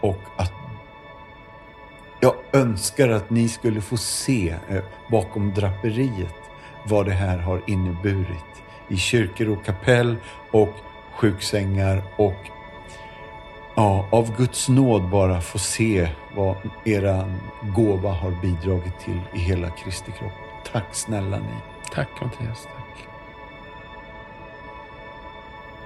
Och 0.00 0.20
att 0.36 0.52
jag 2.20 2.34
önskar 2.52 3.08
att 3.08 3.30
ni 3.30 3.48
skulle 3.48 3.80
få 3.80 3.96
se 3.96 4.56
eh, 4.68 4.82
bakom 5.10 5.54
draperiet 5.54 6.34
vad 6.84 7.06
det 7.06 7.12
här 7.12 7.38
har 7.38 7.62
inneburit 7.66 8.62
i 8.88 8.96
kyrkor 8.96 9.48
och 9.48 9.64
kapell 9.64 10.16
och 10.50 10.74
sjuksängar 11.12 12.02
och 12.16 12.50
ja, 13.74 14.08
av 14.10 14.36
Guds 14.36 14.68
nåd 14.68 15.08
bara 15.08 15.40
få 15.40 15.58
se 15.58 16.08
vad 16.36 16.56
era 16.84 17.30
gåva 17.62 18.10
har 18.10 18.30
bidragit 18.30 19.00
till 19.00 19.20
i 19.34 19.38
hela 19.38 19.70
Kristi 19.70 20.12
kropp. 20.18 20.32
Tack 20.72 20.94
snälla 20.94 21.38
ni. 21.38 21.54
Tack 21.92 22.08
Mattias. 22.20 22.68